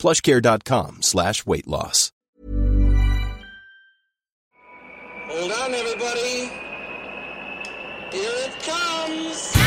[0.00, 2.10] plushcare.com slash weight loss.
[5.28, 6.50] Hold on, everybody.
[8.10, 9.59] Here it comes.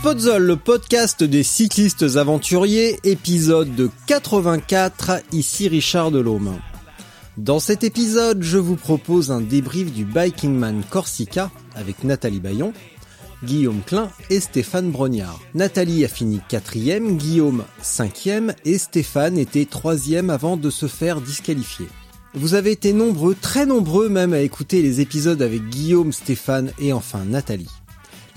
[0.00, 6.58] Spotzol, le podcast des cyclistes aventuriers, épisode 84, ici Richard Delhomme.
[7.36, 12.72] Dans cet épisode, je vous propose un débrief du Bikingman Corsica avec Nathalie Bayon,
[13.44, 15.38] Guillaume Klein et Stéphane Brognard.
[15.52, 21.88] Nathalie a fini quatrième, Guillaume cinquième et Stéphane était troisième avant de se faire disqualifier.
[22.32, 26.94] Vous avez été nombreux, très nombreux même à écouter les épisodes avec Guillaume, Stéphane et
[26.94, 27.68] enfin Nathalie.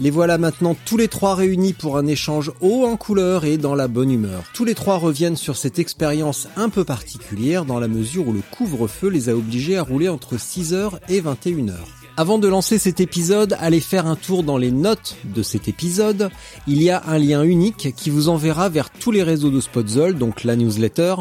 [0.04, 3.74] Les voilà maintenant tous les trois réunis pour un échange haut en couleur et dans
[3.74, 4.44] la bonne humeur.
[4.54, 8.42] Tous les trois reviennent sur cette expérience un peu particulière dans la mesure où le
[8.52, 11.78] couvre-feu les a obligés à rouler entre 6h et 21h.
[12.18, 16.32] Avant de lancer cet épisode, allez faire un tour dans les notes de cet épisode.
[16.68, 20.16] Il y a un lien unique qui vous enverra vers tous les réseaux de Spotzol,
[20.16, 21.16] donc la newsletter,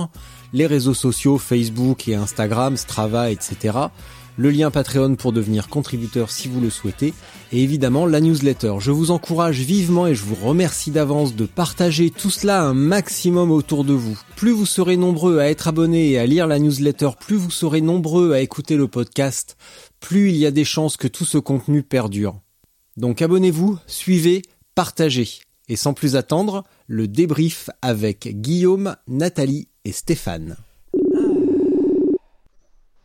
[0.52, 3.90] les réseaux sociaux Facebook et Instagram, Strava, etc
[4.36, 7.14] le lien Patreon pour devenir contributeur si vous le souhaitez,
[7.52, 8.74] et évidemment la newsletter.
[8.78, 13.50] Je vous encourage vivement et je vous remercie d'avance de partager tout cela un maximum
[13.50, 14.18] autour de vous.
[14.36, 17.80] Plus vous serez nombreux à être abonnés et à lire la newsletter, plus vous serez
[17.80, 19.56] nombreux à écouter le podcast,
[20.00, 22.40] plus il y a des chances que tout ce contenu perdure.
[22.96, 24.42] Donc abonnez-vous, suivez,
[24.74, 25.28] partagez.
[25.68, 30.56] Et sans plus attendre, le débrief avec Guillaume, Nathalie et Stéphane.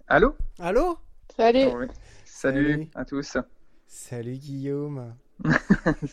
[0.08, 0.34] Allô?
[0.60, 0.98] Allô?
[1.38, 1.66] Salut.
[1.76, 1.86] Oui.
[2.26, 2.88] Salut, Salut.
[2.96, 3.38] à tous.
[3.88, 5.16] Salut Guillaume.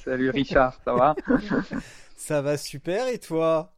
[0.05, 1.15] Salut Richard, ça va?
[2.17, 3.73] Ça va super et toi?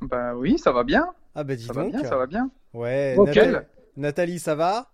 [0.00, 1.12] Bah oui, ça va bien.
[1.34, 1.92] Ah bah dis Ça va donc.
[1.92, 2.50] bien, ça va bien.
[2.72, 3.16] Ouais.
[3.18, 3.56] Nathalie,
[3.96, 4.90] Nathalie, ça va?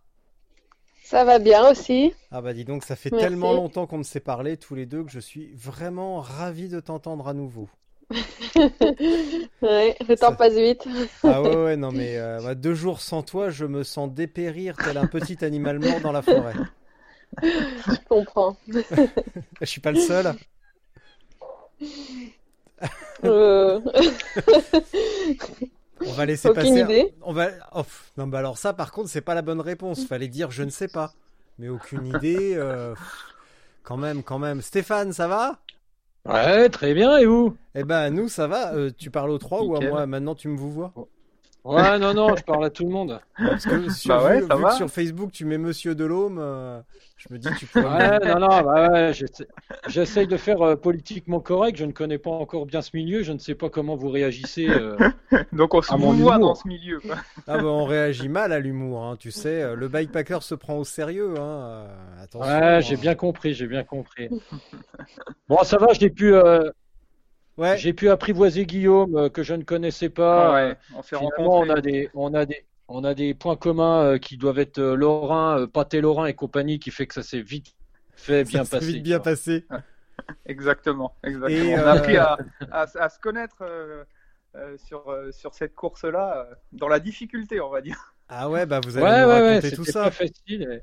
[1.04, 2.12] Ça va bien aussi.
[2.30, 3.26] Ah bah dis donc, ça fait Merci.
[3.26, 6.80] tellement longtemps qu'on ne s'est parlé tous les deux que je suis vraiment ravi de
[6.80, 7.68] t'entendre à nouveau.
[9.62, 10.86] Ouais, le temps Ça- passe vite.
[11.24, 14.76] Ah ouais, ouais, non mais euh, bah, deux jours sans toi, je me sens dépérir
[14.76, 16.54] tel un petit animal mort dans la forêt.
[17.42, 18.56] Je comprends.
[19.60, 20.34] Je suis pas le seul.
[23.24, 23.80] Euh,
[26.04, 26.80] On va laisser Aucune passer.
[26.80, 27.14] idée.
[27.22, 27.48] On va.
[27.74, 27.82] Oh,
[28.16, 30.04] non, bah alors ça, par contre, c'est pas la bonne réponse.
[30.04, 31.12] Fallait dire je ne sais pas.
[31.58, 32.54] Mais aucune idée.
[32.56, 32.94] euh,
[33.84, 34.60] Quand même, quand même.
[34.62, 35.58] Stéphane, ça va?
[36.24, 37.56] Ouais, très bien, et vous?
[37.74, 38.74] Eh ben, nous, ça va.
[38.74, 40.06] Euh, tu parles aux trois ou à moi?
[40.06, 40.92] Maintenant, tu me vous vois?
[41.64, 43.20] Ouais, non, non, je parle à tout le monde.
[43.38, 44.70] Parce que sur, Bah ouais, vu, ça vu va.
[44.70, 46.80] que sur Facebook, tu mets Monsieur Delhomme, euh,
[47.16, 48.18] je me dis tu pourrais.
[48.18, 49.44] Ouais, non, non, bah ouais, j'essa-
[49.86, 51.76] j'essaye de faire euh, politiquement correct.
[51.78, 53.22] Je ne connais pas encore bien ce milieu.
[53.22, 54.68] Je ne sais pas comment vous réagissez.
[54.68, 54.96] euh.
[55.52, 56.38] Donc on se voit humour.
[56.40, 56.98] dans ce milieu.
[56.98, 57.14] quoi.
[57.46, 59.76] Ah ben, on réagit mal à l'humour, hein, tu sais.
[59.76, 61.86] Le bikepacker se prend au sérieux, hein.
[62.20, 62.52] Attention.
[62.52, 62.98] Ouais, j'ai hein.
[63.00, 64.28] bien compris, j'ai bien compris.
[65.48, 66.70] Bon, ça va, j'ai pu, euh,
[67.58, 67.76] Ouais.
[67.76, 70.52] j'ai pu apprivoiser Guillaume euh, que je ne connaissais pas.
[70.54, 74.02] ouais, on fait Finalement, on a des, on a des, on a des points communs
[74.04, 77.22] euh, qui doivent être euh, Lorrain, euh, Pâté Lorrain et compagnie, qui fait que ça
[77.22, 77.74] s'est vite
[78.14, 78.86] fait, bien Ça s'est passé.
[78.86, 79.66] vite bien passé.
[80.46, 81.48] Exactement, exactement.
[81.48, 82.38] Et, On euh, a appris à,
[82.70, 84.04] à, à se connaître euh,
[84.56, 88.14] euh, sur, euh, sur cette course-là, euh, dans la difficulté, on va dire.
[88.28, 90.04] Ah ouais, bah vous allez Ouais, nous raconter ouais, tout ça.
[90.04, 90.80] pas facile.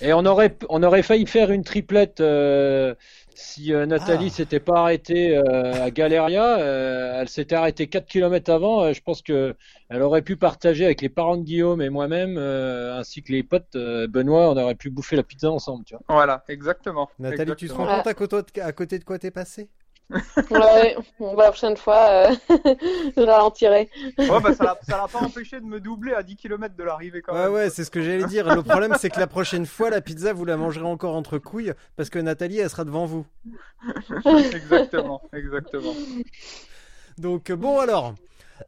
[0.00, 2.94] Et, et on aurait, on aurait failli faire une triplette euh,
[3.34, 4.34] si euh, Nathalie Ah.
[4.34, 6.58] s'était pas arrêtée euh, à Galeria.
[6.58, 8.82] euh, elle s'était arrêtée 4 km avant.
[8.84, 9.54] euh, je pense que
[9.88, 13.42] elle aurait pu partager avec les parents de Guillaume et moi-même, euh, ainsi que les
[13.42, 14.50] potes euh, Benoît.
[14.50, 16.02] On aurait pu bouffer la pizza ensemble, tu vois.
[16.08, 17.08] Voilà, exactement.
[17.18, 19.68] Nathalie, tu te rends compte à côté, à côté de quoi t'es passé?
[20.50, 22.34] Ouais, bon, bah, la prochaine fois, euh,
[23.16, 23.88] je ralentirai.
[24.18, 27.32] Ouais, bah, ça l'a pas empêché de me doubler à 10 km de l'arrivée quand
[27.32, 27.52] Ouais, même.
[27.52, 28.54] ouais, c'est ce que j'allais dire.
[28.54, 31.72] Le problème, c'est que la prochaine fois, la pizza, vous la mangerez encore entre couilles
[31.96, 33.24] parce que Nathalie, elle sera devant vous.
[34.52, 35.94] exactement, exactement.
[37.18, 38.14] Donc, euh, bon, alors.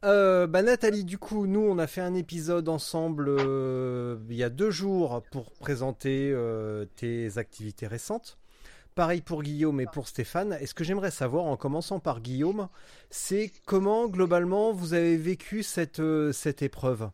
[0.03, 4.43] Euh, bah Nathalie, du coup, nous on a fait un épisode ensemble euh, il y
[4.43, 8.39] a deux jours pour présenter euh, tes activités récentes.
[8.95, 10.57] Pareil pour Guillaume et pour Stéphane.
[10.61, 12.69] Et ce que j'aimerais savoir, en commençant par Guillaume,
[13.09, 17.09] c'est comment globalement vous avez vécu cette, euh, cette épreuve?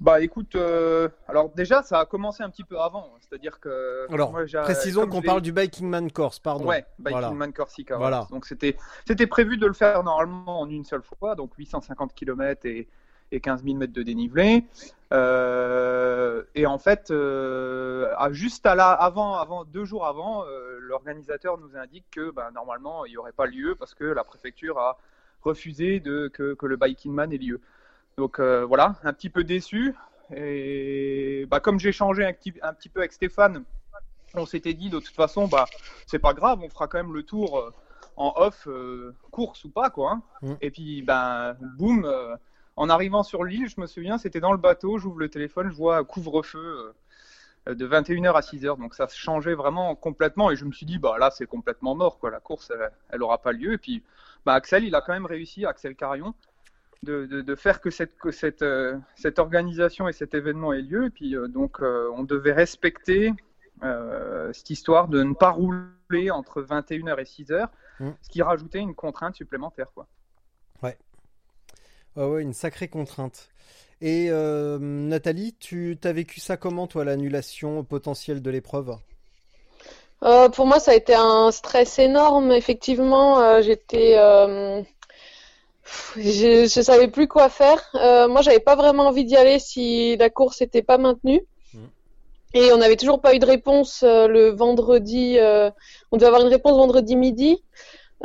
[0.00, 4.06] Bah écoute, euh, alors déjà ça a commencé un petit peu avant, c'est-à-dire que.
[4.10, 6.66] Alors, moi, précisons qu'on parle du Biking Man Course, pardon.
[6.66, 7.30] Ouais, Biking Voilà.
[7.32, 7.96] Man Corsica.
[7.98, 8.18] Voilà.
[8.18, 8.28] voilà.
[8.30, 8.76] Donc c'était
[9.06, 12.88] c'était prévu de le faire normalement en une seule fois, donc 850 km et,
[13.32, 14.64] et 15 000 mètres de dénivelé.
[15.12, 21.58] Euh, et en fait, euh, juste à la, avant, avant, deux jours avant, euh, l'organisateur
[21.58, 24.98] nous indique que ben, normalement il n'y aurait pas lieu parce que la préfecture a
[25.42, 27.60] refusé de, que, que le Biking Man ait lieu.
[28.16, 29.94] Donc voilà, un petit peu déçu.
[30.34, 33.64] Et bah, comme j'ai changé un petit, un petit peu avec Stéphane,
[34.34, 35.64] on s'était dit de toute façon, bah,
[36.06, 37.72] c'est pas grave, on fera quand même le tour
[38.16, 38.68] en off,
[39.30, 40.12] course ou pas, quoi.
[40.12, 40.22] hein.
[40.42, 40.54] Mm.
[40.60, 42.06] Et puis, ben, boum,
[42.80, 45.76] en arrivant sur l'île, je me souviens, c'était dans le bateau, j'ouvre le téléphone, je
[45.76, 46.94] vois couvre-feu
[47.68, 50.98] euh, de 21h à 6h, donc ça changeait vraiment complètement, et je me suis dit,
[50.98, 53.74] bah là, c'est complètement mort, quoi, la course, elle, elle aura pas lieu.
[53.74, 54.02] Et puis,
[54.46, 56.34] bah, Axel, il a quand même réussi, Axel Carion,
[57.02, 60.80] de, de, de faire que cette, que cette, euh, cette organisation et cet événement ait
[60.80, 61.04] lieu.
[61.04, 63.32] Et puis, euh, donc, euh, on devait respecter
[64.52, 67.68] cette histoire de ne pas rouler entre 21h et 6h,
[68.00, 68.10] Mm.
[68.22, 69.92] ce qui rajoutait une contrainte supplémentaire.
[69.94, 70.06] Quoi.
[72.16, 73.50] Ouais, ouais, une sacrée contrainte.
[74.02, 78.96] Et euh, Nathalie, tu as vécu ça comment, toi, l'annulation potentielle de l'épreuve?
[80.22, 82.50] Euh, pour moi, ça a été un stress énorme.
[82.52, 84.16] Effectivement, euh, j'étais,
[86.16, 87.90] je, je savais plus quoi faire.
[88.28, 91.42] Moi, j'avais pas vraiment envie d'y aller si la course n'était pas maintenue.
[91.74, 91.88] Mhm.
[92.54, 95.36] Et on n'avait toujours pas eu de réponse le vendredi.
[96.10, 97.62] on devait avoir une réponse vendredi midi.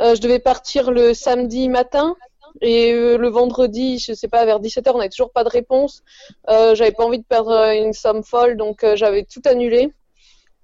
[0.00, 2.16] Je devais partir le samedi matin.
[2.62, 6.02] Et euh, le vendredi, je sais pas, vers 17h, on n'avait toujours pas de réponse.
[6.48, 9.92] Euh, j'avais pas envie de perdre euh, une somme folle, donc euh, j'avais tout annulé.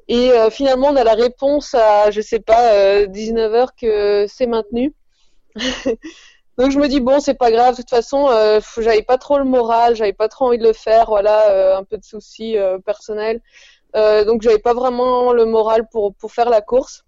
[0.08, 4.46] Et euh, finalement, on a la réponse à, je sais pas, euh, 19h que c'est
[4.46, 4.94] maintenu.
[6.58, 7.72] Donc je me dis bon, c'est pas grave.
[7.72, 10.72] De toute façon, euh, j'avais pas trop le moral, j'avais pas trop envie de le
[10.72, 11.06] faire.
[11.06, 13.40] Voilà, euh, un peu de soucis euh, personnels.
[13.96, 17.04] Euh, donc j'avais pas vraiment le moral pour pour faire la course.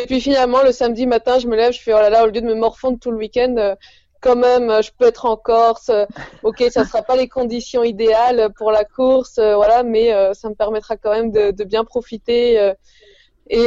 [0.00, 2.26] Et puis finalement, le samedi matin, je me lève, je fais oh là là, au
[2.26, 3.74] lieu de me morfondre tout le week-end, euh,
[4.22, 5.90] quand même, euh, je peux être en Corse.
[5.90, 6.06] euh,
[6.42, 10.96] ok, ça sera pas les conditions idéales pour la course, voilà, mais ça me permettra
[10.96, 12.72] quand même de, bien profiter.
[13.50, 13.66] et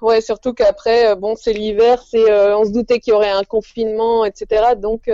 [0.00, 4.24] ouais, surtout qu'après, bon, c'est l'hiver, c'est, on se doutait qu'il y aurait un confinement,
[4.24, 4.74] etc.
[4.76, 5.08] Donc,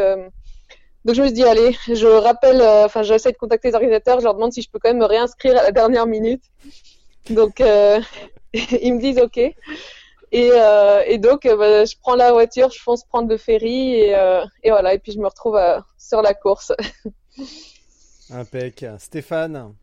[1.05, 4.25] donc je me suis dit, allez, je rappelle, enfin, j'essaie de contacter les organisateurs, je
[4.25, 6.43] leur demande si je peux quand même me réinscrire à la dernière minute.
[7.31, 7.61] Donc,
[8.53, 9.41] ils me disent OK.
[10.33, 13.95] Et, euh, et donc, euh, bah, je prends la voiture, je fonce prendre le ferry
[13.95, 14.95] et, euh, et voilà.
[14.95, 16.73] Et puis je me retrouve euh, sur la course.
[18.31, 18.85] Impec.
[18.99, 19.75] Stéphane?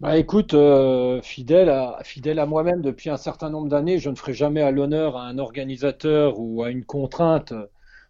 [0.00, 4.14] Bah écoute, euh, fidèle à, fidèle à moi-même depuis un certain nombre d'années, je ne
[4.14, 7.52] ferai jamais à l'honneur à un organisateur ou à une contrainte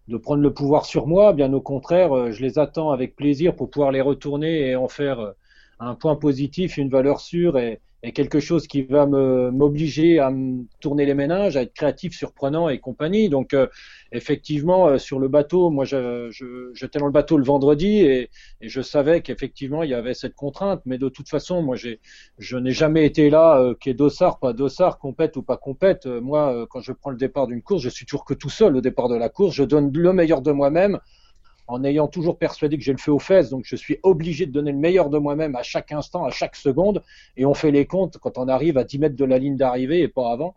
[0.06, 1.32] de prendre le pouvoir sur moi.
[1.32, 5.18] Bien au contraire, je les attends avec plaisir pour pouvoir les retourner et en faire
[5.18, 5.32] euh,
[5.80, 10.64] un point positif, une valeur sûre et, et quelque chose qui va m'obliger à me
[10.80, 13.28] tourner les méninges, à être créatif, surprenant et compagnie.
[13.28, 13.66] Donc euh,
[14.12, 18.30] effectivement, euh, sur le bateau, moi je, je- j'étais dans le bateau le vendredi et,
[18.60, 21.76] et je savais qu'effectivement il y avait cette contrainte, mais de toute façon, moi
[22.38, 26.06] je n'ai jamais été là, euh, qui est dossard, pas dossard, compète ou pas compète.
[26.06, 28.50] Euh, moi, euh, quand je prends le départ d'une course, je suis toujours que tout
[28.50, 29.54] seul au départ de la course.
[29.54, 30.98] Je donne le meilleur de moi-même
[31.70, 33.50] en ayant toujours persuadé que j'ai le feu aux fesses.
[33.50, 36.56] Donc, je suis obligé de donner le meilleur de moi-même à chaque instant, à chaque
[36.56, 37.02] seconde.
[37.36, 40.00] Et on fait les comptes quand on arrive à 10 mètres de la ligne d'arrivée
[40.00, 40.54] et pas avant.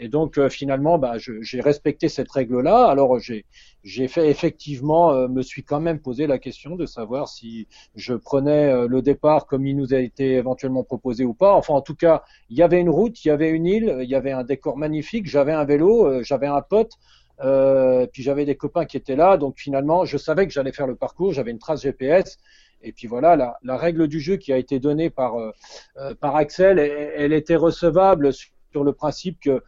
[0.00, 2.86] Et donc, euh, finalement, bah, j'ai respecté cette règle-là.
[2.86, 3.44] Alors, j'ai
[3.84, 8.12] j'ai fait effectivement, euh, me suis quand même posé la question de savoir si je
[8.14, 11.54] prenais euh, le départ comme il nous a été éventuellement proposé ou pas.
[11.54, 14.08] Enfin, en tout cas, il y avait une route, il y avait une île, il
[14.08, 16.92] y avait un décor magnifique, j'avais un vélo, euh, j'avais un pote,
[17.40, 19.36] euh, puis j'avais des copains qui étaient là.
[19.36, 22.38] Donc finalement, je savais que j'allais faire le parcours, j'avais une trace GPS.
[22.82, 25.50] Et puis voilà, la, règle du jeu qui a été donnée par, euh,
[25.96, 29.62] euh, par Axel, elle, était recevable sur le principe que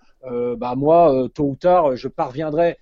[0.56, 2.78] bah, moi, tôt ou tard, je parviendrais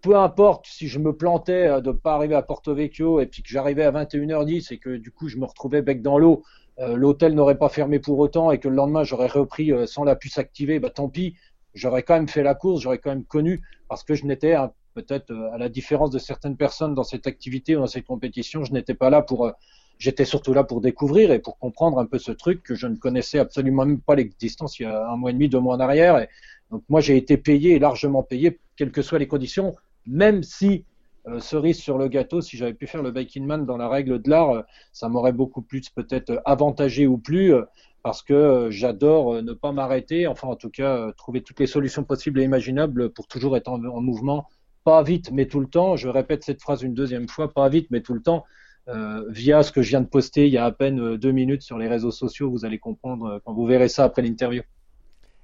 [0.00, 3.48] peu importe si je me plantais de pas arriver à Porto Vecchio et puis que
[3.48, 6.44] j'arrivais à 21h10 et que du coup je me retrouvais bec dans l'eau,
[6.78, 10.38] l'hôtel n'aurait pas fermé pour autant et que le lendemain j'aurais repris sans la puce
[10.38, 11.34] activée, bah tant pis,
[11.74, 14.72] j'aurais quand même fait la course, j'aurais quand même connu parce que je n'étais hein,
[14.94, 18.64] peut-être euh, à la différence de certaines personnes dans cette activité ou dans cette compétition,
[18.64, 19.52] je n'étais pas là pour euh,
[19.98, 22.94] J'étais surtout là pour découvrir et pour comprendre un peu ce truc que je ne
[22.94, 25.80] connaissais absolument même pas l'existence il y a un mois et demi, deux mois en
[25.80, 26.18] arrière.
[26.18, 26.28] Et
[26.70, 29.74] donc moi j'ai été payé, largement payé, quelles que soient les conditions,
[30.06, 30.84] même si
[31.26, 34.22] euh, cerise sur le gâteau, si j'avais pu faire le Biking Man dans la règle
[34.22, 37.52] de l'art, ça m'aurait beaucoup plus peut-être avantagé ou plus,
[38.02, 41.60] parce que euh, j'adore euh, ne pas m'arrêter, enfin en tout cas euh, trouver toutes
[41.60, 44.46] les solutions possibles et imaginables pour toujours être en, en mouvement,
[44.84, 45.96] pas vite mais tout le temps.
[45.96, 48.44] Je répète cette phrase une deuxième fois, pas vite mais tout le temps.
[48.88, 51.62] euh, via ce que je viens de poster il y a à peine deux minutes
[51.62, 52.50] sur les réseaux sociaux.
[52.50, 54.62] Vous allez comprendre quand vous verrez ça après l'interview.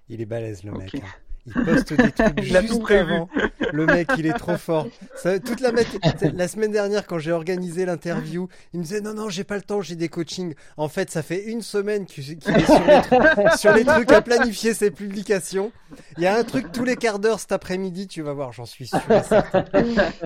[0.08, 0.94] Il est balèze le mec.
[0.94, 1.02] Ok.
[1.02, 1.06] hein.
[1.46, 3.28] Il poste des trucs juste avant.
[3.72, 4.86] Le mec, il est trop fort.
[5.16, 5.60] Ça, toute
[6.34, 9.62] la, semaine dernière, quand j'ai organisé l'interview, il me disait non, non, j'ai pas le
[9.62, 10.54] temps, j'ai des coachings.
[10.76, 14.22] En fait, ça fait une semaine qu'il est sur les, trucs, sur les trucs à
[14.22, 15.72] planifier ses publications.
[16.16, 18.66] Il y a un truc tous les quarts d'heure cet après-midi, tu vas voir, j'en
[18.66, 19.00] suis sûr.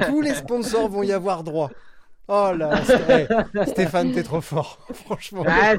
[0.07, 1.71] Tous les sponsors vont y avoir droit.
[2.31, 3.27] Oh là, hey,
[3.69, 5.45] Stéphane, t'es trop fort, franchement.
[5.47, 5.73] Ah,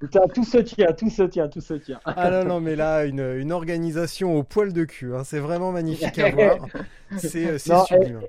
[0.00, 2.00] Putain, tout se tient, tout se tient, tout se tient.
[2.06, 5.14] Ah non, non, mais là, une, une organisation au poil de cul.
[5.14, 5.24] hein.
[5.24, 6.56] C'est vraiment magnifique à voir.
[7.18, 8.20] C'est euh, Non, sublime.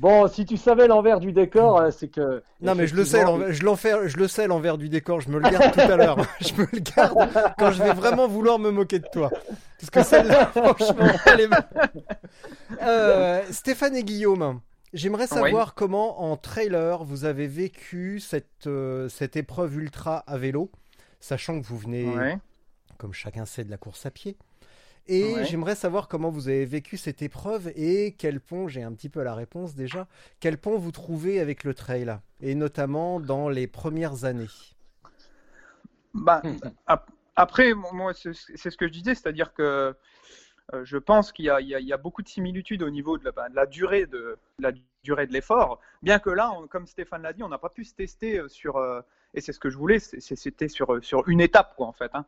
[0.00, 2.42] Bon, si tu savais l'envers du décor, euh, c'est que.
[2.60, 5.20] Non, mais je le sais, je, l'enfer- je le sais, l'envers du décor.
[5.22, 6.18] Je me le garde tout à l'heure.
[6.40, 7.16] Je me le garde
[7.58, 9.30] quand je vais vraiment vouloir me moquer de toi.
[9.80, 11.48] Parce que celle-là, franchement, elle est...
[12.82, 14.60] Euh, Stéphane et Guillaume,
[14.92, 20.70] j'aimerais savoir comment, en trailer, vous avez vécu cette, euh, cette épreuve ultra à vélo,
[21.26, 22.38] sachant que vous venez Ouais.
[22.98, 24.36] comme chacun sait, de la course à pied.
[25.08, 25.44] Et Ouais.
[25.44, 29.22] j'aimerais savoir comment vous avez vécu cette épreuve et quel pont, j'ai un petit peu
[29.22, 30.06] la réponse déjà,
[30.40, 34.48] quel pont vous trouvez avec le trail, et notamment dans les premières années?
[36.14, 36.42] Bah,
[36.86, 39.94] ap- après, moi, c'est ce que je disais, c'est-à-dire que
[40.72, 43.30] euh, je pense qu'il y, a- y y beaucoup de similitudes au niveau de la,
[43.32, 44.72] bah, de la durée de, de la
[45.04, 45.78] durée de l'effort.
[46.02, 48.48] Bien que là, on- comme Stéphane l'a dit, on n'a pas pu se tester euh,
[48.48, 49.00] sur, euh,
[49.34, 52.10] et c'est ce que je voulais, c'était sur, sur une étape, quoi, en fait.
[52.14, 52.24] hein.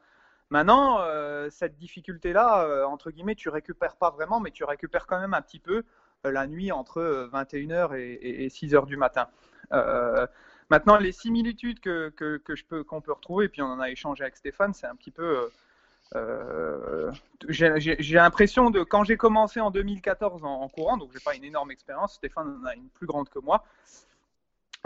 [0.50, 5.21] Maintenant, euh, cette difficulté-là, euh, entre guillemets, tu récupères pas vraiment, mais tu récupères quand
[5.21, 5.85] même un petit peu
[6.26, 9.28] euh, la nuit entre euh, 21h et, et- et 6h du matin.
[10.71, 14.75] Maintenant, les similitudes que, que, qu'on peut retrouver, puis on en a échangé avec Stéphane,
[14.75, 15.50] c'est un petit peu.
[17.49, 21.45] j'ai l'impression de quand j'ai commencé en 2014 en, en courant, donc j'ai pas une
[21.45, 22.14] énorme expérience.
[22.14, 23.64] Stéphane en a une plus grande que moi.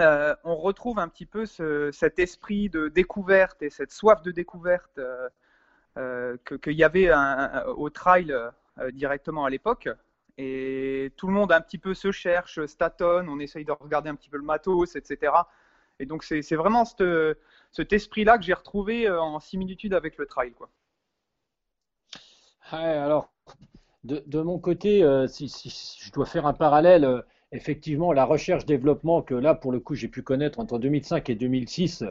[0.02, 4.30] Euh, on retrouve un petit peu ce- cet esprit de découverte et cette soif de
[4.30, 5.28] découverte euh,
[5.98, 7.10] euh, qu'il y avait
[7.76, 8.34] au trail
[8.92, 9.88] directement à l'époque.
[10.38, 14.08] Et tout le monde un petit peu se cherche, se tâtonne, on essaye de regarder
[14.10, 15.32] un petit peu le matos, etc.
[15.98, 20.52] Et donc c'est vraiment cet esprit-là que j'ai retrouvé en similitude avec le trail.
[20.52, 20.70] Quoi.
[22.70, 23.30] Alors,
[24.04, 29.54] de, mon côté, si, si- je dois faire un parallèle, effectivement, la recherche-développement que là,
[29.54, 32.04] pour le coup, j'ai pu connaître entre 2005 et 2006,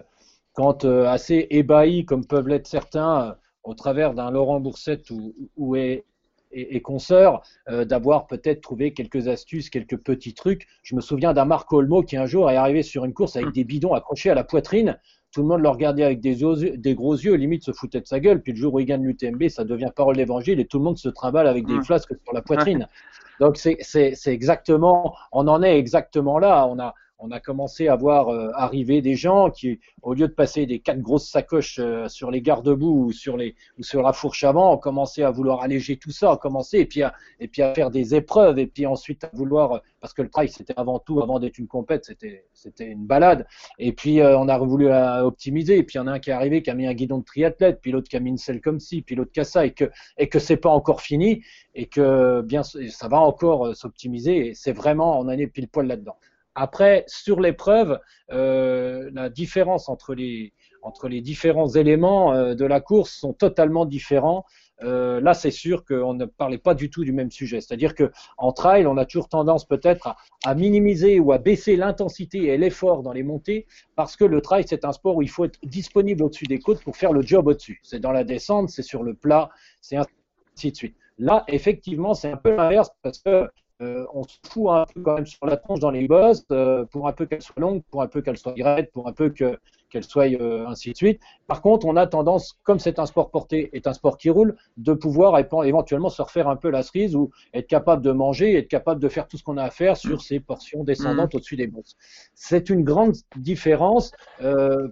[0.54, 3.34] quand euh, assez ébahis comme peuvent l'être certains, euh,
[3.64, 6.06] au travers d'un Laurent Boursette ou, ou et,
[6.52, 10.68] et, et consorts, euh, d'avoir peut-être trouvé quelques astuces, quelques petits trucs.
[10.84, 13.52] Je me souviens d'un Marc Olmo qui un jour est arrivé sur une course avec
[13.52, 15.00] des bidons accrochés à la poitrine.
[15.32, 18.08] Tout le monde le regardait avec des, yeux- des gros yeux, limite se foutait de
[18.08, 18.42] sa gueule.
[18.42, 20.98] Puis le jour où il gagne l'UTMB, ça devient parole d'évangile et tout le monde
[20.98, 21.84] se trimballe avec des Ouais.
[21.84, 22.88] flasques sur la poitrine.
[23.40, 26.68] Donc c'est c'est- c'est exactement, on en est exactement là.
[26.68, 30.34] On a, on a commencé à voir euh, arriver des gens qui, au lieu de
[30.34, 34.12] passer des quatre grosses sacoches euh, sur les garde-boue ou sur les ou sur la
[34.12, 37.48] fourche avant, ont commencé à vouloir alléger tout ça, ont commencé et puis à, et
[37.48, 40.74] puis à faire des épreuves et puis ensuite à vouloir parce que le trail c'était
[40.76, 43.46] avant tout, avant d'être une compète, c'était c'était une balade.
[43.80, 45.78] Et puis euh, on a voulu euh, optimiser.
[45.78, 47.20] Et puis il y en a un qui est arrivé qui a mis un guidon
[47.20, 49.44] de triathlète, puis l'autre qui a mis une selle comme ci, puis l'autre qui a
[49.44, 49.86] ça, et que
[50.18, 51.44] et que c'est pas encore fini
[51.76, 54.48] et que bien ça va encore euh, s'optimiser.
[54.48, 56.18] Et c'est vraiment on en est pile poil là-dedans.
[56.56, 58.00] Après, sur l'épreuve,
[58.32, 63.86] euh, la différence entre les, entre les différents éléments euh, de la course sont totalement
[63.86, 64.46] différents.
[64.84, 67.62] Euh, là, c'est sûr qu'on ne parlait pas du tout du même sujet.
[67.62, 71.76] C'est-à-dire que en trail, on a toujours tendance peut-être à, à minimiser ou à baisser
[71.76, 75.30] l'intensité et l'effort dans les montées parce que le trail, c'est un sport où il
[75.30, 77.80] faut être disponible au-dessus des côtes pour faire le job au-dessus.
[77.84, 79.50] C'est dans la descente, c'est sur le plat,
[79.82, 80.96] c'est ainsi de suite.
[81.20, 83.48] Là, effectivement, c'est un peu l'inverse parce que
[83.82, 86.86] euh, on se fout un peu quand même sur la tronche dans les bosses euh,
[86.86, 89.30] pour un peu qu'elle soit longue, pour un peu qu'elle soit raide, pour un peu
[89.30, 89.58] que
[89.90, 91.20] qu'elle soit euh, ainsi de suite.
[91.48, 94.56] Par contre, on a tendance, comme c'est un sport porté, est un sport qui roule,
[94.78, 98.70] de pouvoir éventuellement se refaire un peu la cerise ou être capable de manger, être
[98.70, 101.68] capable de faire tout ce qu'on a à faire sur ces portions descendantes au-dessus des
[101.68, 101.98] bosses.
[102.36, 104.14] C'est une grande différence.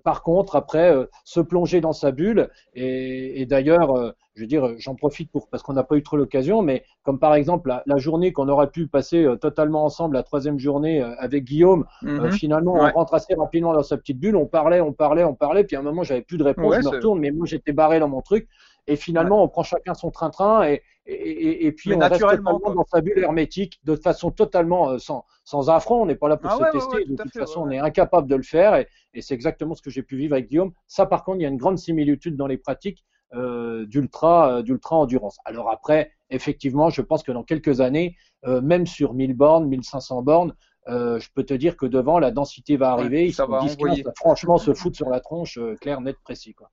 [0.04, 0.94] Par contre, après,
[1.24, 5.64] se plonger dans sa bulle et, et d'ailleurs, je veux dire, j'en profite pour parce
[5.64, 8.70] qu'on n'a pas eu trop l'occasion, mais comme par exemple la, la journée qu'on aurait
[8.72, 11.86] pu passer euh, totalement ensemble, la troisième journée euh, avec Guillaume,
[12.20, 12.30] euh, Mhm.
[12.30, 12.88] finalement Ouais.
[12.88, 15.76] on rentre assez rapidement dans sa petite bulle, on parlait, on parlait, on parlait, puis
[15.76, 18.00] à un moment j'avais plus de réponse, Ouais, je me retourne, mais moi j'étais barré
[18.00, 18.48] dans mon truc,
[18.88, 22.26] et finalement on prend chacun son train-train et, et, et, et puis Mais on reste
[22.26, 22.76] naturellement, quoi.
[22.76, 26.52] dans sa bulle hermétique, de façon totalement sans, sans affront, on n'est pas là pour
[26.52, 28.44] Ah se ouais, tester, ouais, de tout toute fait, façon on est incapable de le
[28.44, 28.76] faire,
[29.14, 30.72] et c'est exactement ce que j'ai pu vivre avec Guillaume.
[30.88, 33.04] Ça par contre, il y a une grande similitude dans les pratiques
[33.34, 35.38] euh, d'ultra euh, d'ultra endurance.
[35.46, 40.24] Alors après, effectivement, je pense que dans quelques années, euh, même sur 1000 bornes, 1500
[40.24, 40.56] bornes,
[40.88, 43.18] euh, je peux te dire que devant, la densité va arriver.
[43.18, 44.04] Ouais, ils ça va 10, envoyer.
[44.04, 46.54] 15, franchement, se foutre sur la tronche, euh, clair, net, précis.
[46.54, 46.72] Quoi.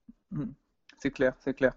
[0.99, 1.75] C'est clair, c'est clair.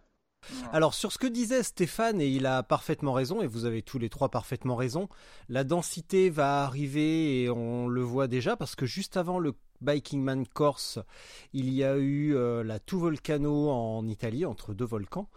[0.72, 4.00] Alors sur ce que disait Stéphane, et il a parfaitement raison, et vous avez tous
[4.00, 5.10] les trois parfaitement raison,
[5.50, 10.22] la densité va arriver et on le voit déjà parce que juste avant le Biking
[10.22, 11.00] Man Corse,
[11.54, 15.28] il y a eu euh, la Two Volcano en Italie, entre deux volcans.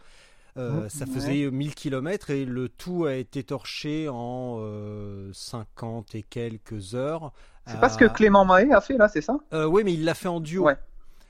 [0.59, 0.89] Euh, Ouais.
[0.91, 6.95] ça faisait 1000 km et le tout a été torché en euh, 50 et quelques
[6.95, 7.33] heures.
[7.67, 9.39] C'est pas ce que Clément Mahé a fait là, c'est ça?
[9.55, 10.65] Euh, oui, mais il l'a fait en duo.
[10.65, 10.77] Ouais.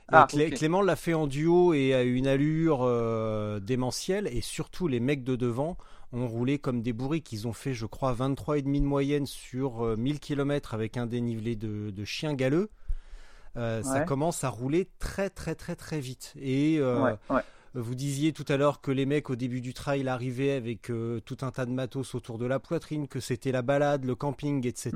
[0.08, 0.50] Ah, Clé-.
[0.50, 2.80] Clément l'a fait en duo et a une allure
[3.60, 4.26] démentielle.
[4.26, 5.76] Et surtout, les mecs de devant
[6.12, 7.32] ont roulé comme des bourriques.
[7.32, 11.56] Ils ont fait, je crois, 23,5 de moyenne sur euh, 1000 km avec un dénivelé
[11.56, 12.70] de, de chien galeux.
[13.56, 16.32] Euh, Ça commence à rouler très très très très vite.
[16.40, 17.42] Et euh, Ouais, ouais.
[17.74, 21.20] vous disiez tout à l'heure que les mecs au début du trail arrivaient avec euh,
[21.20, 24.66] tout un tas de matos autour de la poitrine, que c'était la balade, le camping,
[24.66, 24.92] etc.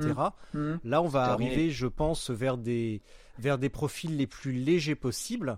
[0.53, 0.79] Mhm.
[0.83, 1.51] Là, on va Terminé.
[1.51, 3.01] arriver, je pense, vers des,
[3.39, 5.57] vers des profils les plus légers possibles.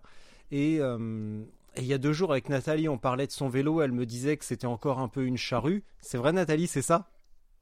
[0.51, 1.41] Et euh,
[1.75, 3.81] et il y a deux jours, avec Nathalie, on parlait de son vélo.
[3.81, 5.83] Elle me disait que c'était encore un peu une charrue.
[6.01, 7.09] C'est vrai, Nathalie, c'est ça?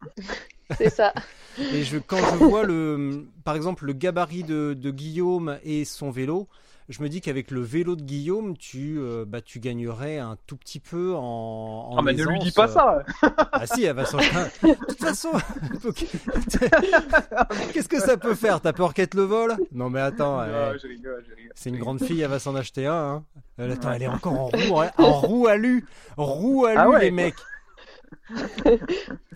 [0.77, 1.13] C'est ça.
[1.73, 6.11] Et je, quand je vois, le, par exemple, le gabarit de, de Guillaume et son
[6.11, 6.47] vélo,
[6.87, 10.55] je me dis qu'avec le vélo de Guillaume, tu, euh, bah, tu gagnerais un tout
[10.55, 13.03] petit peu en, en Ah, mais ne lui dis pas ça
[13.51, 14.17] Ah si, elle va s'en...
[14.19, 15.31] De toute façon,
[17.73, 18.61] qu'est-ce que ça peut faire?
[18.61, 19.57] T'as peur qu'elle te le vole?
[19.71, 20.43] Non mais attends, Non,
[20.73, 20.79] elle-
[21.55, 22.93] c'est une grande fille, elle va s'en acheter un.
[22.93, 23.23] Hein.
[23.57, 25.85] Elle, attends, elle est encore en roue, en roue alu,
[26.17, 27.35] roue alu Ah ouais, les mecs.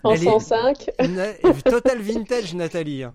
[0.02, 0.90] En Elle est- 105.
[1.08, 3.04] Na- Total vintage Nathalie.
[3.04, 3.14] hein.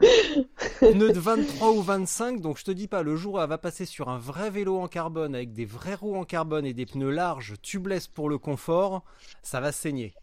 [0.80, 3.58] Pneu de 23 ou 25, donc je te dis pas, le jour où elle va
[3.58, 6.86] passer sur un vrai vélo en carbone avec des vrais roues en carbone et des
[6.86, 9.02] pneus larges, tubeless pour le confort,
[9.42, 10.14] ça va saigner.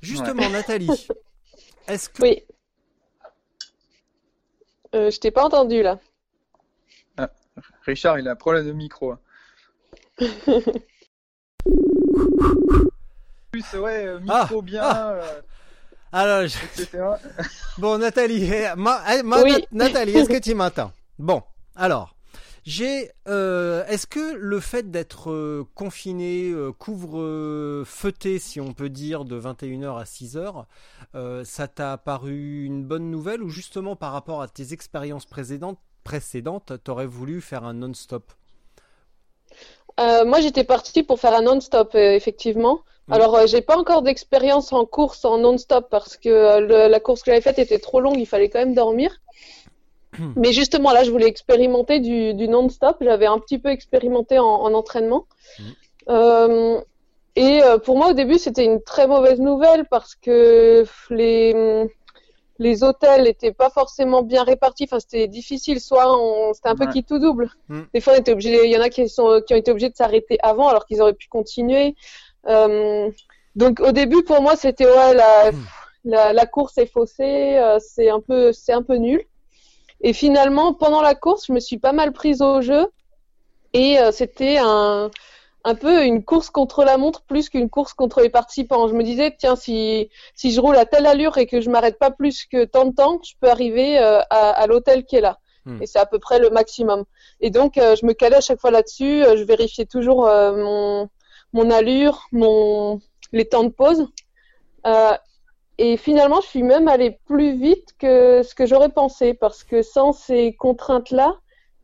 [0.00, 0.88] Justement, Nathalie,
[1.88, 2.42] est-ce que Oui.
[4.94, 5.98] Euh, je t'ai pas entendu là.
[7.84, 9.12] Richard, il a un problème de micro.
[9.12, 9.18] hein.
[13.70, 15.10] Plus, ouais, euh, micro Ah, bien, ah.
[15.12, 15.40] euh,
[16.12, 16.98] alors je- etc.
[17.78, 19.52] Bon, Nathalie, eh, ma- eh, ma- Oui.
[19.52, 20.92] Nat- Nathalie, est-ce que tu m'entends?
[21.18, 21.42] Bon,
[21.74, 22.14] alors,
[22.64, 23.10] j'ai.
[23.28, 28.90] euh, est-ce que le fait d'être euh, confiné, euh, couvre euh, feuté, si on peut
[28.90, 30.66] dire, de 21h à 6h,
[31.14, 35.78] euh, ça t'a paru une bonne nouvelle ou justement par rapport à tes expériences précédentes,
[36.04, 38.32] précédentes, t'aurais voulu faire un non-stop?
[40.00, 42.80] Euh, moi, j'étais partie pour faire un non-stop, euh, effectivement.
[43.08, 43.12] Mm.
[43.14, 47.00] Alors, euh, j'ai pas encore d'expérience en course en non-stop parce que euh, le- la
[47.00, 49.18] course que j'avais faite était trop longue, il fallait quand même dormir.
[50.36, 52.98] Mais justement, là, je voulais expérimenter du, du non-stop.
[53.00, 55.24] J'avais un petit peu expérimenté en, en entraînement.
[55.58, 55.62] Mm.
[56.10, 56.80] Euh,
[57.34, 61.86] et euh, pour moi, au début, c'était une très mauvaise nouvelle parce que les,
[62.58, 64.84] les hôtels n'étaient pas forcément bien répartis.
[64.84, 65.80] Enfin, c'était difficile.
[65.80, 66.92] Soit on, c'était un peu Ouais.
[66.92, 67.50] qui tout double.
[67.68, 67.80] Mm.
[67.94, 68.66] Des fois, on était obligé.
[68.66, 71.00] Il y en a qui sont, qui ont été obligés de s'arrêter avant alors qu'ils
[71.00, 71.94] auraient pu continuer.
[72.48, 73.10] Euh,
[73.56, 75.64] donc, au début, pour moi, c'était ouais, la, Mm.
[76.04, 77.56] la, la course est faussée.
[77.58, 79.22] euh, c'est un peu, c'est un peu nul.
[80.00, 82.86] Et finalement, pendant la course, je me suis pas mal prise au jeu.
[83.72, 85.10] Et euh, c'était un,
[85.64, 88.88] un peu une course contre la montre plus qu'une course contre les participants.
[88.88, 91.98] Je me disais, tiens, si, si je roule à telle allure et que je m'arrête
[91.98, 95.20] pas plus que tant de temps, je peux arriver euh, à, à l'hôtel qui est
[95.20, 95.38] là.
[95.64, 95.80] Hmm.
[95.80, 97.04] Et c'est à peu près le maximum.
[97.40, 99.24] Et donc, euh, je me calais à chaque fois là-dessus.
[99.24, 101.08] Euh, je vérifiais toujours mon,
[101.52, 103.00] mon allure, mon,
[103.32, 104.08] les temps de pause.
[104.86, 105.16] Euh,
[105.78, 109.82] et finalement, je suis même allée plus vite que ce que j'aurais pensé, parce que
[109.82, 111.36] sans ces contraintes-là,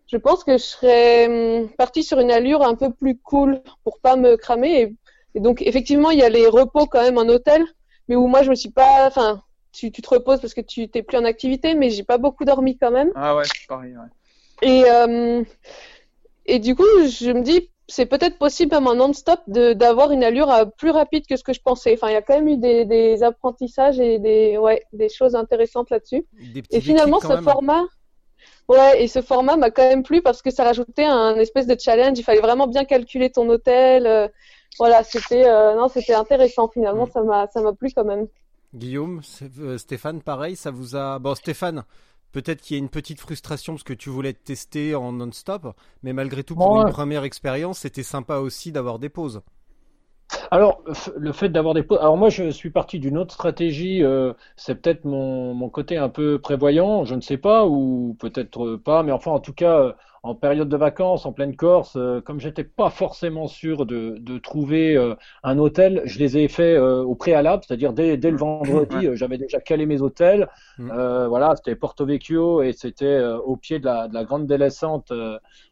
[0.06, 1.26] je pense que je serais
[1.62, 4.80] hum, partie sur une allure un peu plus cool pour pas me cramer.
[4.80, 4.96] Et,
[5.34, 7.64] et donc, effectivement, il y a les repos quand même en hôtel,
[8.08, 10.88] mais où moi, je me suis pas, enfin, tu, tu te reposes parce que tu
[10.88, 13.12] t'es plus en activité, mais j'ai pas beaucoup dormi quand même.
[13.14, 14.68] Ah ouais, pareil, ouais.
[14.68, 15.44] Et, euh,
[16.46, 20.50] et du coup, je me dis, c'est peut-être possible même en non-stop d'avoir une allure
[20.50, 21.94] euh, plus rapide que ce que je pensais.
[21.94, 25.34] Enfin, il y a quand même eu des, des apprentissages et des, ouais, des choses
[25.34, 26.24] intéressantes là-dessus.
[26.70, 27.42] Et finalement, ce même.
[27.42, 27.84] format,
[28.68, 31.76] ouais, et ce format m'a quand même plu parce que ça rajoutait un espèce de
[31.78, 32.18] challenge.
[32.18, 34.06] Il fallait vraiment bien calculer ton hôtel.
[34.06, 34.28] euh,
[34.78, 37.06] voilà, c'était, euh, non, c'était intéressant finalement.
[37.06, 37.10] Mm.
[37.10, 38.28] Ça m'a, ça m'a plu quand même.
[38.74, 39.22] Guillaume,
[39.78, 41.18] Stéphane, pareil, ça vous a.
[41.18, 41.84] Bon, Stéphane,
[42.32, 45.74] peut-être qu'il y a une petite frustration parce que tu voulais te tester en non-stop,
[46.02, 46.76] mais malgré tout, pour Ouais.
[46.76, 49.42] une première expérience, c'était sympa aussi d'avoir des pauses.
[50.50, 50.82] Alors,
[51.16, 51.98] le fait d'avoir des pauses.
[52.00, 54.02] Alors, moi, je suis parti d'une autre stratégie.
[54.02, 58.76] euh, c'est peut-être mon, mon côté un peu prévoyant, je ne sais pas, ou peut-être
[58.76, 59.02] pas.
[59.02, 62.40] Mais enfin, en tout cas, euh, en période de vacances, en pleine Corse, euh, comme
[62.40, 67.02] j'étais pas forcément sûr de, de trouver euh, un hôtel, je les ai fait euh,
[67.02, 70.48] au préalable, c'est-à-dire dès, dès le vendredi, euh, j'avais déjà calé mes hôtels.
[70.78, 70.90] Mm.
[70.92, 75.12] Euh, voilà, c'était Porto Vecchio et c'était au pied de la, de la grande délaissante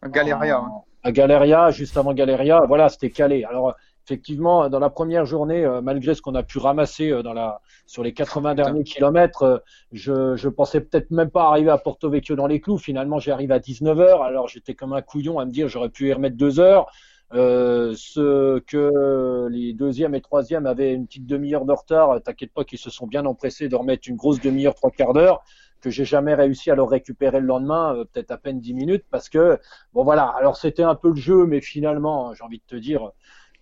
[0.04, 0.60] Galeria.
[0.60, 2.62] en- à Galeria, juste avant Galeria.
[2.66, 3.44] Voilà, c'était calé.
[3.44, 3.74] Alors
[4.06, 7.60] effectivement, dans la première journée, euh, malgré ce qu'on a pu ramasser euh, dans la
[7.86, 8.62] sur les 80 Putain.
[8.62, 9.58] derniers kilomètres, euh,
[9.92, 12.78] je, je pensais peut-être même pas arriver à Porto Vecchio dans les clous.
[12.78, 14.22] Finalement, j'ai arrivé à 19 heures.
[14.22, 16.86] Alors j'étais comme un couillon à me dire j'aurais pu y remettre deux heures.
[17.32, 22.52] Euh, ce que les deuxième et troisième avaient une petite demi-heure de retard, euh, t'inquiète
[22.52, 25.42] pas qu'ils se sont bien empressés de remettre une grosse demi-heure, trois quarts d'heure,
[25.80, 29.04] que j'ai jamais réussi à leur récupérer le lendemain, euh, peut-être à peine dix minutes,
[29.10, 29.58] parce que
[29.92, 30.26] bon voilà.
[30.38, 33.10] Alors c'était un peu le jeu, mais finalement, j'ai envie de te dire,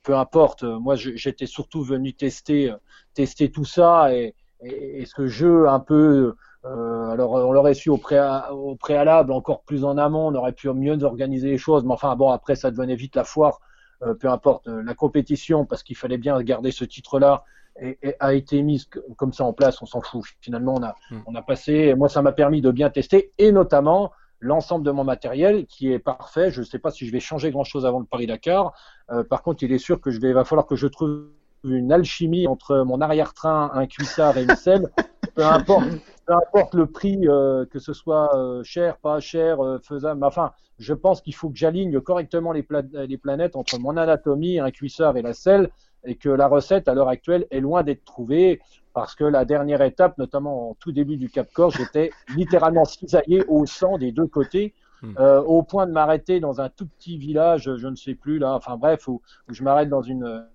[0.05, 0.63] peu importe.
[0.63, 2.73] Moi, j'étais surtout venu tester,
[3.15, 6.35] tester tout ça et, et, et ce jeu un peu.
[6.65, 10.53] euh, alors, on l'aurait su au, préa- au préalable, encore plus en amont, on aurait
[10.53, 11.85] pu mieux organiser les choses.
[11.85, 13.61] Mais enfin, bon, après, ça devenait vite la foire.
[14.03, 17.45] Euh, peu importe, euh, la compétition, parce qu'il fallait bien garder ce titre-là,
[17.81, 19.81] et, et a été mise comme ça en place.
[19.83, 20.25] On s'en fout.
[20.41, 21.19] Finalement, on a, Mm.
[21.27, 21.73] on a passé.
[21.73, 25.93] et Moi, ça m'a permis de bien tester, et notamment l'ensemble de mon matériel qui
[25.93, 26.51] est parfait.
[26.51, 28.73] Je ne sais pas si je vais changer grand-chose avant le Paris-Dakar.
[29.11, 31.29] Euh, par contre, il est sûr que je vais, va falloir que je trouve
[31.65, 34.91] une alchimie entre mon arrière-train, un cuissard et une selle.
[35.35, 40.23] peu importe, le prix, euh, que ce soit euh, cher, pas cher, faisable.
[40.25, 44.71] Enfin, je pense qu'il faut que j'aligne correctement les, les planètes entre mon anatomie, un
[44.71, 45.71] cuissard et la selle,
[46.05, 48.61] et que la recette à l'heure actuelle est loin d'être trouvée.
[48.93, 53.45] Parce que la dernière étape, notamment en tout début du Cap Corse, j'étais littéralement cisaillé
[53.49, 54.73] au sang des deux côtés
[55.05, 55.13] Hmm.
[55.19, 58.55] euh, au point de m'arrêter dans un tout petit village, je ne sais plus là,
[58.55, 60.47] enfin bref, où, où je m'arrête dans une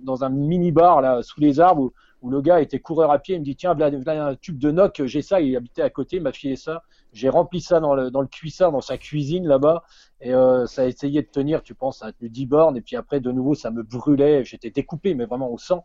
[0.00, 3.18] dans un mini bar là sous les arbres où, où le gars était coureur à
[3.18, 5.90] pied, il me dit tiens voilà un tube de noc, j'ai ça, il habitait à
[5.90, 8.98] côté, il m'a filé ça, j'ai rempli ça dans le dans le cuissard dans sa
[8.98, 9.82] cuisine là-bas
[10.20, 13.20] et euh, ça a essayé de tenir, tu penses, à 10 bornes et puis après
[13.20, 15.84] de nouveau ça me brûlait, j'étais découpé mais vraiment au sang.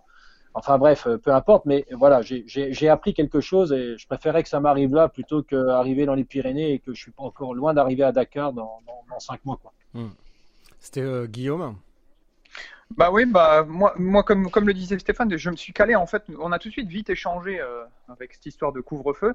[0.58, 4.08] Enfin bref, euh, peu importe, mais voilà, j'ai- j'ai j'ai appris quelque chose et je
[4.08, 7.24] préférais que ça m'arrive là plutôt qu'arriver dans les Pyrénées et que je suis pas
[7.24, 9.60] encore loin d'arriver à Dakar dans, dans, dans cinq mois.
[9.62, 9.74] Quoi.
[10.80, 11.76] C'était euh, Guillaume.
[12.96, 16.06] Bah oui, bah moi, moi comme, comme le disait Stéphane, je me suis calé en
[16.06, 19.34] fait, on a tout de suite vite échangé euh, avec cette histoire de couvre-feu.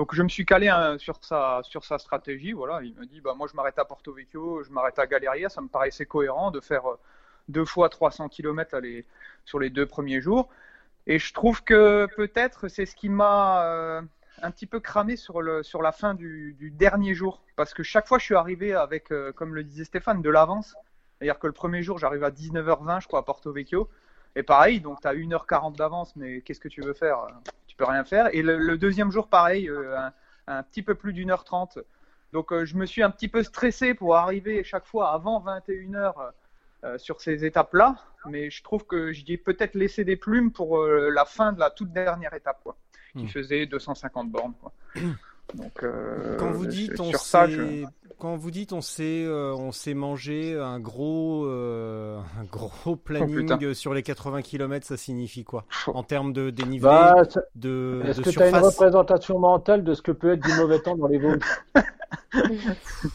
[0.00, 3.46] Donc je me suis calé hein, sur sa stratégie, voilà, il me dit bah moi
[3.50, 6.88] je m'arrête à Porto Vecchio, je m'arrête à Galeria, ça me paraissait cohérent de faire
[6.88, 6.98] euh,
[7.50, 9.04] deux fois 300 km les,
[9.44, 10.48] sur les deux premiers jours.
[11.06, 14.00] Et je trouve que peut-être c'est ce qui m'a euh,
[14.40, 17.42] un petit peu cramé sur la fin du, dernier jour.
[17.54, 20.76] Parce que chaque fois je suis arrivé avec euh, comme le disait Stéphane de l'avance.
[21.18, 23.90] C'est-à-dire que le premier jour, j'arrive à 19h20, je crois, à Porto Vecchio.
[24.34, 27.26] Et pareil, donc tu as 1h40 d'avance, mais qu'est-ce que tu veux faire
[27.80, 28.28] peux rien faire.
[28.34, 30.12] Et le, le deuxième jour, pareil, euh, un,
[30.46, 31.78] un petit peu plus d'une heure 30.
[32.32, 36.32] Donc euh, je me suis un petit peu stressé pour arriver chaque fois avant 21h
[36.84, 37.96] euh, sur ces étapes-là.
[38.26, 41.70] Mais je trouve que j'y ai peut-être laissé des plumes pour la fin de la
[41.70, 42.76] toute dernière étape, quoi,
[43.16, 43.28] qui Hmm.
[43.28, 44.54] faisait 250 bornes.
[44.60, 44.72] Quoi.
[45.54, 47.84] Donc, euh, Quand vous dites on sur ça, s'est je...
[48.18, 53.50] quand vous dites on s'est euh, on s'est mangé un gros euh, un gros planning
[53.50, 53.74] Oh, putain.
[53.74, 57.22] sur les 80 km, ça signifie quoi en termes de dénivelé, Bah,
[57.54, 60.52] de, Est-ce de que tu as une représentation mentale de ce que peut être du
[60.54, 61.38] mauvais temps dans les Vosges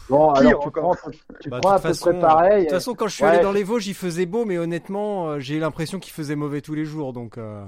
[0.08, 0.96] Bon, Pire alors tu encore.
[0.96, 2.56] prends, tu Bah, prends à toute peu façon, près pareil.
[2.58, 3.30] De toute façon, quand je suis Ouais.
[3.30, 6.60] allé dans les Vosges, il faisait beau, mais honnêtement, euh, j'ai l'impression qu'il faisait mauvais
[6.60, 7.12] tous les jours.
[7.12, 7.64] Donc, euh,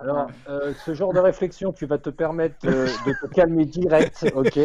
[0.00, 4.26] Alors, euh, ce genre de réflexion, tu vas te permettre euh, de te calmer direct,
[4.34, 4.58] ok?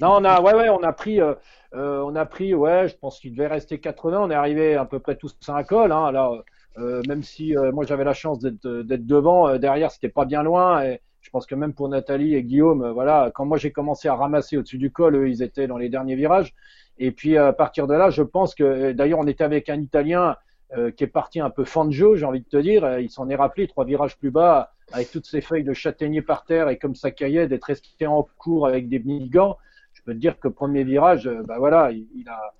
[0.00, 1.34] Non, on a, ouais, ouais, on a pris, euh,
[1.74, 4.20] euh, on a pris, ouais, je pense qu'il devait rester 80.
[4.20, 5.90] On est arrivé à peu près tous à un col.
[5.90, 6.42] Hein, alors,
[6.76, 8.66] euh, même si euh, moi j'avais la chance d'être
[9.06, 10.82] devant, euh, derrière c'était pas bien loin.
[10.82, 14.14] Et je pense que même pour Nathalie et Guillaume, voilà, quand moi j'ai commencé à
[14.14, 16.54] ramasser au-dessus du col, eux, ils étaient dans les derniers virages.
[16.98, 20.36] Et puis à partir de là, je pense que, d'ailleurs, on était avec un Italien
[20.76, 22.84] euh, qui est parti un peu fanjo, j'ai envie de te dire.
[22.84, 26.22] Euh, Il s'en est rappelé trois virages plus bas, avec toutes ces feuilles de châtaignier
[26.22, 29.56] par terre et comme ça caillait d'être resté en cours avec des minigans.
[29.92, 32.54] Je peux te dire que premier virage, euh, bah voilà, il, il a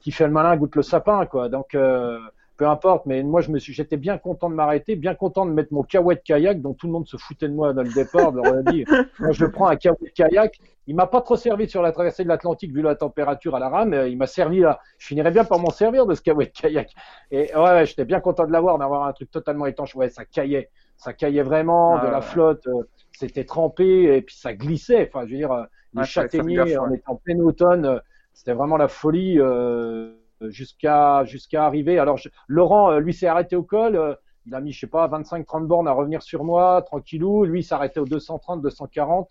[0.00, 1.48] qui fait le malin goûte le sapin, quoi.
[1.48, 2.18] Donc euh,
[2.60, 5.50] peu importe, mais moi je me suis, j'étais bien content de m'arrêter, bien content de
[5.50, 8.32] mettre mon kawaii kayak, dont tout le monde se foutait de moi dans le départ.
[8.32, 8.84] Leur ai dit,
[9.18, 10.60] moi je prends un kawaii kayak.
[10.86, 13.70] Il m'a pas trop servi sur la traversée de l'Atlantique vu la température à la
[13.70, 13.94] rame.
[14.08, 14.78] Il m'a servi là.
[14.98, 16.90] Je finirais bien par m'en servir de ce kawaii kayak.
[17.30, 19.96] Et ouais, ouais j'étais bien content de l'avoir, d'avoir un truc totalement étanche.
[19.96, 20.68] Ouais, ça caillait,
[20.98, 22.66] ça caillait vraiment, Ah de la flotte.
[22.66, 25.08] euh, c'était trempé et puis ça glissait.
[25.10, 25.62] Enfin, je veux dire, euh,
[25.94, 27.86] les fait châtaigniers, on était en plein automne.
[27.86, 27.98] euh,
[28.34, 30.12] C'était vraiment la folie euh,
[30.48, 31.98] jusqu'à jusqu'à arriver.
[31.98, 33.96] Alors Laurent, euh, lui, s'est arrêté au col.
[33.96, 34.14] euh,
[34.46, 37.44] il a mis, je sais pas, 25-30 bornes à revenir sur moi, tranquillou.
[37.44, 39.28] Lui, il s'arrêtait au 230, 240.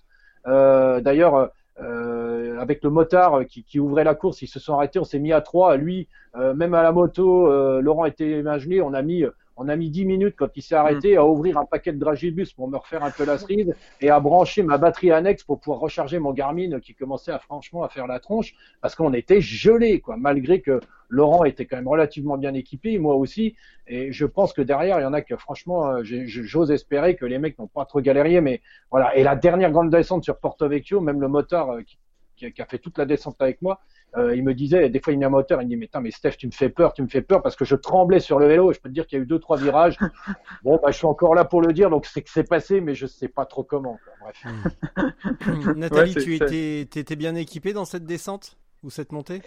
[0.47, 1.47] Euh, D'ailleurs, euh,
[1.81, 5.19] euh, avec le motard qui, qui, ouvrait la course, ils se sont arrêtés, on s'est
[5.19, 5.77] mis à trois.
[5.77, 9.23] Lui, euh, même à la moto, euh, Laurent était imaginé, on a mis
[9.59, 12.53] on a mis 10 minutes quand il s'est arrêté à ouvrir un paquet de dragibus
[12.53, 15.81] pour me refaire un peu la cerise et à brancher ma batterie annexe pour pouvoir
[15.81, 19.99] recharger mon Garmin qui commençait à franchement à faire la tronche parce qu'on était gelé
[19.99, 20.15] quoi.
[20.17, 23.55] Malgré que Laurent était quand même relativement bien équipé moi aussi.
[23.87, 27.37] Et je pense que derrière il y en a que franchement j'ose espérer que les
[27.37, 29.13] mecs n'ont pas trop galéré mais voilà.
[29.17, 31.97] Et la dernière grande descente sur Porto Vecchio même le moteur qui,
[32.39, 33.79] qui a fait toute la descente avec moi
[34.17, 36.11] euh, il me disait, des fois il met un moteur, il me dit, mais, mais
[36.11, 38.47] Steph, tu me fais peur, tu me fais peur parce que je tremblais sur le
[38.47, 38.71] vélo.
[38.71, 39.97] Et je peux te dire qu'il y a eu deux, trois virages.
[40.63, 42.95] bon, bah, je suis encore là pour le dire, donc c'est que c'est passé, mais
[42.95, 43.99] je sais pas trop comment.
[44.21, 44.45] Bref.
[45.45, 45.73] Hmm.
[45.77, 49.41] Nathalie, tu étais, étais, bien équipée dans cette descente ou cette montée?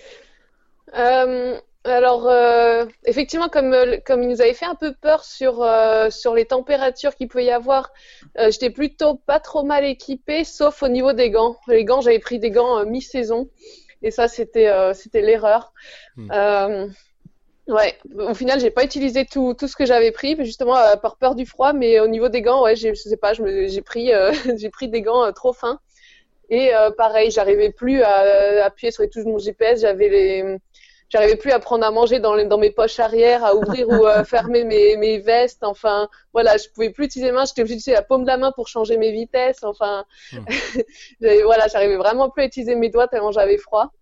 [0.95, 3.75] Euh, alors, euh, effectivement, comme,
[4.07, 7.47] comme il nous avait fait un peu peur sur, euh, sur les températures qu'il pouvait
[7.47, 7.93] y avoir,
[8.39, 11.57] euh, j'étais plutôt pas trop mal équipée, sauf au niveau des gants.
[11.67, 13.49] Les gants, j'avais pris des gants mi-saison.
[14.03, 15.73] Et ça, c'était euh, c'était l'erreur.
[16.17, 16.31] Hmm.
[16.33, 16.89] Euh,
[17.69, 21.17] ouais, au final, j'ai pas utilisé tout, tout ce que j'avais pris, justement euh, par
[21.17, 21.73] peur du froid.
[21.73, 24.11] Mais au niveau des gants, ouais, je sais pas, j'ai pris
[24.57, 25.81] j'ai pris des gants trop fins.
[26.51, 29.81] Et pareil, j'arrivais plus à, appuyer sur les touches de mon GPS.
[29.81, 30.59] J'avais les
[31.13, 34.07] j'arrivais plus à prendre à manger dans, les, dans mes poches arrière, à ouvrir ou
[34.07, 35.63] à fermer mes, mes vestes.
[35.63, 37.45] Enfin, voilà, je pouvais plus utiliser mes mains.
[37.45, 39.63] J'étais obligée d'utiliser la paume de la main pour changer mes vitesses.
[39.63, 40.45] Enfin, hmm.
[41.45, 43.93] voilà, j'arrivais vraiment plus à utiliser mes doigts tellement j'avais froid.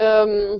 [0.00, 0.58] Euh,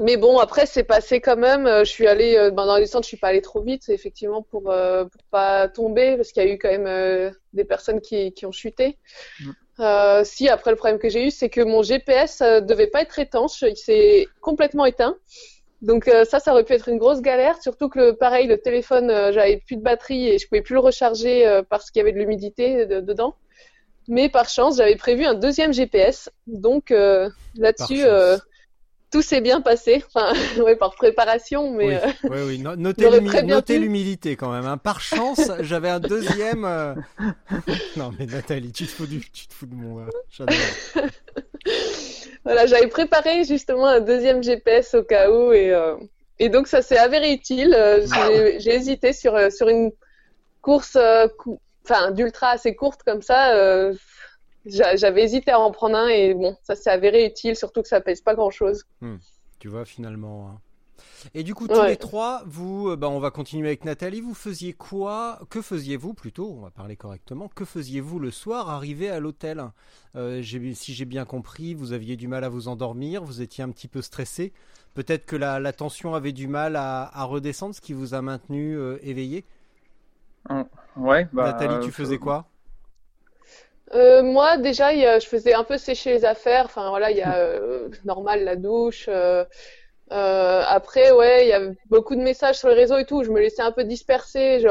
[0.00, 1.66] mais bon, après, c'est passé quand même.
[1.66, 3.90] Euh, je suis allée, euh, ben, dans les centres, je suis pas allée trop vite,
[3.90, 8.00] effectivement, pour, euh, pour pas tomber, parce qu'il y a eu quand même des personnes
[8.00, 8.96] qui, qui ont chuté.
[9.40, 9.50] Mm.
[9.80, 13.18] Euh, si, après, le problème que j'ai eu, c'est que mon GPS devait pas être
[13.18, 15.16] étanche, il s'est complètement éteint.
[15.82, 19.62] Donc ça, ça aurait pu être une grosse galère, surtout que pareil, le téléphone, j'avais
[19.66, 22.84] plus de batterie et je pouvais plus le recharger parce qu'il y avait de l'humidité
[22.84, 23.34] dedans.
[24.06, 26.92] Mais par chance, j'avais prévu un deuxième GPS, donc
[27.54, 28.04] là-dessus,
[29.10, 32.00] tout s'est bien passé, enfin, ouais, par préparation, mais.
[32.24, 32.58] Oui, euh, oui,
[33.44, 34.66] Notez l'humilité quand même.
[34.66, 34.78] Hein.
[34.78, 36.64] Par chance, j'avais un deuxième.
[36.64, 36.94] Euh,
[37.96, 39.20] non, mais Nathalie, tu te fous, du...
[39.20, 40.00] tu te fous de mon.
[40.00, 40.46] Euh,
[42.44, 45.74] voilà, j'avais préparé justement un deuxième GPS au cas où, et,
[46.38, 47.76] et donc ça s'est avéré utile.
[48.58, 49.90] J'ai hésité sur, sur une
[50.62, 50.96] course
[51.84, 53.92] enfin, d'ultra assez courte comme ça
[54.66, 58.00] j'avais hésité à en prendre un et bon, ça s'est avéré utile, surtout que ça
[58.00, 58.84] pèse pas grand chose.
[59.00, 59.16] Hmm.
[59.58, 60.48] tu vois, finalement.
[60.48, 60.60] Hein.
[61.34, 64.20] Et du coup, tous les trois, vous, euh, bah, on va continuer avec Nathalie.
[64.20, 67.48] Vous faisiez quoi Que faisiez-vous plutôt On va parler correctement.
[67.48, 69.62] Que faisiez-vous le soir arrivé à l'hôtel?
[70.16, 73.70] Euh, Si j'ai bien compris, vous aviez du mal à vous endormir, vous étiez un
[73.70, 74.52] petit peu stressé.
[74.94, 78.98] Peut-être que la, tension avait du mal à, redescendre, ce qui vous a maintenu euh,
[79.02, 79.44] éveillé?
[80.96, 81.28] Ouais.
[81.32, 82.49] Bah, Nathalie, tu faisais quoi?
[83.92, 86.64] Euh, moi, déjà, je faisais un peu sécher les affaires.
[86.66, 89.08] Enfin, voilà, il y a euh, normal la douche.
[89.08, 89.44] Euh,
[90.10, 93.24] après, ouais, il y a beaucoup de messages sur les réseaux et tout.
[93.24, 94.64] Je me laissais un peu disperser.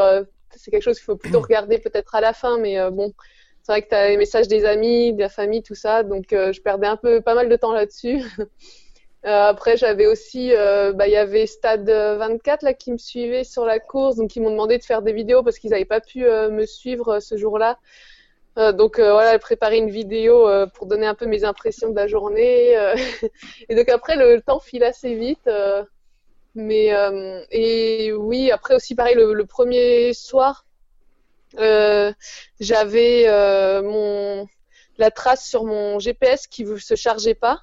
[0.55, 3.13] C'est quelque chose qu'il faut plutôt regarder peut-être à la fin, mais bon,
[3.61, 6.03] c'est vrai que tu as les messages des amis, de la famille, tout ça.
[6.03, 8.23] Donc, je perdais un peu, pas mal de temps là-dessus.
[9.23, 10.51] après, j'avais aussi,
[10.95, 14.41] bah, il y avait Stade 24 là qui me suivait sur la course, donc ils
[14.41, 17.77] m'ont demandé de faire des vidéos parce qu'ils n'avaient pas pu me suivre ce jour-là.
[18.59, 21.95] Euh, donc euh, voilà, préparer une vidéo euh, pour donner un peu mes impressions de
[21.95, 22.75] la journée.
[23.69, 25.49] et donc après, le, temps file assez vite.
[26.55, 26.89] mais
[27.51, 30.65] et oui, après aussi pareil, le, premier soir,
[32.59, 33.25] j'avais
[34.97, 37.61] la trace sur mon GPS qui ne se chargeait pas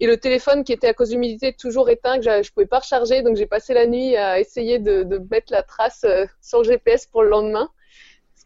[0.00, 3.20] et le téléphone qui était à cause d'humidité toujours éteint que je pouvais pas recharger
[3.20, 6.06] donc j'ai passé la nuit à essayer de, de mettre la trace
[6.40, 7.68] sur le GPS pour le lendemain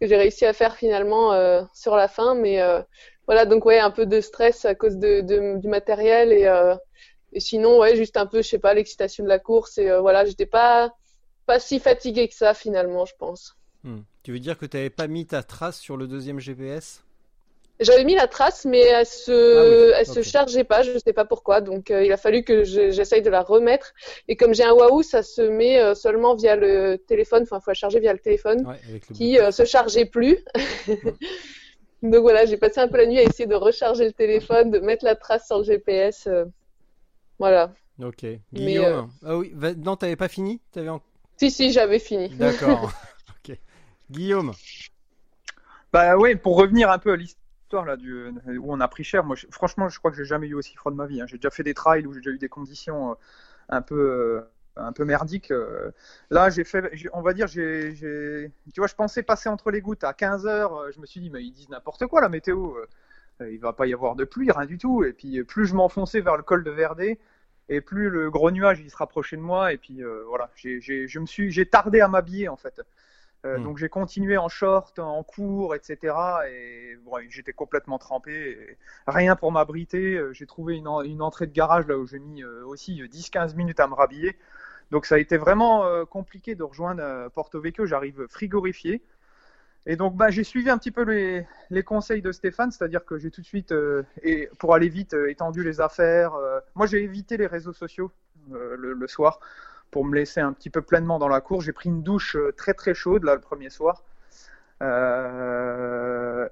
[0.02, 2.34] que j'ai réussi à faire finalement euh, sur la fin.
[2.34, 2.82] Mais euh,
[3.26, 5.20] voilà, donc ouais, un peu de stress à cause de,
[5.60, 6.74] du matériel et, euh,
[7.32, 10.24] et, sinon ouais, juste un peu, je sais pas, l'excitation de la course et voilà,
[10.24, 10.92] j'étais pas
[11.46, 13.56] pas si fatigué que ça finalement, je pense.
[13.84, 14.00] Hmm.
[14.24, 17.04] Tu veux dire que tu n'avais pas mis ta trace sur le deuxième GPS
[17.84, 21.24] j'avais mis la trace, mais elle se, ah elle se chargeait pas, je sais pas
[21.24, 21.60] pourquoi.
[21.60, 23.92] Donc, euh, il a fallu que j'essaye de la remettre.
[24.28, 27.42] Et comme j'ai un Wahoo, ça se met euh, seulement via le téléphone.
[27.42, 28.76] Enfin, il faut la charger via le téléphone,
[29.14, 30.38] qui euh, se chargeait plus.
[32.02, 34.78] donc voilà, j'ai passé un peu la nuit à essayer de recharger le téléphone, de
[34.78, 36.28] mettre la trace sur le GPS.
[37.38, 37.72] voilà.
[38.02, 38.26] Ok.
[38.52, 39.10] Guillaume.
[39.24, 39.52] ah oui.
[39.78, 40.60] Non, t'avais pas fini?
[40.76, 40.88] Avais
[41.36, 42.28] Si, si, j'avais fini.
[42.30, 42.92] D'accord.
[43.48, 43.56] ok.
[44.10, 44.52] Guillaume.
[45.92, 47.16] Bah oui, pour revenir un peu à
[47.80, 49.24] là où on a pris cher.
[49.24, 51.20] Moi, franchement, je crois que j'ai jamais eu aussi froid de ma vie.
[51.20, 51.26] Hein.
[51.26, 53.14] J'ai déjà fait des trails où j'ai déjà eu des conditions euh,
[53.68, 54.40] un peu euh,
[54.76, 55.50] un peu merdiques.
[55.50, 55.90] Euh.
[56.30, 57.94] Là, j'ai fait, on va dire, j'ai,
[58.72, 60.92] tu vois, je pensais passer entre les gouttes à 15 heures.
[60.92, 62.74] Je me suis dit, mais ils disent n'importe quoi la météo.
[63.40, 65.04] il va pas y avoir de pluie, rien du tout.
[65.04, 67.18] Et puis plus je m'enfonçais vers le col de Verdé,
[67.68, 69.72] et plus le gros nuage il se rapprochait de moi.
[69.72, 72.80] Et puis voilà, j'ai, je me suis, j'ai tardé à m'habiller en fait.
[73.44, 73.62] Hmm.
[73.62, 76.14] Donc j'ai continué en short, en cours, etc.
[76.50, 78.76] Et bon, j'étais complètement trempé.
[79.06, 80.20] rien pour m'abriter.
[80.32, 83.88] J'ai trouvé une, une, entrée de garage là où j'ai mis aussi 10-15 minutes à
[83.88, 84.38] me rhabiller.
[84.92, 87.84] Donc ça a été vraiment compliqué de rejoindre Porto Vecchio.
[87.84, 89.02] J'arrive frigorifié.
[89.86, 93.18] Et donc, bah, j'ai suivi un petit peu les, les conseils de Stéphane, c'est-à-dire que
[93.18, 96.34] j'ai tout de suite, euh, et pour aller vite, euh, étendu les affaires.
[96.34, 96.60] Euh.
[96.76, 98.12] moi, j'ai évité les réseaux sociaux
[98.50, 99.38] le, le, soir
[99.92, 101.60] pour me laisser un petit peu pleinement dans la cour.
[101.60, 104.02] J'ai pris une douche très très chaude là le premier soir,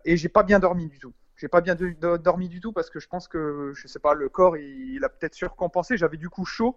[0.05, 1.13] et j'ai pas bien dormi du tout.
[1.41, 4.29] J'ai pas bien dormi du tout parce que je pense que, je sais pas, le
[4.29, 5.97] corps il, a peut-être surcompensé.
[5.97, 6.77] J'avais du coup chaud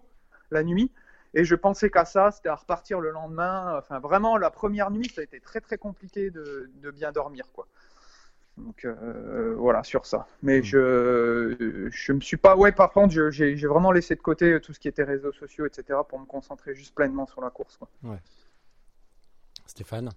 [0.50, 0.90] la nuit.
[1.34, 3.76] Et je pensais qu'à ça, c'était à repartir le lendemain.
[3.76, 7.66] Enfin, vraiment, la première nuit, ça a été très très compliqué de, bien dormir, quoi.
[8.56, 10.26] Donc euh, voilà sur ça.
[10.42, 10.64] Mais hmm.
[10.64, 14.78] je je me suis pas ouais par contre j'ai vraiment laissé de côté tout ce
[14.78, 17.88] qui était réseaux sociaux etc pour me concentrer juste pleinement sur la course quoi.
[18.04, 18.18] Ouais.
[19.66, 20.10] Stéphane?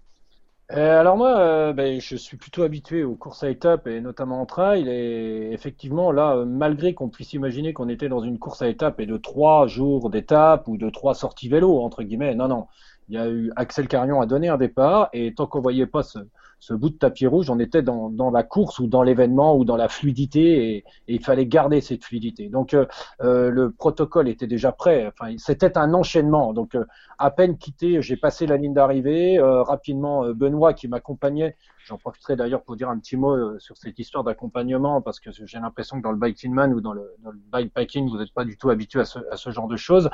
[0.72, 4.40] Euh, alors moi, euh, ben, je suis plutôt habitué aux courses à étapes et notamment
[4.42, 4.86] en trail.
[4.88, 9.00] Et effectivement, là, euh, malgré qu'on puisse imaginer qu'on était dans une course à étapes
[9.00, 12.66] et de trois jours d'étape ou de trois sorties vélo entre guillemets, non, non.
[13.08, 16.02] Il y a eu Axel Carion a donné un départ et tant qu'on voyait pas
[16.02, 16.18] ce,
[16.60, 19.76] ce bout de tapis rouge, on était dans, la course ou dans l'événement ou dans
[19.76, 22.48] la fluidité et, il fallait garder cette fluidité.
[22.48, 22.86] Donc euh,
[23.22, 25.06] euh, le protocole était déjà prêt.
[25.06, 26.52] Enfin, c'était un enchaînement.
[26.52, 26.84] Donc euh,
[27.18, 29.38] à peine quitté, j'ai passé la ligne d'arrivée.
[29.40, 31.56] rapidement, Benoît qui m'accompagnait.
[31.84, 35.58] J'en profiterai d'ailleurs pour dire un petit mot sur cette histoire d'accompagnement parce que j'ai
[35.58, 38.44] l'impression que dans le biking man ou dans le, dans le bikepacking, vous n'êtes pas
[38.44, 40.10] du tout habitué à ce, à ce genre de choses.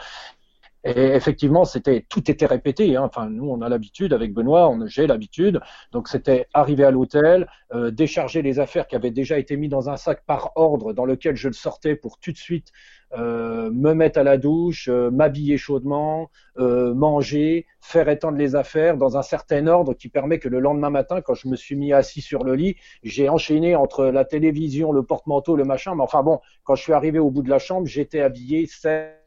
[0.84, 2.96] Et effectivement, c'était tout était répété.
[2.96, 3.04] Hein.
[3.04, 5.60] Enfin, nous, on a l'habitude avec Benoît, on j'ai l'habitude.
[5.92, 9.88] Donc, c'était arriver à l'hôtel, euh, décharger les affaires qui avaient déjà été mis dans
[9.88, 12.70] un sac par ordre, dans lequel je le sortais pour tout de suite
[13.16, 18.96] euh, me mettre à la douche, euh, m'habiller chaudement, euh, manger, faire étendre les affaires
[18.96, 21.92] dans un certain ordre qui permet que le lendemain matin, quand je me suis mis
[21.92, 25.94] assis sur le lit, j'ai enchaîné entre la télévision, le porte-manteau, le machin.
[25.94, 29.20] Mais enfin bon, quand je suis arrivé au bout de la chambre, j'étais habillé sec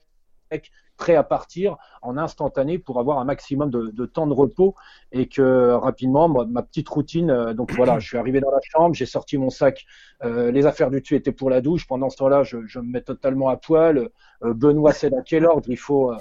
[0.98, 4.76] prêt à partir en instantané pour avoir un maximum de, temps de repos
[5.12, 8.96] et que rapidement ma, petite routine euh, donc voilà je suis arrivé dans la chambre
[8.96, 9.86] j'ai sorti mon sac
[10.24, 13.02] euh, les affaires du dessus étaient pour la douche pendant ce temps-là je, me mets
[13.02, 14.10] totalement à poil
[14.44, 15.70] euh, Benoît c'est dans quel ordre?
[15.70, 16.14] Il faut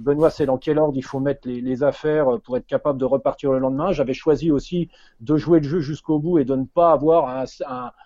[0.00, 0.96] Benoît, c'est dans quel ordre?
[0.96, 3.92] Il faut mettre les, affaires pour être capable de repartir le lendemain.
[3.92, 4.88] J'avais choisi aussi
[5.20, 7.44] de jouer le jeu jusqu'au bout et de ne pas avoir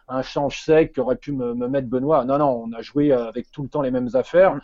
[0.08, 2.26] un, change sec qui aurait pu me, me, mettre Benoît.
[2.26, 4.60] Non, non, on a joué avec tout le temps les mêmes affaires.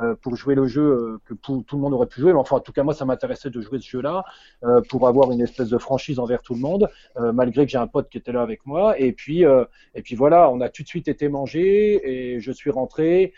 [0.00, 2.32] Euh, pour jouer le jeu euh, que tout, le monde aurait pu jouer.
[2.32, 4.24] Mais enfin, en tout cas, moi, ça m'intéressait de jouer ce jeu-là
[4.64, 7.86] euh, pour avoir une espèce de franchise envers tout le monde, malgré que j'ai un
[7.86, 8.98] pote qui était là avec moi.
[8.98, 12.70] Et puis, et puis voilà, on a tout de suite été mangé et je suis
[12.70, 13.32] rentré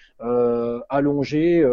[0.88, 1.64] allongé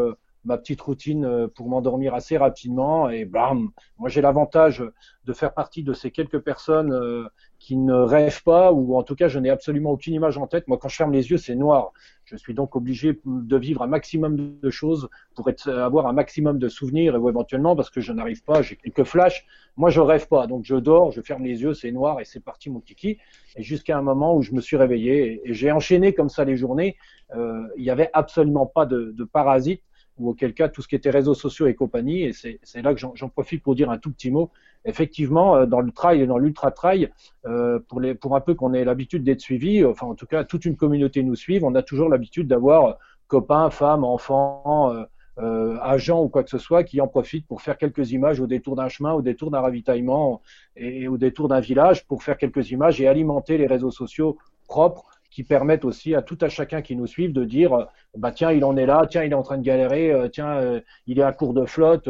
[0.43, 4.84] ma petite routine pour m'endormir assez rapidement et bam moi j'ai l'avantage
[5.25, 7.27] de faire partie de ces quelques personnes
[7.60, 10.67] qui ne rêvent pas ou en tout cas je n'ai absolument aucune image en tête
[10.67, 11.91] moi quand je ferme les yeux c'est noir
[12.32, 16.60] je suis donc obligé de vivre un maximum de choses pour être, avoir un maximum
[16.60, 19.45] de souvenirs ou éventuellement parce que je n'arrive pas, j'ai quelques flashs.
[19.75, 22.39] Moi, je rêve pas, donc je dors, je ferme les yeux, c'est noir et c'est
[22.39, 23.17] parti mon kiki.
[23.58, 26.56] Et jusqu'à un moment où je me suis réveillé et, j'ai enchaîné comme ça les
[26.56, 26.95] journées.
[27.36, 29.84] Euh, il n'y avait absolument pas de, de parasites
[30.17, 32.24] ou auquel cas tout ce qui était réseaux sociaux et compagnie.
[32.24, 34.52] Et c'est là que j'en profite pour dire un tout petit mot.
[34.86, 37.10] Effectivement, euh, dans le trail et dans l'ultra trail,
[37.45, 37.80] euh,
[38.19, 41.24] pour, un peu qu'on ait l'habitude d'être suivi, enfin en tout cas toute une communauté
[41.24, 42.97] nous suive, on a toujours l'habitude d'avoir
[43.28, 44.93] copains, femmes, enfants,
[45.39, 48.47] euh, agents ou quoi que ce soit qui en profitent pour faire quelques images au
[48.47, 50.41] détour d'un chemin, au détour d'un ravitaillement
[50.76, 55.06] et au détour d'un village pour faire quelques images et alimenter les réseaux sociaux propres
[55.32, 57.86] qui permettent aussi à tout à chacun qui nous suivent de dire euh,
[58.17, 60.58] bah tiens il en est là, tiens il est en train de galérer, euh, tiens
[60.58, 62.10] euh, il est à court de flotte.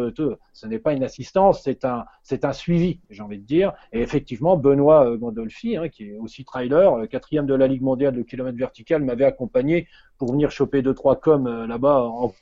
[0.54, 3.74] ce n'est pas une assistance, c'est un c'est un suivi, j'ai envie de dire.
[3.94, 8.24] Et effectivement Benoît Gondolfi, hein, qui est aussi trailer, quatrième de la Ligue mondiale de
[8.24, 12.34] kilomètres vertical, m'avait accompagné pour venir choper deux trois coms là-bas en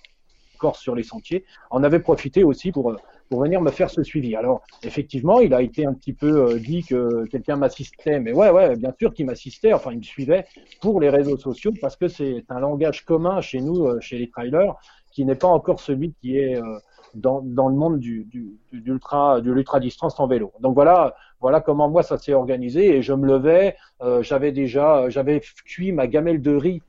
[0.58, 1.46] Corse sur les sentiers.
[1.72, 2.96] On avait profité aussi pour
[3.30, 4.36] pour venir me faire ce suivi.
[4.36, 8.50] Alors, effectivement, il a été un petit peu euh, dit que quelqu'un m'assistait, mais ouais,
[8.50, 10.46] ouais, bien sûr qu'il m'assistait, enfin, il me suivait
[10.82, 14.30] pour les réseaux sociaux parce que c'est un langage commun chez nous, euh, chez les
[14.30, 14.75] trailers,
[15.12, 16.80] qui n'est pas encore celui qui est euh,
[17.13, 20.52] dans, le monde du, du, ultra, du ultra distance en vélo.
[20.60, 23.75] Donc voilà, voilà comment moi ça s'est organisé et je me levais,
[24.21, 26.84] j'avais déjà, j'avais cuit ma gamelle de riz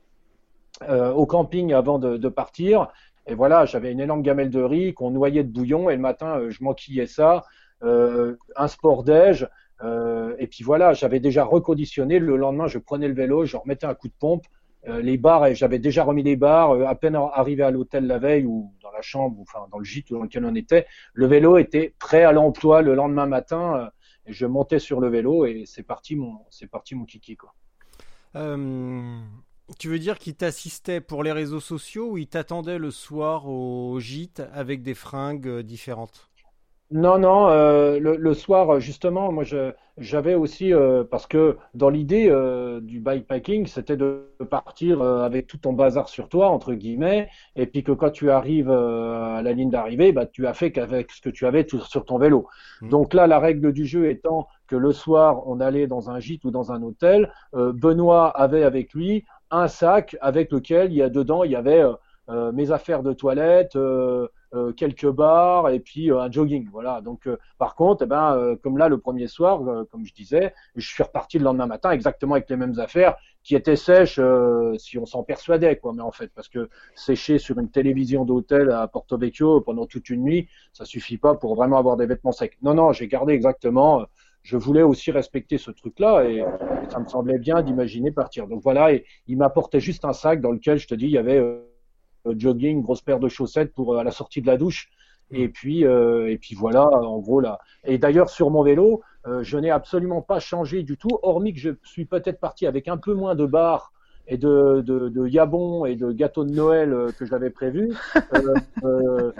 [0.87, 2.87] au camping avant de, de partir
[3.27, 6.39] et voilà, j'avais une énorme gamelle de riz qu'on noyait de bouillon et le matin,
[6.39, 7.43] euh, je m'enquillais ça,
[7.83, 9.47] euh, un sport déj,
[9.83, 12.19] Euh, et puis voilà, j'avais déjà reconditionné.
[12.19, 14.45] Le lendemain, je prenais le vélo, je remettais un coup de pompe.
[14.87, 16.71] Euh, les barres, j'avais déjà remis les barres.
[16.75, 19.79] Euh, à peine arrivé à l'hôtel la veille ou dans la chambre, ou, enfin dans
[19.79, 23.89] le gîte dans lequel on était, le vélo était prêt à l'emploi le lendemain matin.
[24.27, 27.53] et je montais sur le vélo et c'est parti mon, c'est parti mon kiki quoi.
[29.77, 33.99] Tu veux dire qu'il t'assistait pour les réseaux sociaux ou il t'attendait le soir au
[33.99, 36.31] gîte avec des fringues différentes?
[36.91, 39.45] Non, non, euh, le, soir, justement, moi,
[39.97, 45.57] j'avais aussi, euh, parce que dans l'idée euh, du bikepacking, c'était de partir avec tout
[45.57, 49.69] ton bazar sur toi, entre guillemets, et puis que quand tu arrives à la ligne
[49.69, 52.47] d'arrivée, bah, tu as fait qu'avec ce que tu avais sur ton vélo.
[52.81, 52.89] Mmh.
[52.89, 56.43] Donc là, la règle du jeu étant que le soir, on allait dans un gîte
[56.43, 61.09] ou dans un hôtel, Benoît avait avec lui un sac avec lequel il y a
[61.09, 61.83] dedans, il y avait
[62.53, 63.75] mes affaires de toilette,
[64.53, 66.67] euh, quelques bars et puis euh, un jogging.
[66.73, 66.99] Voilà.
[66.99, 70.85] Donc, euh, par contre, eh ben, comme là le premier soir, comme je disais, je
[70.85, 74.19] suis reparti le lendemain matin exactement avec les mêmes affaires qui étaient sèches
[74.77, 75.93] si on s'en persuadait, quoi.
[75.93, 80.09] Mais en fait, parce que sécher sur une télévision d'hôtel à Porto Vecchio pendant toute
[80.09, 82.57] une nuit, ça suffit pas pour vraiment avoir des vêtements secs.
[82.61, 84.05] Non, non, j'ai gardé exactement
[84.43, 86.43] je voulais aussi respecter ce truc-là et,
[86.89, 88.47] ça me semblait bien d'imaginer partir.
[88.47, 91.17] Donc voilà, et il m'apportait juste un sac dans lequel je te dis il y
[91.17, 91.63] avait euh,
[92.37, 94.89] jogging, grosse paire de chaussettes pour euh, à la sortie de la douche.
[95.31, 95.35] Mm.
[95.35, 97.59] Et puis, euh, et puis voilà, en gros là.
[97.85, 99.01] Et d'ailleurs sur mon vélo,
[99.41, 102.97] je n'ai absolument pas changé du tout, hormis que je suis peut-être parti avec un
[102.97, 103.93] peu moins de barres
[104.27, 107.93] et de, de, de yabon et de gâteaux de Noël que j'avais prévu.
[108.83, 109.31] Euh,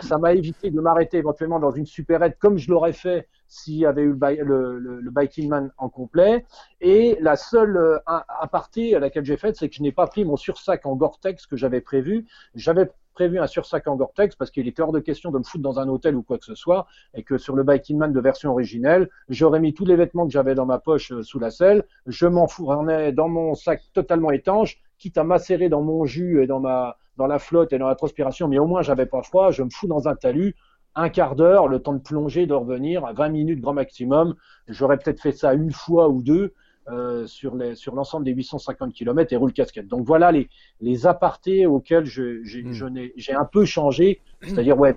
[0.00, 3.86] ça m'a évité de m'arrêter éventuellement dans une supérette comme je l'aurais fait s'il y
[3.86, 6.44] avait eu le, le, le, Biking Man en complet.
[6.80, 10.24] Et la seule euh, aparté à laquelle j'ai faite, c'est que je n'ai pas pris
[10.24, 12.26] mon sursac en Gore-Tex que j'avais prévu.
[12.54, 15.62] J'avais prévu un sursac en Gore-Tex parce qu'il était hors de question de me foutre
[15.62, 18.20] dans un hôtel ou quoi que ce soit, et que sur le Biking Man de
[18.20, 21.50] version originelle, j'aurais mis tous les vêtements que j'avais dans ma poche euh, sous la
[21.50, 26.42] selle, je m'en fournais dans mon sac totalement étanche, quitte à macérer dans mon jus
[26.42, 29.22] et dans ma dans la flotte et dans la transpiration, mais au moins j'avais pas
[29.22, 30.54] froid, je me fous dans un talus,
[30.98, 34.34] un quart d'heure, le temps de plonger, de revenir, à 20 minutes grand maximum.
[34.66, 36.54] J'aurais peut-être fait ça une fois ou deux
[36.88, 37.54] euh, sur
[37.94, 39.86] l'ensemble des 850 km et roule casquette.
[39.86, 40.48] Donc voilà les,
[40.80, 43.10] les apartés auxquels hmm.
[43.16, 44.20] j'ai un peu changé.
[44.42, 44.96] C'est-à-dire, ouais,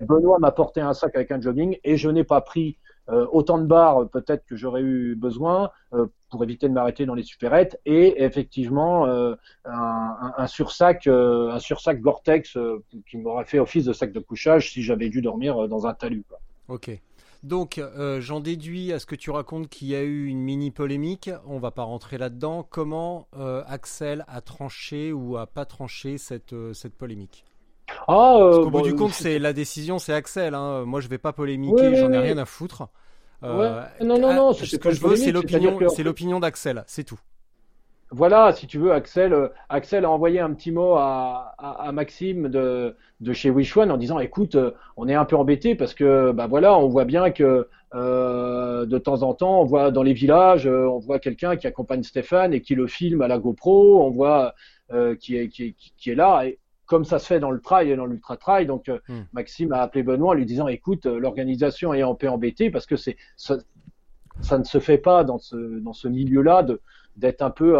[0.00, 2.78] Benoît m'a porté un sac avec un jogging et je n'ai pas pris
[3.08, 7.22] autant de barres peut-être que j'aurais eu besoin euh, pour éviter de m'arrêter dans les
[7.22, 9.34] supérettes et effectivement euh,
[9.64, 12.58] un, sursac un sursac Gore-Tex
[13.08, 16.24] qui m'aurait fait office de sac de couchage si j'avais dû dormir dans un talus.
[16.68, 16.90] Ok.
[17.44, 17.80] Donc,
[18.18, 21.30] j'en déduis à ce que tu racontes qu'il y a eu une mini polémique.
[21.46, 22.66] On va pas rentrer là-dedans.
[22.68, 23.28] Comment
[23.66, 26.54] Axel a tranché ou a pas tranché cette
[26.98, 27.44] polémique?
[28.08, 30.54] Ah, euh, Au bout du compte, c'est la décision, c'est Axel.
[30.54, 30.84] Hein.
[30.84, 32.88] Moi, je vais pas polémiquer, j'en ai rien à foutre.
[33.44, 34.52] Euh, non, non, non.
[34.52, 37.20] Ce que je veux, c'est l'opinion, c'est l'opinion d'Axel, c'est tout.
[38.10, 42.48] Voilà, si tu veux, Axel, euh, Axel a envoyé un petit mot à, à, Maxime
[42.48, 46.32] de, de chez Wishwan en disant, écoute, euh, on est un peu embêté parce que,
[46.32, 50.14] bah voilà, on voit bien que euh, de temps en temps, on voit dans les
[50.14, 54.10] villages, on voit quelqu'un qui accompagne Stéphane et qui le filme à la GoPro, on
[54.10, 54.54] voit
[55.20, 56.46] qui est qui est qui est là.
[56.46, 58.66] Et comme ça se fait dans le trail et dans l'ultra trail.
[58.66, 59.20] Donc euh, hmm.
[59.32, 62.86] Maxime a appelé Benoît en lui disant écoute, euh, l'organisation est un peu embêtée parce
[62.86, 63.58] que c'est ça,
[64.40, 66.80] ça, ne se fait pas dans ce dans ce milieu-là de
[67.16, 67.78] d'être un peu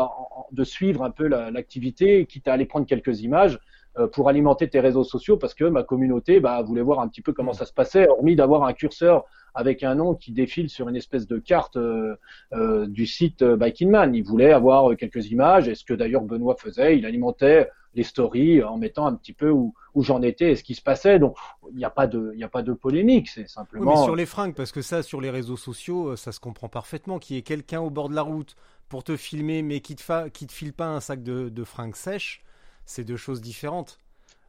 [0.52, 3.58] de suivre un peu l'activité, quitte à aller prendre quelques images
[3.98, 7.22] euh, pour alimenter tes réseaux sociaux parce que ma communauté bah, voulait voir un petit
[7.22, 7.60] peu comment hmm.
[7.62, 11.26] ça se passait, hormis d'avoir un curseur avec un nom qui défile sur une espèce
[11.26, 12.14] de carte euh,
[12.52, 14.14] euh, du site Biking Man.
[14.14, 18.62] Il voulait avoir quelques images, et ce que d'ailleurs Benoît faisait, il alimentait les stories
[18.62, 21.18] en mettant un petit peu où, où j'en étais et ce qui se passait.
[21.18, 21.36] Donc
[21.70, 23.92] il n'y a pas de il a pas de polémique, c'est simplement.
[23.92, 26.40] Oui, mais sur les fringues, parce que ça sur les réseaux sociaux, euh, ça se
[26.40, 27.18] comprend parfaitement.
[27.18, 28.56] Qu'il y ait quelqu'un au bord de la route
[28.88, 30.30] pour te filmer, mais qui te fa...
[30.30, 32.42] qui te file pas un sac de, de fringues sèches,
[32.84, 33.98] c'est deux choses différentes.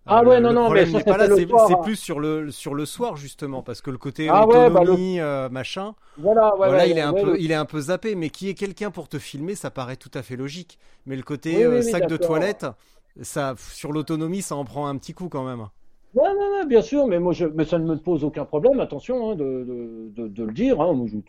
[0.05, 1.77] Ah ouais, non, non, mais c'est hein.
[1.83, 5.49] plus sur le, sur le soir, justement, parce que le côté ah bah autonomie, euh,
[5.49, 8.55] machin, voilà, voilà il, est un peu, il est un peu zappé, mais qui est
[8.55, 10.79] quelqu'un pour te filmer, ça paraît tout à fait logique.
[11.05, 12.65] Mais le côté euh, sac de toilette,
[13.57, 15.67] sur l'autonomie, ça en prend un petit coup quand même.
[16.15, 19.31] Ouais, ouais, bien sûr, mais moi, je, mais ça ne me pose aucun problème, attention,
[19.31, 20.81] hein, de, de, le dire.
[20.81, 21.25] Hein, de toute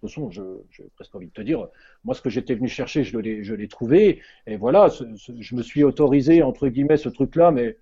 [0.00, 1.66] façon, j'ai presque envie de te dire,
[2.04, 6.42] moi, ce que j'étais venu chercher, je l'ai trouvé, et voilà, je me suis autorisé,
[6.42, 7.76] entre guillemets, ce truc-là, mais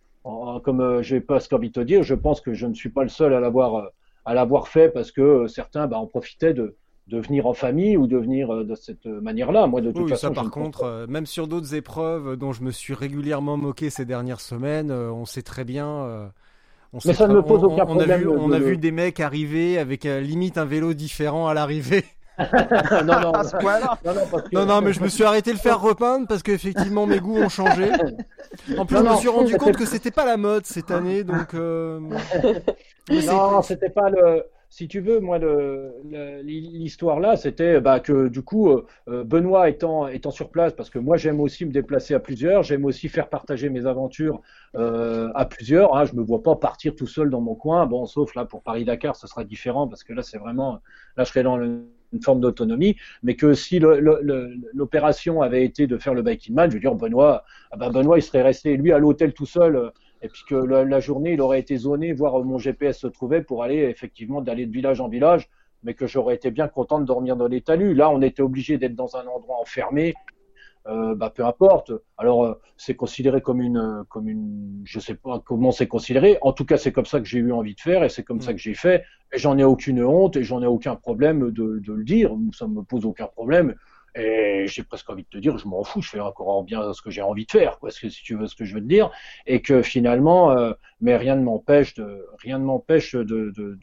[0.65, 3.03] comme euh, j'ai ce envie de te dire, je pense que je ne suis pas
[3.03, 6.77] le seul à l'avoir euh, fait parce que euh, certains bah, en profitaient de,
[7.09, 9.67] de venir en famille ou de venir de cette manière-là.
[9.67, 12.95] Moi, de toute façon, ça, par contre, même sur d'autres épreuves dont je me suis
[12.95, 16.31] régulièrement moqué ces dernières semaines, on sait très bien,
[16.93, 18.59] On Mais ça ne me pose on- aucun on a problème vu, de- on a
[18.59, 22.05] vu des mecs arriver avec euh, limite un vélo différent à l'arrivée.
[22.39, 22.47] non,
[23.05, 25.81] non, non, non, parce que- Non, non, mais je me suis arrêté de le faire
[25.81, 27.91] repeindre parce qu'effectivement mes goûts ont changé.
[28.79, 31.25] En plus, Non, je me suis rendu compte que c'était pas la mode cette année,
[31.25, 31.53] donc.
[31.55, 32.01] euh,
[33.11, 34.45] Non, c'était pas le.
[34.69, 35.39] Si tu veux, moi,
[36.43, 40.99] l'histoire là, c'était bah, que du coup, euh, euh, Benoît étant, sur place, parce que
[40.99, 44.41] moi j'aime aussi me déplacer à plusieurs, j'aime aussi faire partager mes aventures
[44.75, 45.97] euh, à plusieurs.
[45.97, 47.87] Hein, je me vois pas partir tout seul dans mon coin.
[47.87, 50.81] Bon, sauf là pour Paris-Dakar, ce sera différent parce que là, c'est vraiment,
[51.17, 51.87] là, je serai dans une
[52.23, 52.97] forme d'autonomie.
[53.23, 57.45] Mais que si l'opération avait été de faire le biking man, je veux dire, Benoît,
[57.71, 59.93] ah ben, Benoît, il serait resté lui à l'hôtel tout seul.
[60.23, 63.07] Et puis que la, la journée, il aurait été zoné, voir où mon GPS se
[63.07, 65.49] trouvait pour aller effectivement d'aller de village en village,
[65.83, 67.95] mais que j'aurais été bien content de dormir dans les talus.
[67.95, 70.15] Là, on était obligé d'être dans un endroit enfermé.
[70.89, 71.91] Euh, bah, peu importe.
[72.17, 76.39] Alors, euh, c'est considéré comme une, euh, comme une, je sais pas comment c'est considéré.
[76.43, 78.41] En tout cas, c'est comme ça que j'ai eu envie de faire et c'est comme
[78.41, 79.03] ça que j'ai fait.
[79.33, 82.31] Et j'en ai aucune honte et j'en ai aucun problème de, de le dire.
[82.53, 83.75] Ça me pose aucun problème.
[84.17, 87.03] Et j'ai presque envie de te dire, je m'en fous, je fais encore bien ce
[87.03, 89.11] que j'ai envie de faire, quoi, si tu veux ce que je veux te dire.
[89.47, 93.79] Et que finalement, euh, mais rien ne m'empêche de, rien ne m'empêche de, de, de,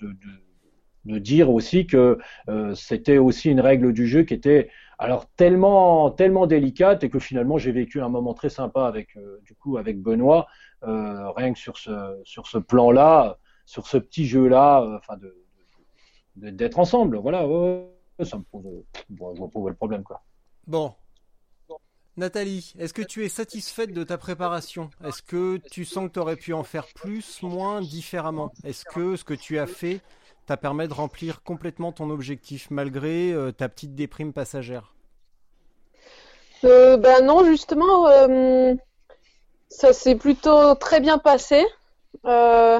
[1.05, 2.17] de, dire aussi que
[2.49, 7.19] euh, c'était aussi une règle du jeu qui était alors tellement tellement délicate et que
[7.19, 10.47] finalement j'ai vécu un moment très sympa avec euh, du coup avec Benoît
[10.84, 15.17] euh, rien que sur ce sur ce plan là sur ce petit jeu là enfin
[15.17, 15.36] de
[16.36, 18.64] d'être ensemble voilà ouais, ça me pose
[19.09, 20.22] bon, je vois pas où est le problème quoi
[20.68, 20.93] Bon.
[22.16, 24.91] Nathalie, est-ce que tu es satisfaite de ta préparation?
[25.03, 28.53] Est-ce que tu sens que tu aurais pu en faire plus, moins, différemment?
[28.64, 29.99] Est-ce que ce que tu as fait
[30.45, 34.93] t'a permis de remplir complètement ton objectif malgré euh, ta petite déprime passagère?
[36.66, 38.76] Euh, ben non, justement, euh,
[39.70, 41.66] ça s'est plutôt très bien passé.
[42.26, 42.80] Euh,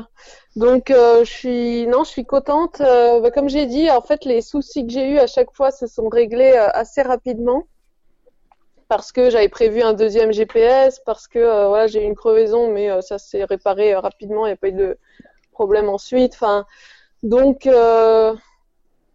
[0.56, 2.80] donc, euh, je suis, non, je suis contente.
[2.82, 5.72] Euh, ben, comme j'ai dit, en fait, les soucis que j'ai eus à chaque fois
[5.72, 7.68] se sont réglés euh, assez rapidement
[8.88, 12.72] parce que j'avais prévu un deuxième GPS, parce que euh, voilà, j'ai eu une crevaison,
[12.72, 14.46] mais euh, ça s'est réparé rapidement.
[14.46, 14.98] Il n'y a pas eu de
[15.52, 16.34] problème ensuite.
[16.36, 16.66] Enfin,
[17.24, 17.66] donc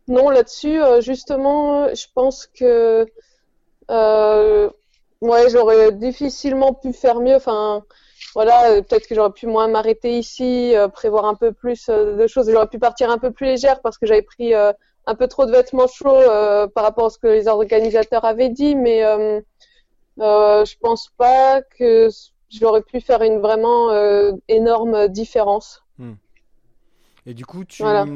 [0.08, 3.06] non, là-dessus, justement, je pense que
[3.88, 7.36] ouais, j'aurais difficilement pu faire mieux.
[7.36, 7.84] Enfin,
[8.34, 12.16] voilà, euh, peut-être que j'aurais pu moins m'arrêter ici, euh, prévoir un peu plus euh,
[12.16, 12.50] de choses.
[12.50, 15.52] J'aurais pu partir un peu plus légère parce que j'avais pris un peu trop de
[15.52, 16.20] vêtements chauds
[16.74, 19.00] par rapport à ce que les organisateurs avaient dit, mais
[20.18, 22.08] je pense pas que
[22.50, 23.90] j'aurais pu faire une vraiment
[24.48, 25.82] énorme différence.
[27.26, 28.06] Et du coup, tu, Voilà.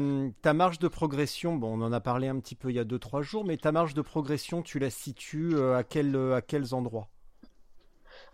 [0.41, 2.83] ta marge de progression, bon, on en a parlé un petit peu il y a
[2.83, 7.09] 2-3 jours, mais ta marge de progression, tu la situes à, quel, à quels endroits?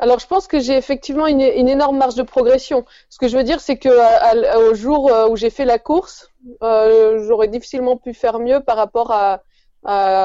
[0.01, 2.85] Alors, je pense que j'ai effectivement une, énorme marge de progression.
[3.09, 5.65] Ce que je veux dire, c'est que à- à- au jour euh, où j'ai fait
[5.65, 6.29] la course,
[6.63, 9.41] euh, j'aurais difficilement pu faire mieux par rapport à,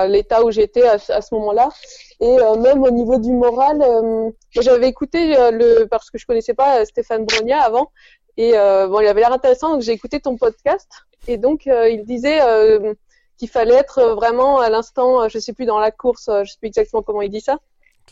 [0.08, 1.68] l'état où j'étais à, ce- moment-là.
[2.20, 6.26] Et euh, même au niveau du moral, euh, j'avais écouté euh, le parce que je
[6.26, 7.90] connaissais pas euh, Stéphane Brogna avant,
[8.36, 10.88] et euh, bon, il avait l'air intéressant, donc j'ai écouté ton podcast.
[11.28, 12.94] Et donc, euh, il disait euh,
[13.38, 16.50] qu'il fallait être vraiment à l'instant, euh, je sais plus dans la course, euh, je
[16.52, 17.58] sais plus exactement comment il dit ça.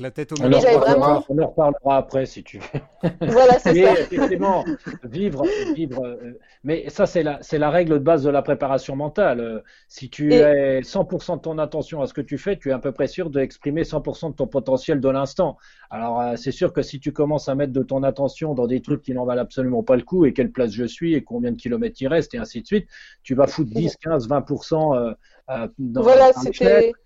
[0.00, 2.58] La tête au on, Mais en j'avais reparlera- vraiment- on en reparlera après si tu
[2.58, 2.80] veux
[3.28, 3.92] Voilà, c'est Mais ça.
[3.92, 4.64] effectivement,
[5.04, 6.02] vivre, vivre.
[6.04, 9.40] euh, mais ça, c'est la, c'est la règle de base de la préparation mentale.
[9.40, 12.70] Euh, Si tu Et- es 100% de ton attention à ce que tu fais, tu
[12.70, 15.58] es à peu près sûr d'exprimer 100% de ton potentiel de l'instant.
[15.90, 18.80] Alors, euh, c'est sûr que si tu commences à mettre de ton attention dans des
[18.80, 21.52] trucs qui n'en valent absolument pas le coup, et quelle place je suis, et combien
[21.52, 22.88] de kilomètres il reste, et ainsi de suite,
[23.22, 25.12] tu vas foutre 10, 15, 20% euh,
[25.50, 26.30] euh, dans Voilà.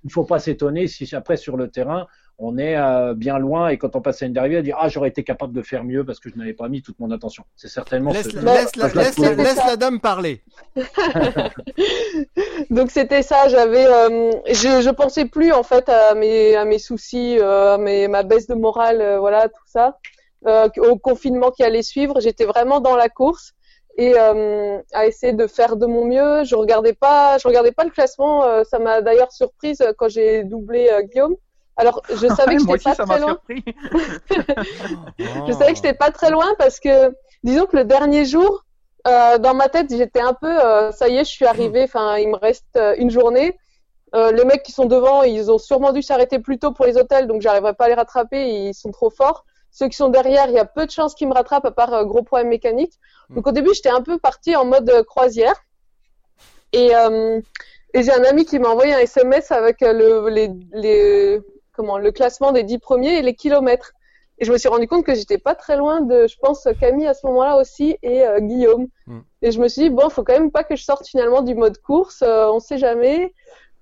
[0.05, 2.07] Il faut pas s'étonner si après sur le terrain,
[2.39, 4.89] on est euh, bien loin et quand on passe à une arrivée, à dire ah
[4.91, 7.45] j'aurais été capable de faire mieux parce que je n'avais pas mis toute mon attention.
[7.57, 10.01] C'est certainement Laisse, ce- la- laisse la, je la laisse la- trouvais- laisse la dame
[10.01, 10.43] parler.
[12.71, 16.79] Donc c'était ça, j'avais, euh, je, je pensais plus en fait à mes, à mes
[16.79, 19.99] soucis, euh, à mes, ma baisse de morale, euh, voilà tout ça,
[20.47, 22.21] euh, au confinement qui allait suivre.
[22.21, 23.53] J'étais vraiment dans la course
[23.99, 26.45] et euh, à essayer de faire de mon mieux.
[26.45, 28.45] Je regardais pas, je regardais pas le classement.
[28.45, 31.37] euh, ça m'a d'ailleurs surprise quand j'ai doublé euh, Guillaume.
[31.77, 33.39] Alors je savais que j'étais pas ça très loin.
[35.19, 37.15] Je savais que j'étais pas très loin parce que,
[37.45, 38.65] disons que le dernier jour,
[39.07, 41.85] euh, dans ma tête, j'étais un peu, euh, ça y est, je suis arrivée.
[41.85, 43.57] Enfin, il me reste euh, une journée.
[44.15, 47.27] Les mecs qui sont devant, ils ont sûrement dû s'arrêter plus tôt pour les hôtels,
[47.27, 48.49] donc j'arriverai pas à les rattraper.
[48.49, 49.45] Ils sont trop forts.
[49.71, 52.03] Ceux qui sont derrière, il y a peu de chances qu'ils me rattrapent à part
[52.07, 52.95] gros problème mécanique.
[53.29, 55.55] Donc au début, j'étais un peu partie en mode croisière.
[56.73, 56.93] Et,
[57.93, 61.43] et j'ai un ami qui m'a envoyé un SMS avec le, les, les,
[61.77, 63.93] comment, le classement des dix premiers et les kilomètres.
[64.39, 67.07] Et je me suis rendu compte que j'étais pas très loin de, je pense, Camille
[67.07, 68.89] à ce moment-là aussi et euh, Guillaume.
[69.07, 69.21] Mm.
[69.43, 71.55] Et je me suis dit, bon, faut quand même pas que je sorte finalement du
[71.55, 73.33] mode course, euh, on sait jamais.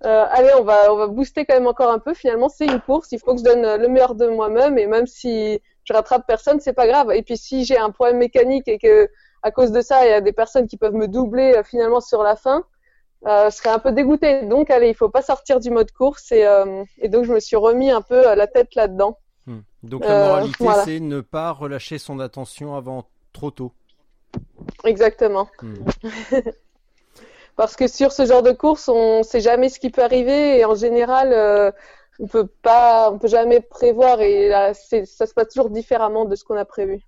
[0.05, 2.15] Euh, allez, on va, on va booster quand même encore un peu.
[2.15, 5.07] Finalement, c'est une course, il faut que je donne le meilleur de moi-même et même
[5.07, 7.11] si je rattrape personne, c'est pas grave.
[7.13, 9.09] Et puis si j'ai un problème mécanique et que
[9.43, 12.01] à cause de ça, il y a des personnes qui peuvent me doubler euh, finalement
[12.01, 12.65] sur la fin,
[13.27, 14.43] euh, je serais un peu dégoûtée.
[14.47, 17.41] Donc, allez, il faut pas sortir du mode course et, euh, et donc je me
[17.41, 19.19] suis remis un peu la tête là-dedans.
[19.47, 19.61] Hmm.
[19.83, 20.85] Donc la Euh, moralité, voilà.
[20.85, 23.73] c'est ne pas relâcher son attention avant trop tôt.
[24.85, 25.49] Exactement.
[25.63, 25.75] Hmm.
[27.57, 30.65] Parce que sur ce genre de course, on sait jamais ce qui peut arriver et
[30.65, 31.71] en général, euh,
[32.19, 36.35] on peut pas, on peut jamais prévoir et là, ça se passe toujours différemment de
[36.35, 37.01] ce qu'on a prévu.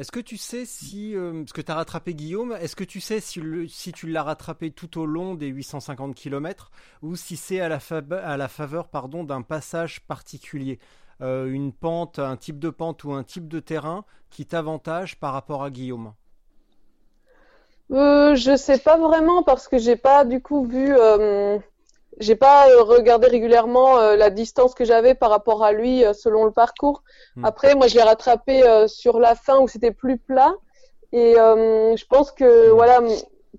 [0.00, 3.00] Est-ce que tu sais si, euh, parce que tu as rattrapé Guillaume, est-ce que tu
[3.00, 6.72] sais si, tu l'as rattrapé tout au long des 850 km
[7.02, 10.78] ou si c'est à la, fab- à la faveur pardon, d'un passage particulier?
[11.20, 15.34] Euh, Une pente, un type de pente ou un type de terrain qui t'avantage par
[15.34, 16.14] rapport à Guillaume?
[17.92, 21.58] Euh, je sais pas vraiment parce que j'ai pas du coup vu, euh,
[22.18, 26.12] j'ai pas euh, regardé régulièrement euh, la distance que j'avais par rapport à lui euh,
[26.12, 27.02] selon le parcours.
[27.36, 27.44] Hmm.
[27.44, 30.54] Après, moi, je l'ai rattrapé sur la fin où c'était plus plat
[31.12, 32.74] et euh, je pense que Hmm.
[32.74, 33.00] voilà,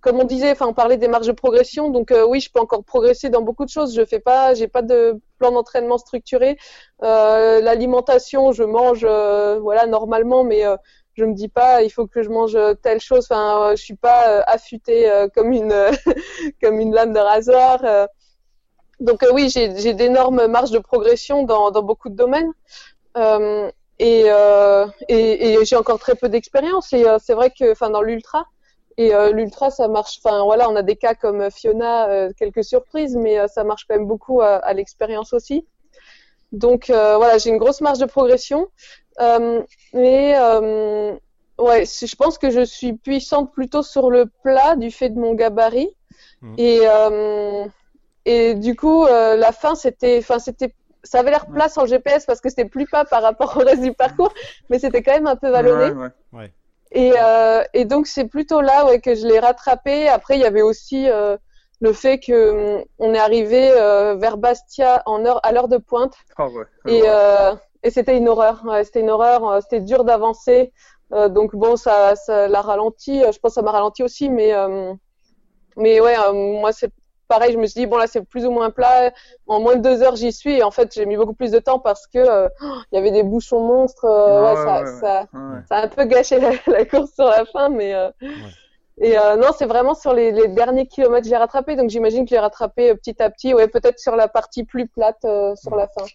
[0.02, 2.60] comme on disait, enfin, on parlait des marges de progression, donc euh, oui, je peux
[2.60, 3.94] encore progresser dans beaucoup de choses.
[3.96, 6.58] Je fais pas, j'ai pas de plan d'entraînement structuré.
[7.04, 10.76] Euh, L'alimentation, je mange, euh, voilà, normalement, mais euh,
[11.16, 13.96] je me dis pas il faut que je mange telle chose enfin euh, je suis
[13.98, 15.74] pas euh, affûtée euh, comme une
[16.62, 17.82] comme une lame de rasoir.
[19.02, 22.54] Donc euh, oui j'ai d'énormes marges de progression dans dans beaucoup de domaines
[23.18, 27.90] Euh, et, euh, et et j'ai encore très peu d'expérience et c'est vrai que enfin
[27.90, 28.42] dans l'ultra
[28.98, 31.94] et l'ultra ça marche enfin voilà on a des cas comme Fiona
[32.40, 35.58] quelques surprises mais ça marche quand même beaucoup à, à l'expérience aussi
[36.64, 36.82] donc
[37.22, 38.62] voilà j'ai une grosse marge de progression
[40.02, 40.26] mais
[41.62, 45.34] ouais, je pense que je suis puissante plutôt sur le plat du fait de mon
[45.34, 45.96] gabarit.
[46.42, 46.56] Mhm.
[46.58, 47.66] Et, euh,
[48.26, 52.26] et du coup, euh, la fin, c'était, enfin, c'était, ça avait l'air plat sans GPS
[52.26, 54.34] parce que c'était plus pas par rapport au reste du parcours,
[54.70, 55.92] mais c'était quand même un peu vallonné.
[55.92, 56.54] Ouais, ouais.
[56.92, 60.08] Et, euh, et donc c'est plutôt là ouais, que je l'ai rattrapé.
[60.08, 61.38] Après, il y avait aussi euh,
[61.80, 65.78] le fait que hum, on est arrivé euh, vers Bastia en heure, à l'heure de
[65.78, 66.14] pointe.
[66.38, 66.66] Oh, ouais.
[66.94, 68.62] Et, euh, et c'était une horreur.
[68.66, 69.62] Ouais, c'était une horreur.
[69.64, 70.72] C'était dur d'avancer.
[71.14, 73.20] Euh, donc bon, ça, ça l'a ralenti.
[73.20, 74.94] Je pense que ça m'a ralenti aussi, mais euh,
[75.78, 76.92] mais ouais, euh, moi c'est
[77.34, 77.52] pareil.
[77.54, 79.12] Je me suis dit bon là c'est plus ou moins plat.
[79.48, 80.56] En moins de deux heures j'y suis.
[80.60, 82.48] Et en fait j'ai mis beaucoup plus de temps parce que euh,
[82.92, 84.06] il y avait des bouchons monstres.
[84.06, 85.00] euh, ouais, Ouais, ça, ouais, ouais.
[85.00, 85.62] ça, Ouais.
[85.70, 88.10] ça a un peu gâché la, la course sur la fin, mais euh,
[89.00, 91.76] et non, c'est vraiment sur les, les derniers kilomètres que j'ai rattrapé.
[91.76, 93.54] Donc j'imagine que j'ai rattrapé petit à petit.
[93.54, 95.22] Ouais, peut-être sur la partie plus plate
[95.56, 96.06] sur la fin.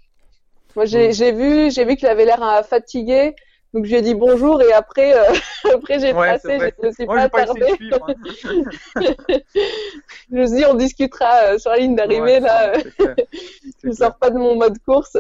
[0.77, 3.35] Moi, j'ai vu, j'ai vu qu'il avait l'air fatigué.
[3.77, 5.35] Donc je lui ai dit bonjour et après, euh,
[5.75, 6.59] après j'ai Ouais, tracé.
[6.83, 7.75] Je me suis Moi, pas j'ai pas essayé attardée.
[7.75, 8.09] suivre.
[8.09, 8.15] hein.
[10.31, 12.73] Je me suis dit on discutera euh, sur la ligne d'arrivée Ouais, là.
[13.83, 15.19] Je ne sors pas de mon mode course.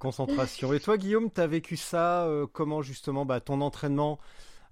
[0.00, 0.72] Concentration.
[0.72, 3.24] Et toi, Guillaume, tu as vécu ça euh, comment justement?
[3.24, 4.18] Bah, Ton entraînement,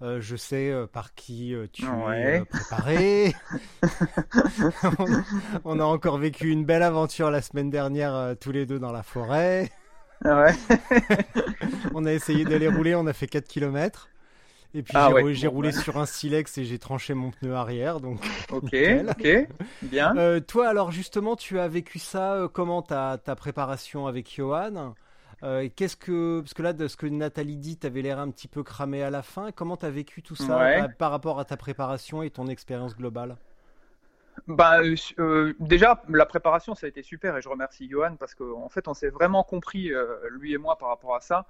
[0.02, 2.36] euh, je sais euh, par qui euh, tu Ouais.
[2.36, 3.34] es euh, préparé.
[4.98, 5.06] on,
[5.64, 8.92] on a encore vécu une belle aventure la semaine dernière, euh, tous les deux dans
[8.92, 9.70] la forêt.
[10.24, 10.52] Ouais.
[11.94, 14.08] On a essayé d'aller rouler, on a fait 4 km.
[14.76, 15.22] Et puis Ah j'ai ouais.
[15.22, 15.78] roulé, j'ai Bon, roulé bah.
[15.80, 18.00] sur un silex et j'ai tranché mon pneu arrière.
[18.00, 19.08] Donc, Ok, Nickel.
[19.10, 19.48] ok.
[19.82, 20.16] Bien.
[20.16, 24.94] Euh, toi, alors justement, tu as vécu ça euh, comment ta, ta préparation avec Johan?
[25.42, 28.30] Euh, Qu'est-ce que parce que là, de ce que Nathalie dit, tu avais l'air un
[28.30, 29.52] petit peu cramé à la fin.
[29.52, 30.80] Comment tu as vécu tout ça Ouais.
[30.80, 33.36] bah, par rapport à ta préparation et ton expérience globale?
[34.46, 38.34] Bah, euh, euh, déjà, la préparation, ça a été super et je remercie Johan parce
[38.34, 41.46] qu'en en fait, on s'est vraiment compris, euh, lui et moi, par rapport à ça.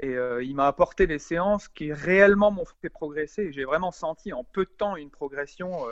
[0.00, 3.52] Et euh, il m'a apporté des séances qui réellement m'ont fait progresser.
[3.52, 5.84] J'ai vraiment senti en peu de temps une progression.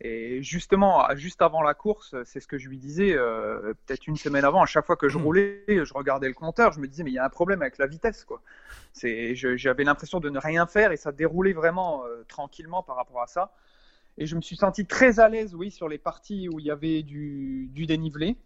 [0.00, 4.44] et justement, juste avant la course, c'est ce que je lui disais, peut-être une semaine
[4.46, 5.24] avant, à chaque fois que je Mhm.
[5.24, 7.78] roulais, je regardais le compteur, je me disais, mais il y a un problème avec
[7.78, 8.42] la vitesse, quoi.
[8.94, 13.52] J'avais l'impression de ne rien faire et ça déroulait vraiment tranquillement par rapport à ça.
[14.20, 16.72] Et je me suis senti très à l'aise, oui, sur les parties où il y
[16.72, 18.36] avait du, du dénivelé.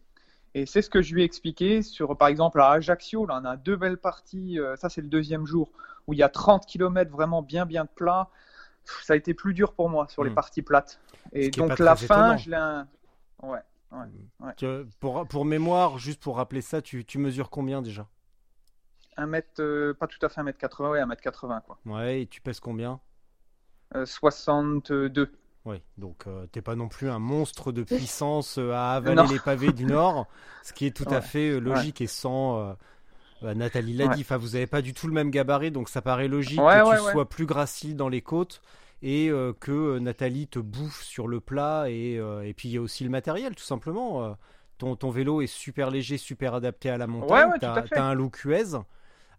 [0.54, 3.46] Et c'est ce que je lui ai expliqué sur, par exemple, à Ajaccio, là, on
[3.46, 5.70] a deux belles parties, euh, ça c'est le deuxième jour,
[6.06, 8.30] où il y a 30 km vraiment bien, bien de plat.
[9.02, 10.34] Ça a été plus dur pour moi sur les Hmm.
[10.34, 11.00] parties plates.
[11.32, 12.38] Et donc la fin, étonnant.
[12.38, 12.56] je l'ai...
[12.56, 12.88] un-
[13.42, 13.60] Ouais.
[13.92, 14.52] Ouais.
[14.56, 18.08] Que- pour, pour mémoire, juste pour rappeler ça, tu, tu mesures combien déjà?
[19.16, 21.80] Un mètre, euh, pas tout à fait un mètre 80, ouais, un mètre 80, quoi.
[21.86, 23.00] Ouais, et tu pèses combien?
[23.94, 25.30] Euh, 62.
[25.66, 29.28] Oui, donc euh, t'es pas non plus un monstre de puissance euh, à avaler Non.
[29.28, 30.26] les pavés du Nord,
[30.62, 32.72] ce qui est tout à fait euh, logique et sans, euh,
[33.42, 34.14] Bah, Nathalie l'a Ouais.
[34.14, 36.80] dit, enfin, vous n'avez pas du tout le même gabarit, donc ça paraît logique Ouais,
[36.82, 37.12] que ouais, tu ouais.
[37.12, 38.60] sois plus gracile dans les côtes
[39.02, 41.86] et euh, que Nathalie te bouffe sur le plat.
[41.88, 44.24] Et, euh, et puis il y a aussi le matériel, tout simplement.
[44.24, 44.32] euh.
[44.78, 47.50] ton, ton vélo est super léger, super adapté à la montagne.
[47.50, 48.76] Ouais, T'as un look US,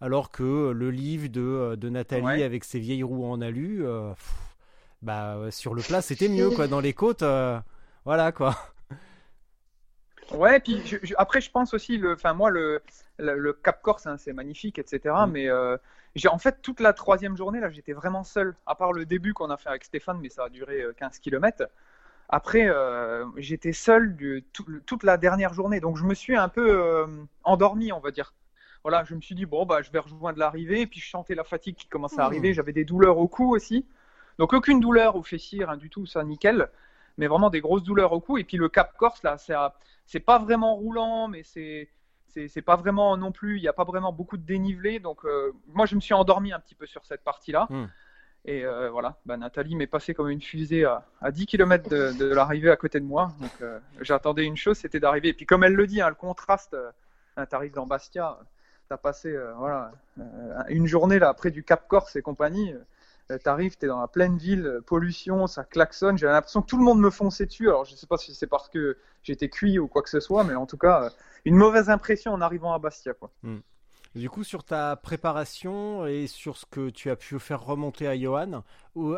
[0.02, 2.44] alors que le livre de, de Nathalie Ouais.
[2.44, 4.34] avec ses vieilles roues en alu, euh, pff,
[5.06, 6.68] bah, euh, sur le plat, c'était mieux, quoi.
[6.68, 7.60] Dans les côtes, euh,
[8.04, 8.56] voilà, quoi.
[10.32, 12.82] Ouais, puis je- je- après, je pense aussi, le, enfin, moi, le,
[13.20, 15.14] le, le Cap Corse, hein, c'est magnifique, etc.
[15.28, 15.32] Mm.
[15.32, 15.78] Mais euh,
[16.16, 19.34] j'ai, en fait, toute la troisième journée, là, j'étais vraiment seul, à part le début
[19.34, 21.68] qu'on a fait avec Stéphane, mais ça a duré euh, 15 km.
[22.28, 26.50] Après, euh, j'étais seul du- tout- toute la dernière journée, donc je me suis un
[26.50, 27.06] peu
[27.44, 28.34] endormi, on va dire.
[28.84, 31.44] Voilà, je me suis dit, bon, bah, je vais rejoindre l'arrivée, puis je sentais la
[31.44, 32.28] fatigue qui commençait à Mm.
[32.28, 33.86] arriver, j'avais des douleurs au cou aussi.
[34.40, 36.70] Donc, aucune douleur au fessier, rien du tout, ça, nickel.
[37.18, 38.38] Mais vraiment des grosses douleurs au cou.
[38.38, 39.38] Et puis le Cap Corse, là,
[40.06, 41.90] c'est pas vraiment roulant, mais c'est
[42.48, 45.00] c'est pas vraiment non plus, il n'y a pas vraiment beaucoup de dénivelé.
[45.00, 47.68] Donc euh, moi, je me suis endormi un petit peu sur cette partie-là.
[47.70, 47.86] Hmm.
[48.48, 52.12] Et euh, voilà, bah, Nathalie m'est passée comme une fusée à, à 10 km de,
[52.18, 53.32] de l'arrivée à côté de moi.
[53.40, 55.30] Donc euh, j'attendais une chose, c'était d'arriver.
[55.30, 56.76] Et puis comme elle le dit, hein, le contraste,
[57.38, 58.38] hein, t'arrives dans Bastia,
[58.88, 59.92] t'as passé voilà,
[60.70, 62.74] une journée là près du Cap Corse et compagnie.
[63.32, 66.18] Euh, T'arrives, t'es dans la pleine ville, euh, pollution, ça klaxonne.
[66.18, 67.68] J'ai l'impression que tout le monde me fonçait dessus.
[67.70, 70.44] Alors je sais pas si c'est parce que j'étais cuit ou quoi que ce soit,
[70.44, 71.10] mais en tout cas, euh,
[71.46, 73.14] une mauvaise impression en arrivant à Bastia.
[73.16, 73.32] Quoi.
[74.14, 78.18] Du coup, sur ta préparation et sur ce que tu as pu faire remonter à
[78.18, 78.64] Johan,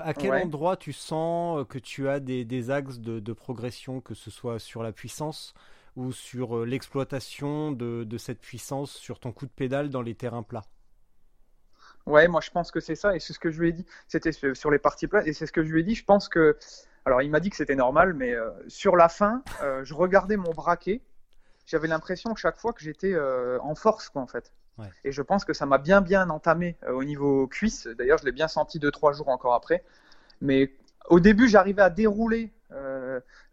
[0.01, 0.41] à quel Ouais.
[0.43, 4.57] endroit tu sens que tu as des, des axes de, de progression, que ce soit
[4.57, 5.53] sur la puissance
[5.97, 10.43] ou sur l'exploitation de, de cette puissance sur ton coup de pédale dans les terrains
[10.43, 10.65] plats?
[12.07, 13.85] Ouais, moi je pense que c'est ça, et c'est ce que je lui ai dit.
[14.07, 15.93] C'était sur les parties plates, et c'est ce que je lui ai dit.
[15.93, 16.57] Je pense que.
[17.05, 20.37] Alors il m'a dit que c'était normal, mais euh, sur la fin, euh, je regardais
[20.37, 21.01] mon braquet.
[21.65, 24.53] J'avais l'impression chaque fois que j'étais euh, en force, quoi, en fait.
[24.77, 24.87] Ouais.
[25.03, 27.87] Et je pense que ça m'a bien, bien entamé au niveau cuisse.
[27.87, 29.83] D'ailleurs, je l'ai bien senti deux, trois jours encore après.
[30.39, 30.71] Mais
[31.09, 32.53] au début, j'arrivais à dérouler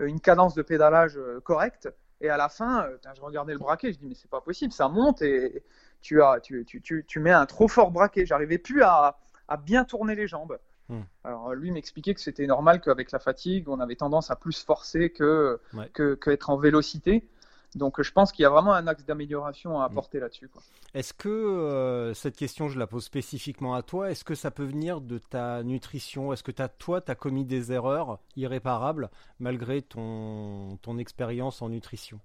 [0.01, 1.89] une cadence de pédalage correcte.
[2.21, 4.73] Et à la fin, putain, je regardais le braquet, je dis mais c'est pas possible,
[4.73, 5.65] ça monte et
[6.05, 8.27] tu as, tu, tu, tu, tu mets un trop fort braquet.
[8.27, 9.17] J'arrivais plus à,
[9.49, 10.59] à bien tourner les jambes.
[10.91, 11.01] Hmm.
[11.25, 15.09] Alors lui m'expliquait que c'était normal qu'avec la fatigue, on avait tendance à plus forcer
[15.11, 15.89] que Ouais.
[15.95, 17.27] que, que être en vélocité.
[17.75, 19.81] Donc je pense qu'il y a vraiment un axe d'amélioration Hmm.
[19.81, 20.51] à apporter là-dessus.
[20.93, 24.63] Est-ce que euh, cette question, je la pose spécifiquement à toi, est-ce que ça peut
[24.65, 26.33] venir de ta nutrition?
[26.35, 29.09] Est-ce que toi, tu as commis des erreurs irréparables
[29.41, 32.21] malgré ton, ton expérience en nutrition?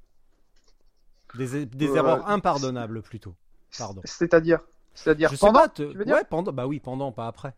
[1.36, 3.36] Des, des Euh, erreurs impardonnables plutôt.
[3.78, 4.02] Pardon.
[4.04, 4.60] C'est-à-dire,
[4.94, 5.60] c'est-à-dire pendant.
[5.62, 7.54] pas, te- tu veux dire ouais, pendant, bah oui, pendant, pas après.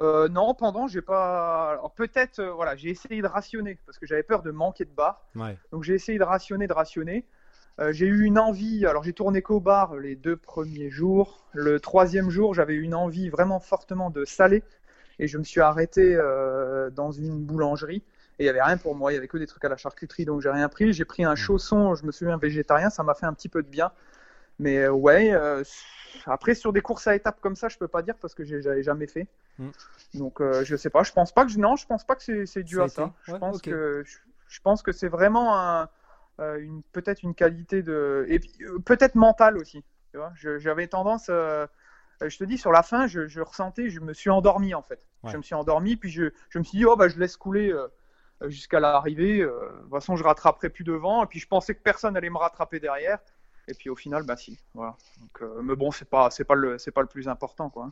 [0.00, 1.72] Euh, non, pendant, j'ai pas.
[1.72, 4.90] Alors peut-être, euh, voilà, j'ai essayé de rationner parce que j'avais peur de manquer de.
[5.38, 5.56] Ouais.
[5.70, 7.26] Donc j'ai essayé de rationner, de rationner.
[7.78, 11.46] Euh, j'ai eu une envie, alors j'ai tourné qu'au bar les deux premiers jours.
[11.52, 14.62] Le troisième jour, j'avais une envie vraiment fortement de saler
[15.18, 16.18] et je me suis arrêté
[16.92, 18.02] dans une boulangerie
[18.38, 19.76] et il y avait rien pour moi, il y avait que des trucs à la
[19.76, 20.92] charcuterie donc j'ai rien pris.
[20.92, 23.68] J'ai pris un chausson, je me souviens végétarien, ça m'a fait un petit peu de
[23.68, 23.92] bien.
[24.62, 25.62] Mais euh, ouais, euh,
[26.26, 28.82] après sur des courses à étapes comme ça, je peux pas dire parce que j'avais
[28.82, 29.26] jamais fait.
[29.58, 29.70] Mm.
[30.14, 32.62] Donc euh, je sais pas, je pense pas que non, je pense pas que c'est
[32.62, 33.12] dû à ça.
[33.24, 35.88] Je pense que je, je pense que c'est vraiment un,
[36.38, 38.40] une peut-être une qualité de et
[38.84, 39.84] peut-être mentale aussi.
[40.34, 44.74] J'avais tendance, je te dis sur la fin, je, je ressentais, je me suis endormi
[44.74, 45.00] en fait.
[45.22, 45.32] Ouais.
[45.32, 47.72] Je me suis endormi puis je, je me suis dit oh bah je laisse couler
[47.72, 47.88] euh,
[48.48, 49.40] jusqu'à l'arrivée.
[49.40, 52.30] euh, de toute façon je rattraperai plus devant et puis je pensais que personne allait
[52.30, 53.18] me rattraper derrière.
[53.68, 54.96] Et puis au final bah si, voilà.
[55.20, 57.90] Donc, euh, mais bon c'est pas c'est pas le c'est pas le plus important quoi.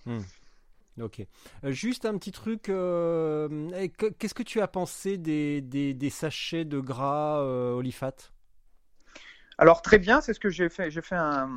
[1.01, 1.25] Ok.
[1.65, 2.69] Euh, juste un petit truc.
[2.69, 3.49] euh,
[3.97, 8.13] que- Qu'est-ce que tu as pensé des, des, des sachets de gras euh, Olifat?
[9.57, 10.91] Alors très bien, c'est ce que j'ai fait.
[10.91, 11.49] J'ai fait un,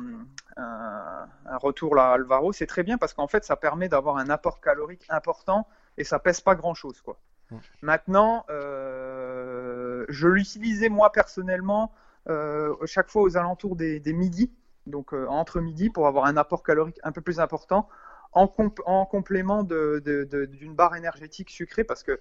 [0.56, 2.52] un, un retour là à Alvaro.
[2.52, 5.66] C'est très bien parce qu'en fait, ça permet d'avoir un apport calorique important
[5.98, 7.18] et ça pèse pas grand chose quoi.
[7.50, 7.56] Mm.
[7.82, 11.92] Maintenant, je l'utilisais moi personnellement
[12.86, 14.50] chaque fois aux alentours des, des midis,
[14.86, 17.88] donc euh, entre midi pour avoir un apport calorique un peu plus important
[18.32, 22.18] en, comp- en complément de- de- de- d'une barre énergétique sucrée parce que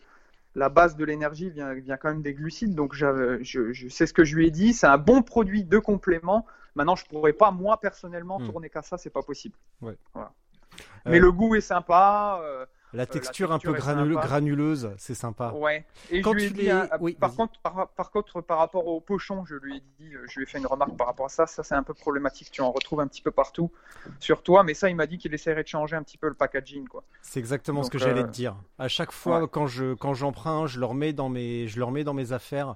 [0.56, 4.14] la base de l'énergie vient, vient quand même des glucides, donc je, je sais ce
[4.14, 6.46] que je lui ai dit, c'est un bon produit de complément.
[6.76, 8.46] Maintenant, je pourrais pas moi personnellement Hmm.
[8.46, 9.56] tourner qu'à ça, c'est pas possible.
[9.82, 9.98] Ouais.
[10.14, 10.32] Voilà.
[10.76, 12.40] Euh, Mais le goût est sympa.
[12.44, 15.52] euh, La texture un texture peu granule- granuleuse, c'est sympa.
[15.52, 15.86] Ouais.
[16.12, 18.42] Et Quand je lui ai tu dit, les- hein, oui, par contre, par, par contre,
[18.42, 20.96] par rapport au pochon, je lui ai dit, euh, je lui ai fait une remarque
[20.96, 21.48] par rapport à ça.
[21.48, 22.52] Ça, c'est un peu problématique.
[22.52, 23.72] Tu en retrouves un petit peu partout
[24.20, 26.36] sur toi, mais ça, il m'a dit qu'il essaierait de changer un petit peu le
[26.36, 27.04] packaging, quoi.
[27.22, 28.56] C'est exactement ce que j'allais euh, te dire.
[28.78, 29.48] À chaque fois ouais.
[29.52, 32.14] quand je quand j'en prends, un, je le remets dans mes je le remets dans
[32.14, 32.76] mes affaires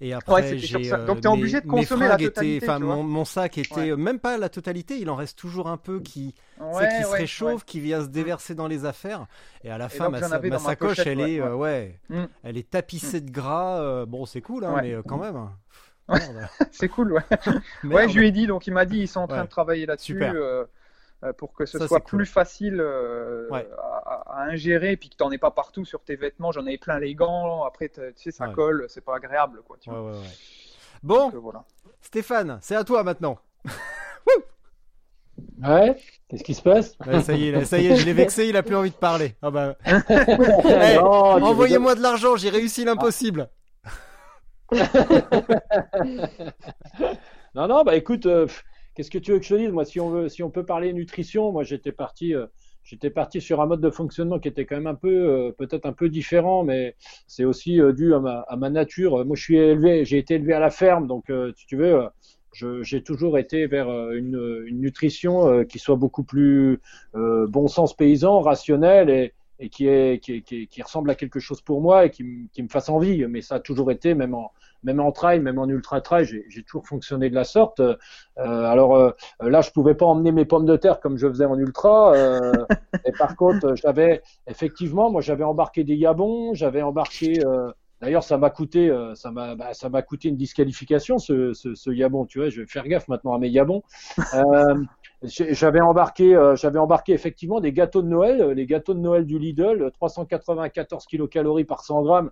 [0.00, 0.92] Et Ouais, après, sur j'ai.
[0.92, 2.96] euh, Donc, t'es obligé de consommer la étaient- totalité, Enfin, tu vois.
[2.96, 3.90] mon, mon sac était Ouais.
[3.92, 4.98] euh, même pas la totalité.
[4.98, 7.60] Il en reste toujours un peu qui, Ouais, qui se ouais, réchauffe, ouais.
[7.66, 9.26] qui vient se déverser dans les affaires.
[9.64, 11.46] Et à la fin, donc, ma, sa- sacoche, pochette, elle ouais, est, ouais.
[11.48, 12.24] euh, ouais, Mm.
[12.44, 13.80] elle est tapissée de gras.
[13.80, 14.82] euh, bon, c'est cool, hein, Ouais.
[14.82, 15.36] mais quand même.
[15.36, 15.48] Ouais.
[16.34, 16.48] Merde.
[16.72, 17.22] C'est cool, ouais.
[17.84, 19.44] Ouais, je lui ai dit, donc il m'a dit, ils sont en train Ouais.
[19.44, 20.34] de travailler là-dessus Super.
[21.26, 22.18] Euh, pour que ce Ça, soit cool.
[22.20, 23.68] plus facile euh, Ouais.
[24.04, 26.52] à, ingérer et puis que t'en aies pas partout sur tes vêtements.
[26.52, 28.54] J'en avais plein les gants, après, tu sais, ça Ouais.
[28.54, 29.76] colle, c'est pas agréable, quoi.
[29.80, 30.10] Tu Ouais, vois.
[30.12, 30.24] ouais, ouais.
[31.02, 31.64] Bon, Donc, euh, voilà.
[32.00, 33.38] Stéphane, c'est à toi maintenant.
[35.62, 35.94] Ouais,
[36.28, 36.96] qu'est-ce qui se passe?
[37.06, 38.90] Ouais, ça y est, là, ça y est, je l'ai vexé, il a plus envie
[38.90, 39.34] de parler.
[39.42, 43.50] Ah bah, tu envoyez-moi de l'argent, j'ai réussi l'impossible.
[47.54, 48.64] Non, non, bah écoute, euh, pff,
[48.96, 50.64] qu'est-ce que tu veux que je te dise Moi, si on veut, si on peut
[50.64, 52.46] parler nutrition, moi j'étais parti, euh,
[52.82, 55.86] j'étais parti sur un mode de fonctionnement qui était quand même un peu, euh, peut-être
[55.86, 59.24] un peu différent, mais c'est aussi euh, dû à ma, nature.
[59.24, 62.08] Moi, je suis élevé, j'ai été élevé à la ferme, donc si tu veux,
[62.82, 66.80] j'ai toujours été vers une, nutrition qui soit beaucoup plus
[67.14, 69.86] bon sens paysan, rationnelle et qui,
[70.20, 73.24] qui, ressemble à quelque chose pour moi et qui me fasse envie.
[73.26, 74.50] Mais ça a toujours été, même en,
[74.86, 77.80] même en trail, même en ultra trail, j'ai toujours fonctionné de la sorte.
[77.80, 77.96] Euh,
[78.36, 79.10] alors euh,
[79.40, 82.14] là, je pouvais pas emmener mes pommes de terre comme je faisais en ultra.
[82.14, 82.52] Euh,
[83.04, 87.42] et par contre, j'avais effectivement, moi, j'avais embarqué des yabons, j'avais embarqué.
[88.02, 91.90] D'ailleurs, ça m'a coûté, ça m'a, bah, ça m'a coûté une disqualification ce, ce, ce
[91.90, 92.26] yabon.
[92.26, 93.82] Tu vois, je vais faire gaffe maintenant à mes yabons.
[95.22, 99.90] J'avais embarqué, j'avais embarqué effectivement des gâteaux de Noël, les gâteaux de Noël du Lidl,
[99.94, 102.30] 394 kilocalories par 100 grammes.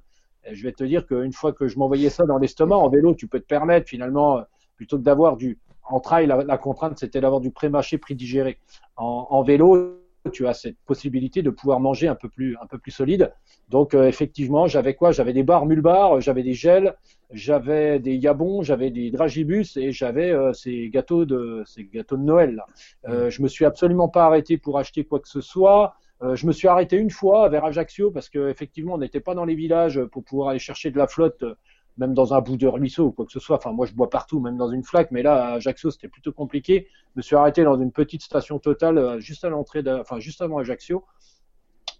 [0.50, 3.26] Je vais te dire qu'une fois que je m'envoyais ça dans l'estomac, en vélo, tu
[3.26, 4.42] peux te permettre finalement, euh,
[4.76, 8.58] plutôt que d'avoir du, en trail, la, contrainte c'était d'avoir du pré-mâché, pré-digéré.
[8.96, 10.00] En, vélo,
[10.32, 13.32] tu as cette possibilité de pouvoir manger un peu plus, un peu plus solide.
[13.68, 15.12] Donc euh, effectivement, j'avais quoi?
[15.12, 16.96] J'avais des barres mulbar, j'avais des gels,
[17.30, 22.22] j'avais des yabons, j'avais des dragibus et j'avais euh, ces gâteaux de, ces gâteaux de
[22.22, 22.54] Noël.
[22.54, 22.66] Là.
[23.08, 25.94] Euh, je me suis absolument pas arrêté pour acheter quoi que ce soit.
[26.24, 29.34] Euh, je me suis arrêté une fois vers Ajaccio parce que effectivement on n'était pas
[29.34, 31.54] dans les villages pour pouvoir aller chercher de la flotte, euh,
[31.98, 33.56] même dans un bout de ruisseau ou quoi que ce soit.
[33.56, 36.88] Enfin moi je bois partout, même dans une flaque, mais là Ajaccio c'était plutôt compliqué.
[37.14, 40.40] Je me suis arrêté dans une petite station totale euh, juste à l'entrée, enfin juste
[40.40, 41.04] avant Ajaccio.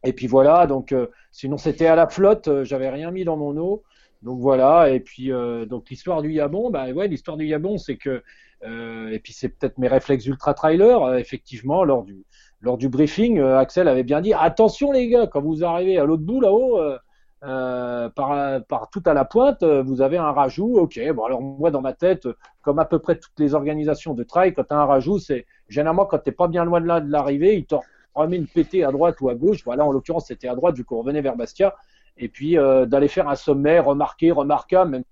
[0.05, 0.95] Et puis voilà, donc
[1.33, 3.83] sinon c'était à la flotte, euh, j'avais rien mis dans mon eau.
[4.23, 5.31] Donc voilà, et puis
[5.69, 8.23] donc l'histoire du Yabon, bah ouais, l'histoire du Yabon, c'est que
[8.63, 12.25] et puis c'est peut-être mes réflexes ultra trailer, effectivement lors du
[12.65, 16.05] lors du briefing, euh, Axel avait bien dit attention les gars, quand vous arrivez à
[16.05, 16.99] l'autre bout là-haut, euh,
[17.45, 20.79] euh, par tout à la pointe, euh, vous avez un rajout.
[20.79, 22.27] Ok, bon alors moi dans ma tête,
[22.63, 25.45] comme à peu près toutes les organisations de trail, quand tu as un rajout, c'est
[25.69, 27.83] généralement quand t'es pas bien loin de là de l'arrivée, il t'en
[28.15, 29.63] remet une pétée à droite ou à gauche.
[29.65, 31.75] Voilà, en l'occurrence c'était à droite vu qu'on revenait vers Bastia
[32.17, 32.57] et puis
[32.87, 35.03] d'aller faire un sommet remarqué, remarquable,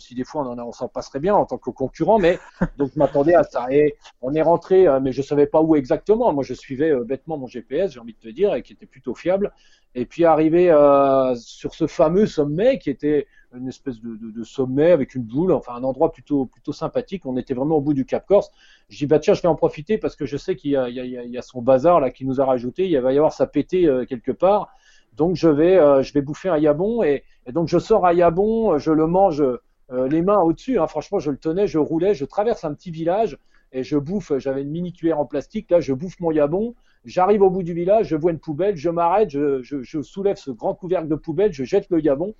[0.00, 2.38] si des fois on en a- on s'en passerait bien en tant que concurrent, mais
[2.76, 3.66] donc je m'attendais à ça.
[3.70, 6.32] Et on est rentré, euh, mais je savais pas où exactement.
[6.32, 8.86] Moi, je suivais euh, bêtement mon GPS, j'ai envie de te dire, et qui était
[8.86, 9.52] plutôt fiable.
[9.94, 14.44] Et puis arrivé euh, sur ce fameux sommet qui était une espèce de, de, de
[14.44, 17.26] sommet avec une boule, enfin un endroit plutôt plutôt sympathique.
[17.26, 18.50] On était vraiment au bout du Cap Corse.
[18.88, 20.88] Je dis bah tiens, je vais en profiter parce que je sais qu'il y a,
[20.88, 22.44] il y, a, il y a- il y a son bazar là qui nous a
[22.44, 22.88] rajouté.
[22.88, 24.68] Il va y avoir ça pété euh, quelque part.
[25.16, 28.78] Donc je vais je vais bouffer un yabon et, et donc je sors un yabon,
[28.78, 29.42] je le mange
[29.92, 30.78] euh, les mains au-dessus.
[30.78, 30.86] Hein.
[30.86, 33.38] Franchement, je le tenais, je roulais, je traverse un petit village
[33.72, 34.32] et je bouffe.
[34.38, 36.74] J'avais une mini cuillère en plastique là, je bouffe mon yabon.
[37.04, 40.74] J'arrive au bout du village, je vois une poubelle, je m'arrête, je, soulève ce grand
[40.74, 42.34] couvercle de poubelle, je jette le yabon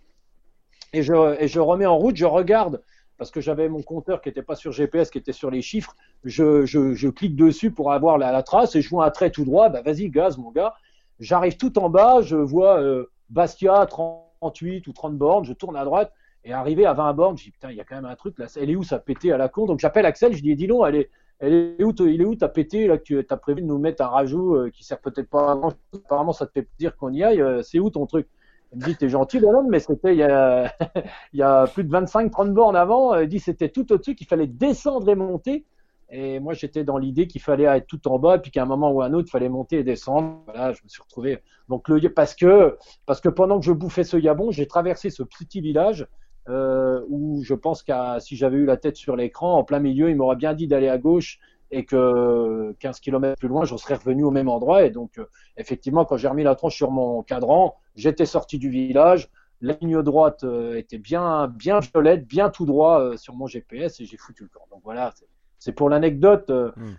[0.93, 2.17] et je, et je remets en route.
[2.17, 2.83] Je regarde
[3.17, 5.97] parce que j'avais mon compteur qui n'était pas sur GPS, qui était sur les chiffres.
[6.25, 9.71] Je, clique dessus pour avoir la, la trace et je vois un trait tout droit.
[9.71, 10.75] Bah vas-y, gaz, mon gars.
[11.19, 15.85] J'arrive tout en bas, je vois euh, Bastia 38 ou 30 bornes, je tourne à
[15.85, 16.13] droite
[16.45, 18.39] et arrivé à 20 bornes, je dis putain, il y a quand même un truc
[18.39, 19.67] là, elle est où ça a pété à la con?
[19.67, 22.35] Donc j'appelle Axel, je dis dis donc, elle est, elle est où, il est où
[22.35, 25.29] t'as pété là tu as prévu de nous mettre un rajout euh, qui sert peut-être
[25.29, 25.73] pas à grand.
[25.95, 28.27] Apparemment ça te fait dire qu'on y aille, euh, c'est où ton truc?
[28.73, 32.77] Il me dit t'es gentil bonhomme, mais c'était il y a, plus de 25-30 bornes
[32.77, 35.65] avant, euh, il dit c'était tout au-dessus qu'il fallait descendre et monter.
[36.13, 38.91] Et moi, j'étais dans l'idée qu'il fallait être tout en bas, puis qu'à un moment
[38.91, 40.43] ou à un autre, il fallait monter et descendre.
[40.47, 41.41] Voilà, je me suis retrouvé.
[41.69, 42.77] Donc, parce que,
[43.07, 46.09] parce que pendant que je bouffais ce yabon, j'ai traversé ce petit village
[46.49, 50.11] euh, où je pense qu'à si j'avais eu la tête sur l'écran, en plein milieu,
[50.11, 51.39] il m'aurait bien dit d'aller à gauche
[51.71, 54.85] et que 15 km plus loin, je serais revenu au même endroit.
[54.85, 55.27] Et donc, euh,
[55.57, 59.29] effectivement, quand j'ai remis la tronche sur mon cadran, j'étais sorti du village.
[59.61, 64.01] La ligne droite euh, était bien, bien violette, bien tout droit euh, sur mon GPS
[64.01, 64.65] et j'ai foutu le camp.
[64.71, 65.13] Donc voilà,
[65.59, 66.49] c'est- pour l'anecdote.
[66.51, 66.95] euh, Mm.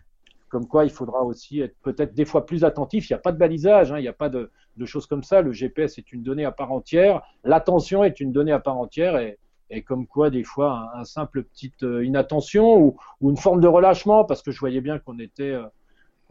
[0.52, 3.10] Comme quoi, il faudra aussi être peut-être des fois plus attentif.
[3.10, 4.52] Il n'y a pas de balisage, hein, il n'y a pas de,
[4.86, 5.42] choses comme ça.
[5.42, 7.22] Le GPS est une donnée à part entière.
[7.44, 9.38] L'attention est une donnée à part entière et,
[9.84, 14.42] comme quoi des fois un, simple petite inattention ou, ou, une forme de relâchement parce
[14.42, 15.58] que je voyais bien qu'on était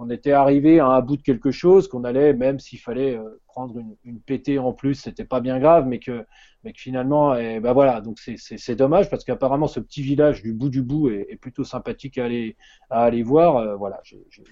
[0.03, 3.39] on était arrivé à un bout de quelque chose, qu'on allait, même s'il fallait euh,
[3.47, 6.25] prendre une, une en plus, c'était pas bien grave, mais que,
[6.65, 10.43] mais que finalement, et eh ben voilà, donc c'est dommage parce qu'apparemment ce petit village
[10.43, 12.57] du bout du bout est, plutôt sympathique à aller,
[12.89, 13.59] à aller voir.
[13.59, 14.01] Euh, voilà,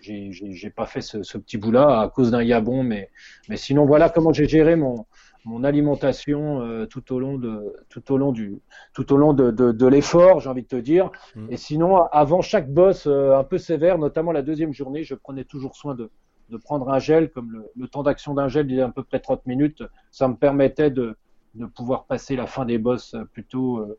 [0.03, 3.11] j'ai pas fait ce, ce petit bout-là à cause d'un yabon, mais,
[3.49, 5.07] mais sinon voilà comment j'ai géré mon,
[5.45, 8.61] mon alimentation euh, tout au long de tout au long du
[8.93, 11.11] tout au long de, de, de l'effort, j'ai envie de te dire.
[11.35, 11.47] Mm.
[11.51, 15.45] Et sinon, avant chaque boss euh, un peu sévère, notamment la deuxième journée, je prenais
[15.45, 16.11] toujours soin de,
[16.51, 19.03] de prendre un gel, comme le, le temps d'action d'un gel il est à peu
[19.03, 21.17] près 30 minutes, ça me permettait de,
[21.55, 23.99] de pouvoir passer la fin des boss plutôt euh,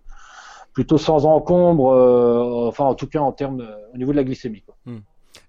[0.73, 4.61] plutôt sans encombre, enfin en tout cas en termes au niveau de la glycémie.
[4.61, 4.75] Quoi.
[4.85, 4.99] Mm.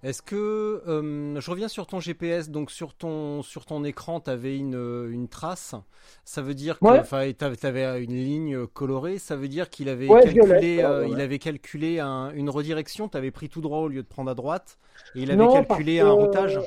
[0.03, 4.31] Est-ce que euh, je reviens sur ton GPS, donc sur ton sur ton écran, tu
[4.31, 5.75] avais une, une trace.
[6.25, 9.19] Ça veut dire que tu avais une ligne colorée.
[9.19, 13.09] Ça veut dire qu'il avait, calculé, euh, il avait calculé une redirection.
[13.09, 14.79] Tu avais pris tout droit au lieu de prendre à droite.
[15.15, 16.59] Et il avait calculé un routage.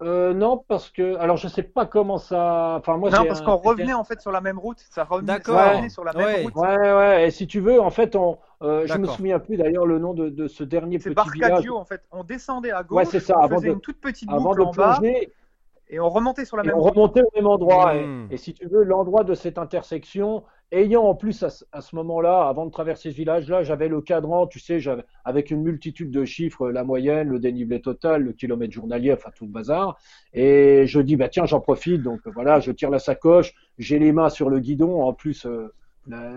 [0.00, 2.76] Euh, non, parce que alors je sais pas comment ça.
[2.78, 3.10] Enfin moi.
[3.10, 4.78] Non, parce qu'on revenait en fait sur la même route.
[4.90, 5.40] Ça revenait,
[5.88, 6.54] sur la même route.
[6.54, 7.26] Ouais, ouais.
[7.26, 8.38] Et si tu veux, en fait, on.
[8.62, 11.26] Euh, je me souviens plus d'ailleurs le nom de, de ce dernier petit village.
[11.32, 12.02] C'est Barcadio en fait.
[12.12, 12.96] On descendait à gauche.
[12.98, 13.38] Ouais, c'est ça.
[13.38, 14.98] On avant faisait de, une toute petite avant boucle de en bas.
[14.98, 15.32] plonger,
[15.90, 16.94] et on remontait sur la et même on route.
[16.94, 17.94] remontait au même endroit.
[17.96, 18.28] Et- Mmh.
[18.30, 21.96] Et, si tu veux, l'endroit de cette intersection, ayant en plus à, ce- à ce
[21.96, 24.78] moment-là, avant de traverser ce village-là, j'avais le cadran, tu sais,
[25.24, 29.46] avec une multitude de chiffres, la moyenne, le dénivelé total, le kilomètre journalier, enfin tout
[29.46, 29.96] le bazar.
[30.34, 32.02] Et je dis, bah tiens, j'en profite.
[32.02, 35.46] Donc voilà, je tire la sacoche, j'ai les mains sur le guidon, en plus.
[35.46, 35.72] euh,
[36.08, 36.30] la,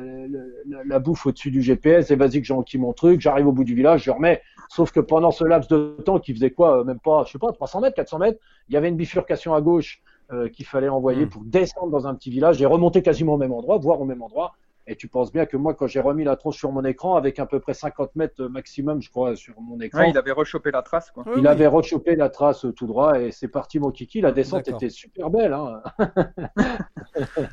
[0.67, 3.63] la- la bouffe au-dessus du GPS et vas-y que j'enquille mon truc, j'arrive au bout
[3.63, 4.41] du village, je remets.
[4.69, 7.39] Sauf que pendant ce laps de temps qui faisait quoi, euh, même pas, je sais
[7.39, 10.01] pas, 300 mètres, 400 mètres, il y avait une bifurcation à gauche
[10.31, 11.29] euh, qu'il fallait envoyer Mm.
[11.29, 14.21] pour descendre dans un petit village et remonter quasiment au même endroit, voire au même
[14.21, 14.53] endroit.
[14.87, 17.39] Et tu penses bien que moi, quand j'ai remis la tronche sur mon écran, avec
[17.39, 20.71] à peu près 50 mètres maximum, je crois, sur mon écran, Ouais, il avait rechopé
[20.71, 21.23] la trace quoi.
[21.27, 21.47] Oui, il oui.
[21.47, 24.21] avait rechopé la trace tout droit et c'est parti mon kiki.
[24.21, 25.53] La descente était super belle.
[25.53, 25.81] Hein.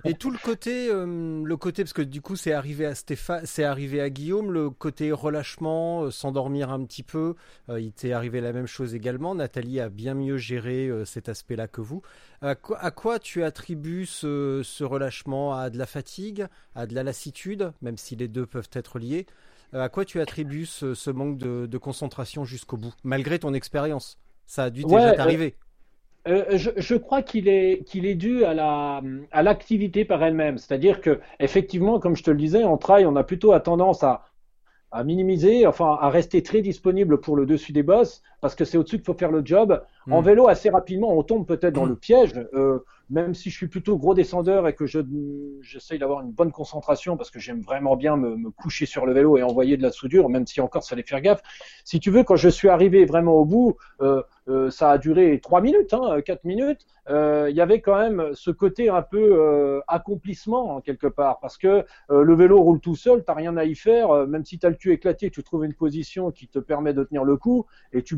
[0.04, 3.42] Et tout le côté, euh, le côté parce que du coup c'est arrivé à Stéphane,
[3.44, 7.34] c'est arrivé à Guillaume, le côté relâchement, euh, s'endormir un petit peu,
[7.68, 9.34] euh, il t'est arrivé la même chose également.
[9.34, 12.02] Nathalie a bien mieux géré euh, cet aspect-là que vous.
[12.40, 15.54] À quoi, à quoi tu attribues ce, ce relâchement?
[15.54, 19.26] À de la fatigue, à de la lassitude, même si les deux peuvent être liés.
[19.74, 23.54] Euh, à quoi tu attribues ce, ce manque de, de concentration jusqu'au bout, malgré ton
[23.54, 24.18] expérience?
[24.46, 25.56] Ça a dû Ouais, déjà euh, t'arriver.
[26.26, 30.58] Euh, je, je crois qu'il est qu'il est dû à la à l'activité par elle-même.
[30.58, 34.02] C'est-à-dire que effectivement, comme je te le disais, en trail, on a plutôt à tendance
[34.02, 34.24] à
[34.90, 38.78] à minimiser, enfin à rester très disponible pour le dessus des bosses, parce que c'est
[38.78, 39.82] au-dessus qu'il faut faire le job.
[40.10, 40.24] En Mm.
[40.24, 41.90] vélo, assez rapidement, on tombe peut-être dans Mm.
[41.90, 42.32] le piège.
[42.54, 42.78] Euh,
[43.10, 45.00] même si je suis plutôt gros descendeur et que je
[45.62, 49.14] j'essaye d'avoir une bonne concentration parce que j'aime vraiment bien me, me coucher sur le
[49.14, 51.40] vélo et envoyer de la soudure, même si encore ça fallait faire gaffe.
[51.84, 55.40] Si tu veux, quand je suis arrivé vraiment au bout, euh, euh, ça a duré
[55.40, 56.86] trois minutes, hein, minutes.
[57.10, 61.38] euh, Il y avait quand même ce côté un peu euh, accomplissement en quelque part,
[61.40, 64.26] parce que le vélo roule tout seul, t'as rien à y faire.
[64.26, 67.24] même si t'as le cul éclaté, tu trouves une position qui te permet de tenir
[67.24, 68.16] le coup et tu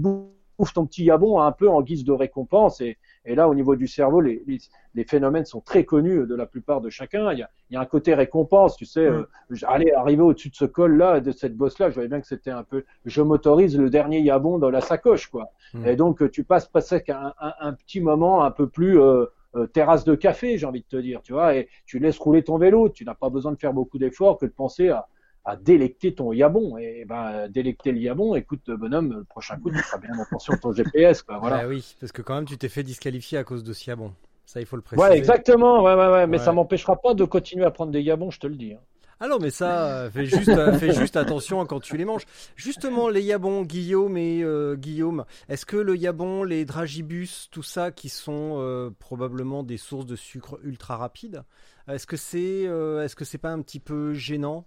[0.60, 2.80] bouffes ton petit yabon un peu en guise de récompense.
[2.82, 4.58] Et, et là, au niveau du cerveau, les, les,
[4.94, 7.32] les phénomènes sont très connus de la plupart de chacun.
[7.32, 9.00] Il y a, il y a un côté récompense, tu sais.
[9.06, 12.50] euh, J'allais arriver au-dessus de ce col-là, de cette bosse-là, je voyais bien que c'était
[12.50, 12.84] un peu.
[13.06, 15.50] Je m'autorise le dernier yabon dans la sacoche, quoi.
[15.72, 15.86] Mm.
[15.86, 16.70] Et donc, tu passes
[17.08, 20.82] un, un, un petit moment un peu plus euh, euh, terrasse de café, j'ai envie
[20.82, 22.88] de te dire, tu vois, et tu laisses rouler ton vélo.
[22.90, 25.06] Tu n'as pas besoin de faire beaucoup d'efforts que de penser à,
[25.44, 26.76] à délecter ton yabon.
[26.78, 30.58] Et ben, délecter le yabon, écoute, bonhomme, le prochain coup, tu feras bien attention à
[30.58, 31.38] ton GPS, quoi.
[31.38, 31.58] Voilà.
[31.58, 34.12] Bah oui, parce que quand même tu t'es fait disqualifier à cause de ce yabon.
[34.46, 35.08] Ça il faut le préciser.
[35.08, 35.82] Ouais, exactement.
[35.82, 36.26] Ouais, ouais, ouais.
[36.26, 36.44] Mais Ouais.
[36.44, 38.72] ça m'empêchera pas de continuer à prendre des yabons, je te le dis.
[38.74, 38.80] hein.
[39.22, 42.24] Ah non, mais ça, fais juste, euh, fais juste attention quand tu les manges.
[42.56, 47.90] Justement, les yabons, Guillaume et euh, Guillaume, est-ce que le yabon, les dragibus, tout ça,
[47.90, 51.42] qui sont euh, probablement des sources de sucre ultra rapides,
[51.86, 54.64] est-ce que c'est, euh, est-ce que c'est pas un petit peu gênant?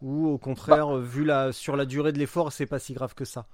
[0.00, 0.94] Ou au contraire, Bah.
[0.94, 3.46] euh, vu la sur la durée de l'effort, c'est pas si grave que ça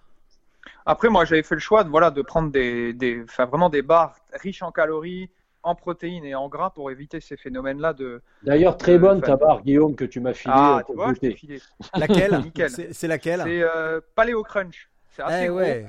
[0.85, 3.83] Après, moi, j'avais fait le choix de, voilà, de prendre des, des, enfin, vraiment des
[3.83, 5.31] barres riches en calories,
[5.63, 8.23] en protéines et en gras pour éviter ces phénomènes-là de.
[8.43, 11.61] D'ailleurs, très bonne ta barre, Guillaume, que tu m'as filée Ah, tu vois, je filé.
[11.97, 12.41] Laquelle?
[12.45, 12.71] Nickel.
[12.71, 13.43] C'est laquelle?
[13.45, 14.89] C'est euh, Paléo Crunch.
[15.11, 15.57] C'est assez Eh gros.
[15.59, 15.87] ouais.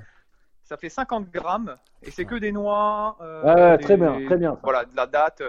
[0.63, 3.17] Ça fait 50 grammes et c'est que des noix.
[3.21, 4.59] euh, Ouais, ouais, des- très bien, très bien, ça.
[4.63, 5.43] Voilà, de la date.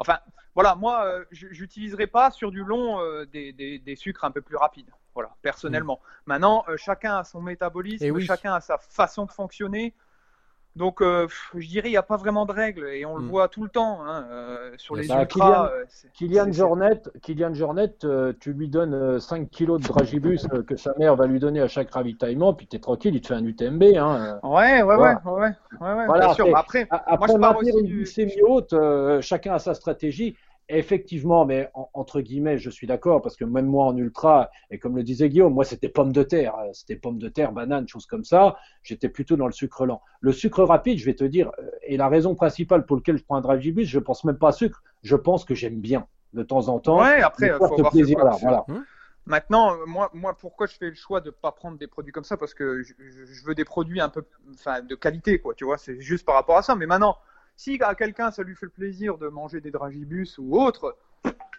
[0.00, 0.18] Enfin,
[0.54, 4.40] voilà, moi, euh, j'utiliserai pas sur du long euh, des, des, des sucres un peu
[4.40, 4.90] plus rapides.
[5.14, 6.00] Voilà, personnellement.
[6.26, 8.24] Maintenant, euh, chacun a son métabolisme, Eh oui.
[8.24, 9.94] chacun a sa façon de fonctionner.
[10.76, 13.28] Donc, euh, je dirais, il n'y a pas vraiment de règles et on le Mm.
[13.28, 15.06] voit tout le temps hein, euh, sur les.
[15.06, 15.70] Bah, ultras.
[15.70, 20.46] euh, c'est- Kylian Jornet, Kylian Jornet, euh, tu lui donnes euh, 5 kilos de dragibus
[20.52, 23.28] euh, que sa mère va lui donner à chaque ravitaillement, puis t'es tranquille, il te
[23.28, 23.82] fait un UTMB.
[23.96, 24.40] Hein.
[24.42, 25.22] Ouais, ouais, ouais, Voilà.
[25.24, 25.32] ouais,
[25.80, 26.46] ouais, ouais, Voilà, bien sûr.
[26.46, 29.74] Mais Après, Après je parle maintenir aussi une du- glycémie haute, euh, chacun a sa
[29.74, 30.36] stratégie.
[30.70, 34.78] Effectivement, mais en- entre guillemets, je suis d'accord parce que même moi en ultra, et
[34.78, 37.86] comme le disait Guillaume, moi c'était pomme de terre, euh, c'était pomme de terre, banane,
[37.86, 38.56] choses comme ça.
[38.82, 40.00] J'étais plutôt dans le sucre lent.
[40.20, 43.24] Le sucre rapide, je vais te dire, euh, et la raison principale pour laquelle je
[43.24, 46.42] prends un dragibus, je pense même pas à sucre, je pense que j'aime bien de
[46.42, 46.98] temps en temps.
[47.00, 48.04] ouais, après, faire faut ce
[48.40, 48.64] voilà.
[49.26, 52.24] Maintenant, euh, moi, moi, pourquoi je fais le choix de pas prendre des produits comme
[52.24, 52.36] ça?
[52.36, 55.54] Parce que je, je- je veux des produits un peu, enfin, de qualité, quoi.
[55.54, 56.74] Tu vois, c'est juste par rapport à ça.
[56.74, 57.16] Mais maintenant,
[57.56, 60.96] si à quelqu'un ça lui fait le plaisir de manger des dragibus ou autre,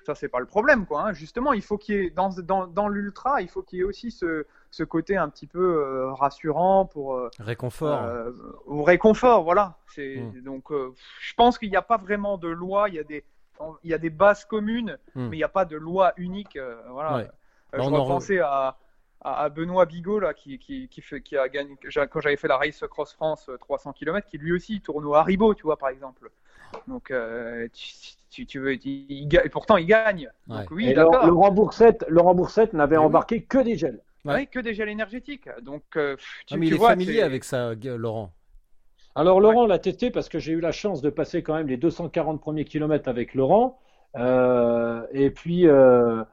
[0.06, 1.08] ça c'est pas le problème, quoi.
[1.08, 1.14] hein.
[1.14, 3.86] Justement, il faut qu'il y ait dans dans, dans l'ultra, il faut qu'il y ait
[3.86, 8.04] aussi ce ce côté un petit peu euh, rassurant pour euh, Réconfort.
[8.04, 8.32] euh,
[8.66, 9.78] au réconfort, voilà.
[9.88, 10.42] C'est Mm.
[10.44, 12.90] donc, euh, je pense qu'il n'y a pas vraiment de loi.
[12.90, 13.24] Il y a des,
[13.84, 15.28] il y a des bases communes, Mm.
[15.30, 16.58] mais il n'y a pas de loi unique.
[16.58, 17.16] euh, voilà.
[17.16, 17.24] Ouais.
[17.24, 18.78] Euh, Bah, je on en repensais à,
[19.26, 21.76] à, à Benoît Bigot là, qui, qui, qui, fait, qui a gagné
[22.12, 25.16] quand j'avais fait la Race Cross France euh, 300 km, qui lui aussi tourne au
[25.16, 26.30] Haribo, tu vois, par exemple.
[26.88, 27.88] Donc, euh, tu,
[28.30, 30.30] tu, tu veux, il, pourtant il gagne.
[30.48, 30.66] Donc Ouais.
[30.72, 33.04] oui, Et Laurent, Boursette, Laurent Boursette n'avait oui.
[33.06, 34.02] embarqué que des gels.
[34.26, 34.34] Ouais.
[34.34, 35.50] Ouais, que des gels énergétiques.
[35.62, 36.16] Donc, euh,
[36.46, 38.32] tu, Ah, mais tu il est vois, familier avec ça, Laurent.
[39.16, 41.78] Alors Laurent l'a testé parce que j'ai eu la chance de passer quand même les
[41.78, 43.80] 240 premiers kilomètres avec Laurent.
[44.18, 46.24] Euh, et puis euh, euh,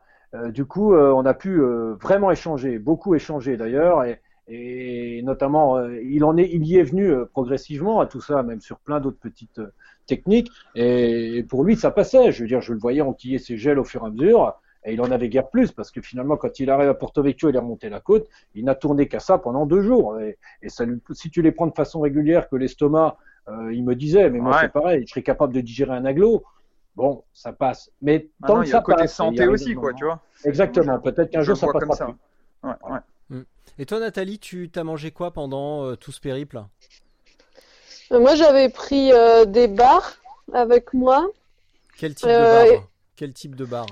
[0.50, 5.76] du coup, euh, on a pu euh, vraiment échanger, beaucoup échanger d'ailleurs, et, et notamment
[5.76, 8.78] euh, il en est, il y est venu euh, progressivement à tout ça, même sur
[8.78, 9.72] plein d'autres petites euh,
[10.06, 10.50] techniques.
[10.74, 12.32] Et, et pour lui, ça passait.
[12.32, 14.54] Je veux dire, je le voyais enquiller ses gels au fur et à mesure.
[14.84, 17.50] Et il en avait guère plus parce que finalement, quand il arrive à Porto Vecchio,
[17.50, 18.26] il est remonté la côte.
[18.56, 20.18] Il n'a tourné qu'à ça pendant deux jours.
[20.18, 23.16] Et, et ça lui, si tu les prends de façon régulière, que l'estomac,
[23.48, 24.58] euh, il me disait, mais moi Ouais.
[24.62, 26.42] c'est pareil, je serais capable de digérer un aglo.
[26.94, 27.90] Bon, ça passe.
[28.02, 29.88] Mais Ah tant non, que il y a ça le côté passe, santé aussi, quoi,
[29.92, 29.98] moment.
[29.98, 30.20] tu vois.
[30.44, 30.98] Exactement.
[30.98, 32.04] Peut-être qu'un je jour ça vois passera comme ça.
[32.62, 32.68] plus.
[32.90, 32.98] Ouais, ouais.
[33.78, 36.62] Et toi, Nathalie, tu t'as mangé quoi pendant euh, tout ce périple?
[38.12, 40.16] Euh, Moi, j'avais pris euh, des bars
[40.52, 41.26] avec moi.
[41.98, 42.84] Quel type Euh, de bar
[43.16, 43.86] Quel type de bar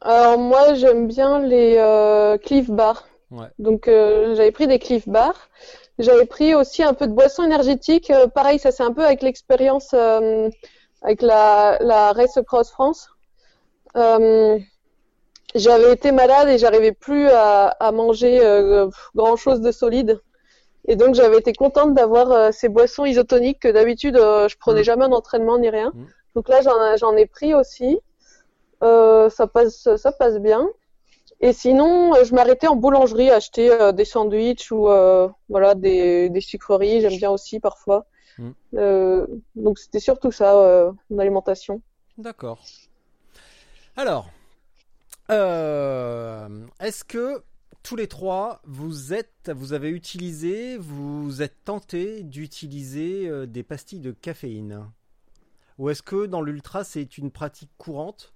[0.00, 3.06] Alors moi, j'aime bien les euh, Cliff Bars.
[3.30, 3.48] Ouais.
[3.58, 5.48] Donc euh, j'avais pris des Cliff Bars.
[5.98, 8.10] J'avais pris aussi un peu de boisson énergétique.
[8.10, 10.48] Euh, pareil, ça c'est un peu avec l'expérience euh,
[11.02, 13.08] avec la, la Race Cross France.
[13.96, 14.58] Euh,
[15.54, 20.20] j'avais été malade et j'arrivais plus à, à manger euh, grand chose de solide.
[20.86, 24.84] Et donc j'avais été contente d'avoir euh, ces boissons isotoniques que d'habitude je prenais Mm.
[24.84, 25.90] jamais en entraînement ni rien.
[25.94, 26.06] Mm.
[26.34, 26.60] Donc là
[26.96, 27.98] j'en ai pris aussi.
[28.80, 30.68] Ça passe ça passe bien.
[31.40, 34.88] Et sinon, je m'arrêtais en boulangerie, acheter euh, des sandwichs ou
[35.48, 37.00] voilà des, des sucreries.
[37.00, 38.06] J'aime bien aussi parfois.
[38.38, 38.50] Mm.
[38.74, 39.26] Euh,
[39.56, 41.82] donc c'était surtout ça, euh, alimentation.
[42.16, 42.64] D'accord.
[43.96, 44.30] Alors,
[45.30, 47.42] euh, est-ce que
[47.82, 54.00] tous les trois, vous êtes, vous avez utilisé, vous êtes tenté d'utiliser euh, des pastilles
[54.00, 54.86] de caféine?
[55.78, 58.34] Ou est-ce que dans l'ultra, c'est une pratique courante?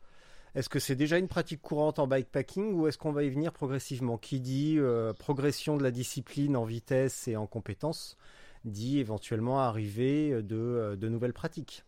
[0.55, 3.53] Est-ce que c'est déjà une pratique courante en bikepacking ou est-ce qu'on va y venir
[3.53, 4.19] progressivement?
[4.19, 4.79] Qui dit
[5.19, 8.19] progression de la discipline en vitesse et en compétence
[8.65, 11.85] dit éventuellement arrivée de, euh, de nouvelles pratiques.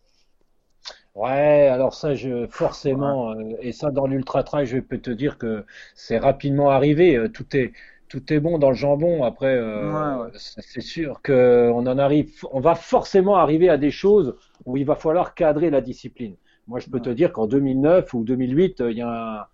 [1.14, 5.38] Ouais, alors ça, je forcément, euh, et ça dans l'ultra trail, je peux te dire
[5.38, 5.64] que
[5.94, 7.16] c'est rapidement arrivé.
[7.16, 7.72] euh, Tout est
[8.08, 9.22] tout est bon dans le jambon.
[9.24, 10.30] Après, euh, Ouais, ouais.
[10.34, 14.84] c'est sûr que on en arrive, on va forcément arriver à des choses où il
[14.84, 16.36] va falloir cadrer la discipline.
[16.66, 19.08] Moi, je peux te dire qu'en 2009 ou 2008, euh, il y a
[19.42, 19.46] un,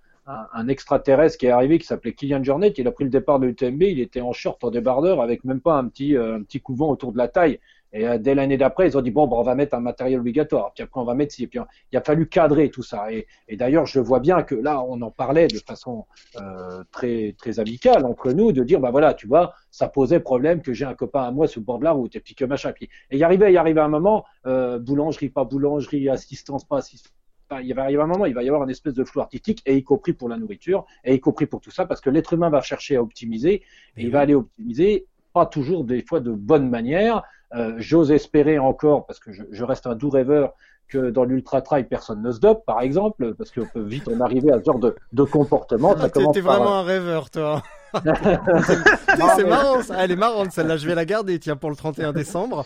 [0.53, 2.73] un, extraterrestre qui est arrivé qui s'appelait Kylian Jornet.
[2.77, 3.83] Il a pris le départ de l'UTMB.
[3.83, 6.91] Il était en short, en débardeur, avec même pas un petit euh, un petit couvent
[6.91, 7.59] autour de la taille.
[7.93, 10.21] Et euh, dès l'année d'après, ils ont dit bon, ben, on va mettre un matériel
[10.21, 10.73] obligatoire.
[10.75, 11.47] Puis après, on va mettre ci.
[11.47, 11.59] Puis
[11.93, 13.13] il a fallu cadrer tout ça.
[13.13, 16.07] Et, et d'ailleurs, je vois bien que là, on en parlait de façon
[16.41, 20.63] euh, très très amicale entre nous, de dire bah voilà, tu vois, ça posait problème
[20.63, 22.45] que j'ai un copain à moi sur le bord de la route et puis que
[22.45, 22.73] machin.
[22.73, 27.13] Puis et il arrivait, il arrivait un moment, euh, boulangerie pas boulangerie, assistance pas assistance.
[27.51, 29.61] Enfin, il va arriver un moment, il va y avoir une espèce de flou artistique,
[29.67, 32.33] et y compris pour la nourriture, et y compris pour tout ça, parce que l'être
[32.33, 33.55] humain va chercher à optimiser,
[33.97, 37.23] et il va aller optimiser, pas toujours des fois de bonne manière.
[37.55, 40.55] Euh, J'ose espérer encore, parce que je, je reste un doux rêveur,
[40.87, 44.21] que dans l'ultra trail personne ne se dope, par exemple, parce qu'on peut vite en
[44.21, 45.95] arriver à ce genre de, de comportement.
[45.99, 47.63] Ah, t'es par, vraiment un rêveur, toi.
[48.05, 49.97] C'est marrant, ça.
[49.99, 52.65] elle est marrante celle-là, je vais la garder, tiens, pour le 31 décembre.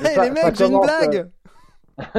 [0.00, 1.30] Hé ça- les mecs, j'ai une blague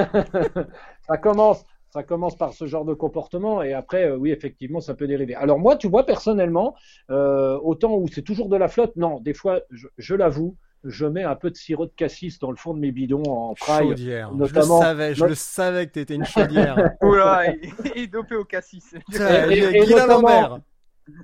[1.08, 1.66] ça commence,
[1.96, 5.34] ça commence par ce genre de comportement et après, euh, oui, effectivement, ça peut dériver.
[5.34, 6.76] Alors moi, tu vois, personnellement,
[7.10, 11.06] euh, autant où c'est toujours de la flotte, non, des fois, je, je l'avoue, je
[11.06, 13.88] mets un peu de sirop de cassis dans le fond de mes bidons en praille.
[13.88, 14.34] Chaudière.
[14.34, 16.76] notamment- je le savais, je le savais que t'étais une chaudière.
[17.02, 17.54] Oula,
[17.96, 18.94] est dopé au cassis.
[18.94, 20.60] Et- et- et notamment-.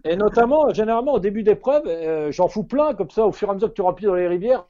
[0.06, 3.52] Et notamment, généralement, au début d'épreuve, euh, j'en fous plein, comme ça, au fur et
[3.52, 4.65] à mesure que tu remplis dans les rivières.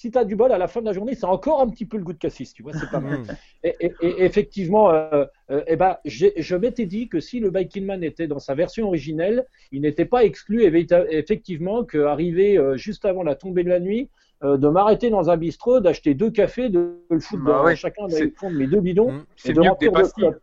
[0.00, 1.84] Si tu as du bol, à la fin de la journée, c'est encore un petit
[1.84, 3.20] peu le goût de cassis, tu vois, c'est pas mal.
[3.62, 7.84] Et, et- et effectivement, euh, euh, eh ben, je m'étais dit que si le Biking
[7.84, 13.22] Man était dans sa version originelle, il n'était pas exclu effectivement qu'arriver euh, juste avant
[13.22, 14.08] la tombée de la nuit,
[14.42, 17.76] euh, de m'arrêter dans un bistrot, d'acheter deux cafés, de le foutre Bah dans ouais,
[17.76, 19.12] chacun le fond de mes deux bidons.
[19.36, 20.40] C'est et de remplir clopes.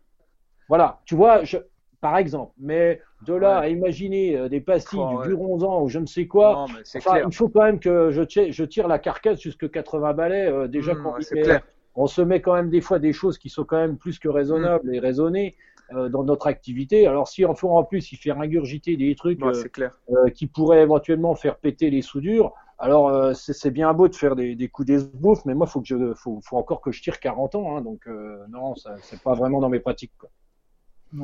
[0.70, 1.58] Voilà, tu vois, je,
[2.00, 3.66] par exemple, mais de là Ouais.
[3.66, 5.28] à imaginer des pastilles, Oh, du ouais.
[5.28, 7.26] buronzan ou je ne sais quoi, Non, mais c'est enfin, clair.
[7.30, 10.48] il faut quand même que je tire, je tire la carcasse jusque 80 balais.
[10.52, 11.62] euh, déjà, Mmh, clair.
[11.96, 14.30] on se met quand même des fois des choses qui sont quand même plus que
[14.30, 15.56] raisonnables et raisonnées
[15.94, 17.08] euh, dans notre activité.
[17.08, 19.98] Alors si en fond en plus il fait ingurgiter des trucs Ouais, euh, clair.
[20.12, 24.36] euh, qui pourraient éventuellement faire péter les soudures, alors euh, c'est bien beau de faire
[24.36, 27.20] des, des coups d'esbouffe, mais moi faut que je, faut, faut encore que je tire
[27.20, 30.12] 40 ans, hein, donc euh, non, ça c'est pas vraiment dans mes pratiques.
[30.20, 30.30] Quoi.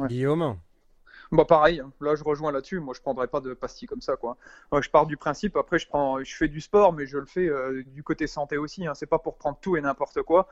[0.07, 0.55] Guillaume?
[1.31, 1.91] Bah pareil, hein.
[2.01, 4.37] là je rejoins là-dessus, moi je prendrais pas de pastilles comme ça quoi.
[4.79, 7.47] Je pars du principe, après je prends, je fais du sport, mais je le fais
[7.47, 8.93] euh, du côté santé aussi, hein.
[8.93, 10.47] c'est pas pour prendre tout et n'importe quoi.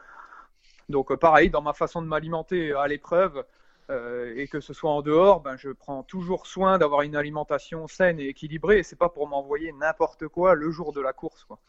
[0.90, 3.44] Donc euh, pareil, dans ma façon de m'alimenter à l'épreuve,
[3.90, 7.88] euh, et que ce soit en dehors, ben, je prends toujours soin d'avoir une alimentation
[7.88, 11.44] saine et équilibrée, et c'est pas pour m'envoyer n'importe quoi le jour de la course
[11.44, 11.60] quoi.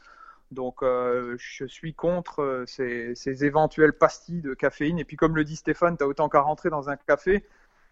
[0.52, 5.56] Donc je suis contre ces, ces éventuelles pastilles de caféine, et puis comme le dit
[5.56, 7.46] Stéphane, t'as autant qu'à rentrer dans un café,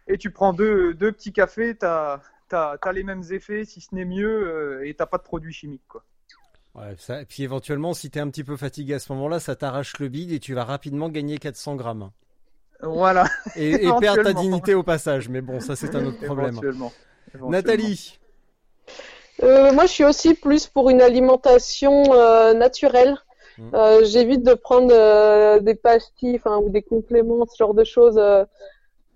[0.07, 2.21] et tu prends deux, deux petits cafés, tu as,
[2.93, 5.87] les mêmes effets, si ce n'est mieux, euh, et t'as pas de produits chimiques.
[5.89, 6.05] Quoi.
[6.75, 9.57] Ouais, ça, et puis éventuellement, si t'es un petit peu fatigué à ce moment-là, ça
[9.57, 12.11] t'arrache le bide et tu vas rapidement gagner 400 grammes.
[12.83, 15.29] Voilà, Et, et perdre ta dignité au passage.
[15.29, 16.51] Mais bon, ça c'est un autre problème.
[16.51, 16.93] éventuellement.
[17.35, 17.51] Éventuellement.
[17.51, 18.19] Nathalie.
[19.43, 23.17] Euh, moi, je suis aussi plus pour une alimentation euh, naturelle.
[23.59, 23.75] Mm.
[23.75, 28.21] Euh, J'évite de prendre euh, des pastilles, enfin ou des compléments, ce genre de choses.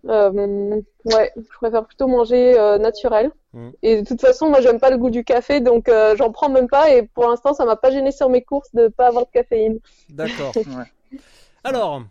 [0.08, 3.30] Euh, ouais, je préfère plutôt manger euh, naturel.
[3.52, 3.70] Mm.
[3.82, 6.48] Et de toute façon, moi, j'aime pas le goût du café, donc euh, j'en prends
[6.48, 6.90] même pas.
[6.90, 9.78] Et pour l'instant, ça m'a pas gêné sur mes courses de pas avoir de caféine.
[10.08, 10.52] D'accord.
[10.66, 11.20] Ouais.
[11.62, 12.02] Alors,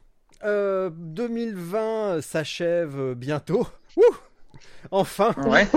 [0.44, 3.68] euh, 2020 s'achève bientôt.
[3.98, 4.02] Ouh
[4.92, 5.68] enfin Ouais.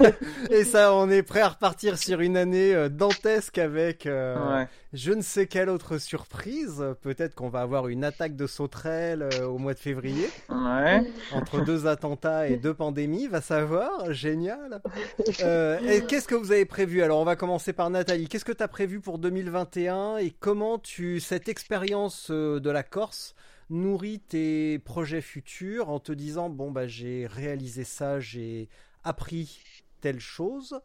[0.50, 4.68] Et ça, on est prêt à repartir sur une année euh, dantesque avec euh, ouais.
[4.92, 6.84] je ne sais quelle autre surprise.
[7.02, 10.28] Peut-être qu'on va avoir une attaque de sauterelles euh, au mois de février.
[10.48, 11.02] Ouais.
[11.32, 14.82] entre deux attentats et deux pandémies, va savoir, génial.
[15.42, 17.02] Euh, et qu'est-ce que vous avez prévu?
[17.02, 18.28] Alors on va commencer par Nathalie.
[18.28, 23.34] Qu'est-ce que tu as prévu pour 2021 et comment tu cette expérience de la Corse
[23.70, 28.68] nourrit tes projets futurs en te disant bon bah j'ai réalisé ça, j'ai
[29.04, 29.60] appris
[30.00, 30.80] telle chose,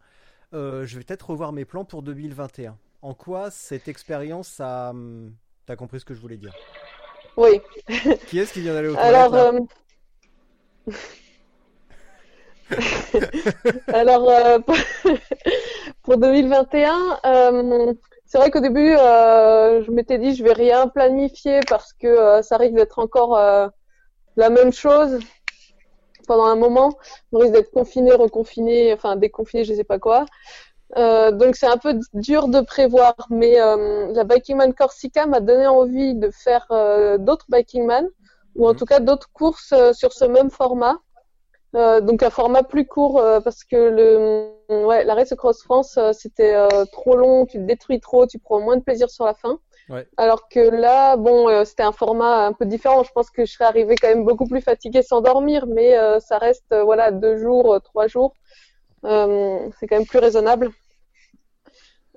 [0.54, 2.78] euh, je vais peut-être revoir mes plans pour 2021.
[3.02, 5.34] En quoi cette expérience a hum,
[5.66, 6.54] T'as compris ce que je voulais dire?
[7.38, 7.62] Oui.
[8.28, 9.60] Qui est-ce qui vient d'aller toilettes Alors, euh,
[13.94, 14.76] Alors, euh, pour-
[16.04, 17.94] pour 2021, euh,
[18.32, 22.42] c'est vrai qu'au début, euh, je m'étais dit je vais rien planifier parce que euh,
[22.42, 23.68] ça risque d'être encore euh,
[24.38, 25.20] la même chose
[26.28, 26.94] pendant un moment.
[27.34, 30.26] On risque d'être confiné, reconfiné, enfin déconfiné, je sais pas quoi.
[30.96, 35.42] Euh, donc c'est un peu dur de prévoir, mais euh, la Biking Man Corsica m'a
[35.42, 38.08] donné envie de faire euh, d'autres Biking Man
[38.56, 38.78] ou en Mhm.
[38.78, 41.00] tout cas d'autres courses sur ce même format.
[41.74, 45.98] Euh, donc un format plus court euh, parce que le ouais la Race Cross France
[45.98, 46.54] euh, c'était
[46.92, 49.58] trop long, tu te détruis trop, tu prends moins de plaisir sur la fin.
[49.90, 50.06] Ouais.
[50.18, 53.04] Alors que là bon c'était un format un peu différent.
[53.04, 56.38] Je pense que je serais arrivée quand même beaucoup plus fatiguée sans dormir, mais ça
[56.38, 58.34] reste voilà deux jours, trois jours.
[59.04, 60.72] C'est quand même plus raisonnable.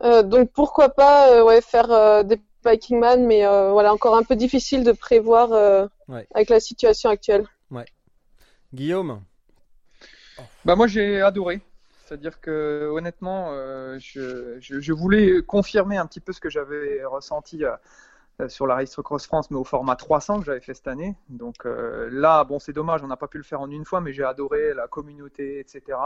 [0.03, 4.93] Donc pourquoi pas ouais faire des Viking Man, mais voilà encore un peu difficile de
[4.93, 6.27] prévoir Ouais.
[6.35, 7.47] avec la situation actuelle.
[8.73, 9.23] Guillaume?
[10.65, 11.61] Bah moi j'ai adoré.
[12.05, 17.77] C'est-à-dire que honnêtement, euh, je, voulais confirmer un petit peu ce que j'avais ressenti euh,
[18.41, 21.17] euh, sur la Race Cross France, mais au format 300 que j'avais fait cette année.
[21.29, 24.13] Donc là, bon, c'est dommage, on n'a pas pu le faire en une fois, mais
[24.13, 25.99] j'ai adoré la communauté, etc.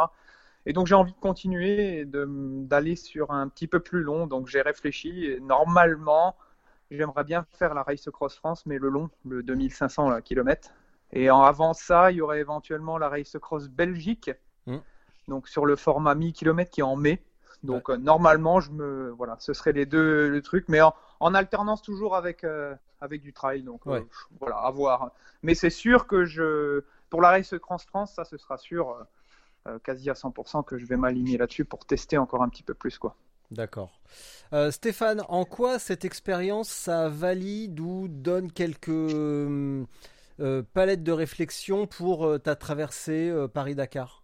[0.67, 4.27] Et donc j'ai envie de continuer et d'aller sur un petit peu plus long.
[4.27, 5.37] Donc j'ai réfléchi.
[5.41, 6.37] Normalement,
[6.91, 10.71] j'aimerais bien faire la Race Cross France, mais le long, le 2500 km.
[11.13, 14.31] Et en avant ça, il y aurait éventuellement la Race Cross Belgique.
[15.29, 17.23] Donc sur le format 1000 km qui est en mai.
[17.63, 21.35] Donc euh, normalement, je me voilà, ce serait les deux le truc, mais en, en
[21.35, 23.63] alternance toujours avec euh, avec du trail.
[23.63, 24.07] Donc euh, Ouais.
[24.41, 25.13] voilà, à voir.
[25.43, 28.97] Mais c'est sûr que je pour la Race Cross France, ça ce sera sûr,
[29.85, 32.99] quasi à 100% que je vais m'aligner là-dessus pour tester encore un petit peu plus
[32.99, 33.17] quoi.
[33.51, 33.99] D'accord.
[34.53, 39.85] Euh, Stéphane, en quoi cette expérience ça valide ou donne quelques euh,
[40.75, 44.18] palettes de réflexion pour euh, ta traversée Paris-Dakar?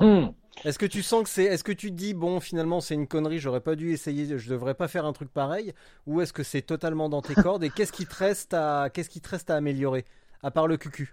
[0.00, 0.28] Hmm.
[0.64, 3.06] Est-ce que tu sens que c'est, est-ce que tu te dis bon finalement c'est une
[3.06, 5.74] connerie, j'aurais pas dû essayer, je devrais pas faire un truc pareil,
[6.06, 9.10] ou est-ce que c'est totalement dans tes cordes et qu'est-ce qui te reste à, qu'est-ce
[9.10, 10.04] qui te reste à améliorer
[10.42, 11.12] à part le cucu?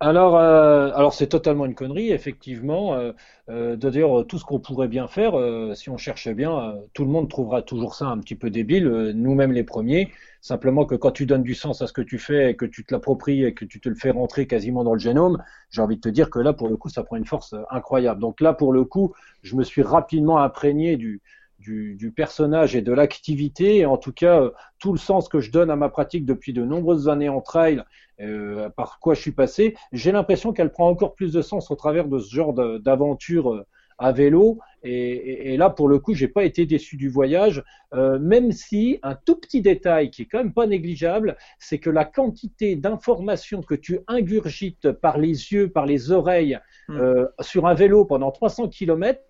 [0.00, 2.94] Alors, euh, alors c'est totalement une connerie, effectivement.
[2.94, 3.12] Euh,
[3.50, 7.04] euh, dire tout ce qu'on pourrait bien faire, euh, si on cherchait bien, euh, tout
[7.04, 10.12] le monde trouvera toujours ça un petit peu débile, euh, nous-mêmes les premiers.
[10.40, 12.84] Simplement que quand tu donnes du sens à ce que tu fais, et que tu
[12.84, 15.96] te l'appropries et que tu te le fais rentrer quasiment dans le génome, j'ai envie
[15.96, 18.20] de te dire que là, pour le coup, ça prend une force incroyable.
[18.20, 21.20] Donc là, pour le coup, je me suis rapidement imprégné du,
[21.58, 25.50] du, du personnage et de l'activité, en tout cas, euh, tout le sens que je
[25.50, 27.82] donne à ma pratique depuis de nombreuses années en trail,
[28.20, 31.76] euh, par quoi je suis passé, j'ai l'impression qu'elle prend encore plus de sens au
[31.76, 33.66] travers de ce genre d'aventure euh,
[33.98, 34.58] à vélo.
[34.84, 37.64] Et, et- et là, pour le coup, j'ai pas été déçu du voyage,
[37.94, 41.90] euh, même si un tout petit détail qui est quand même pas négligeable, c'est que
[41.90, 46.58] la quantité d'informations que tu ingurgites par les yeux, par les oreilles,
[46.90, 47.26] Hmm.
[47.40, 49.20] sur un vélo pendant 300 km,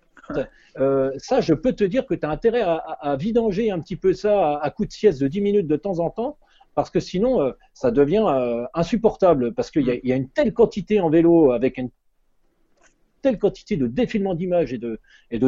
[0.79, 4.13] euh, ça, je peux te dire que tu as intérêt à vidanger un petit peu
[4.13, 6.37] ça à, à coup de sieste de 10 minutes de temps en temps,
[6.79, 11.01] parce que sinon, euh, ça devient euh, insupportable, parce qu'il y, a- une telle quantité
[11.01, 11.89] en vélo, avec une
[13.21, 14.97] telle quantité de défilement d'images et de,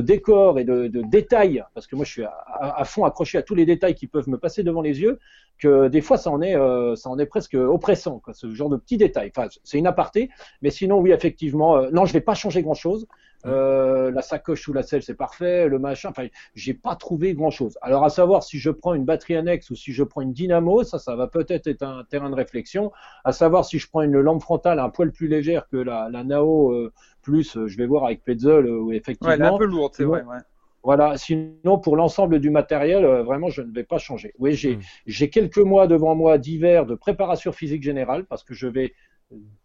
[0.01, 3.65] décors et de, détails, parce que moi je suis à, fond accroché à tous les
[3.65, 5.19] détails qui peuvent me passer devant les yeux,
[5.57, 8.75] que des fois ça en est, euh, ça en est presque oppressant, ce genre de
[8.75, 9.31] petits détails.
[9.33, 10.29] Enfin, c'est une aparté,
[10.61, 13.07] mais sinon oui effectivement, non je vais pas changer grand chose.
[13.45, 17.49] Euh, la sacoche sous la selle c'est parfait, le machin, enfin j'ai pas trouvé grand
[17.49, 17.77] chose.
[17.81, 20.83] Alors à savoir si je prends une batterie annexe ou si je prends une dynamo,
[20.83, 22.91] ça ça va peut-être être un terrain de réflexion.
[23.23, 26.23] À savoir si je prends une lampe frontale un poil plus légère que la, la
[26.23, 26.91] Nao euh,
[27.21, 29.31] plus, euh, je vais voir avec Petzl euh, où Ouais, effectivement.
[29.33, 30.21] elle est un peu lourde, c'est vrai.
[30.23, 30.37] Ouais.
[30.83, 34.33] Voilà, sinon pour l'ensemble du matériel, euh, vraiment je ne vais pas changer.
[34.39, 34.81] Oui, j'ai Mm.
[35.05, 38.93] j'ai quelques mois devant moi d'hiver de préparation physique générale parce que je vais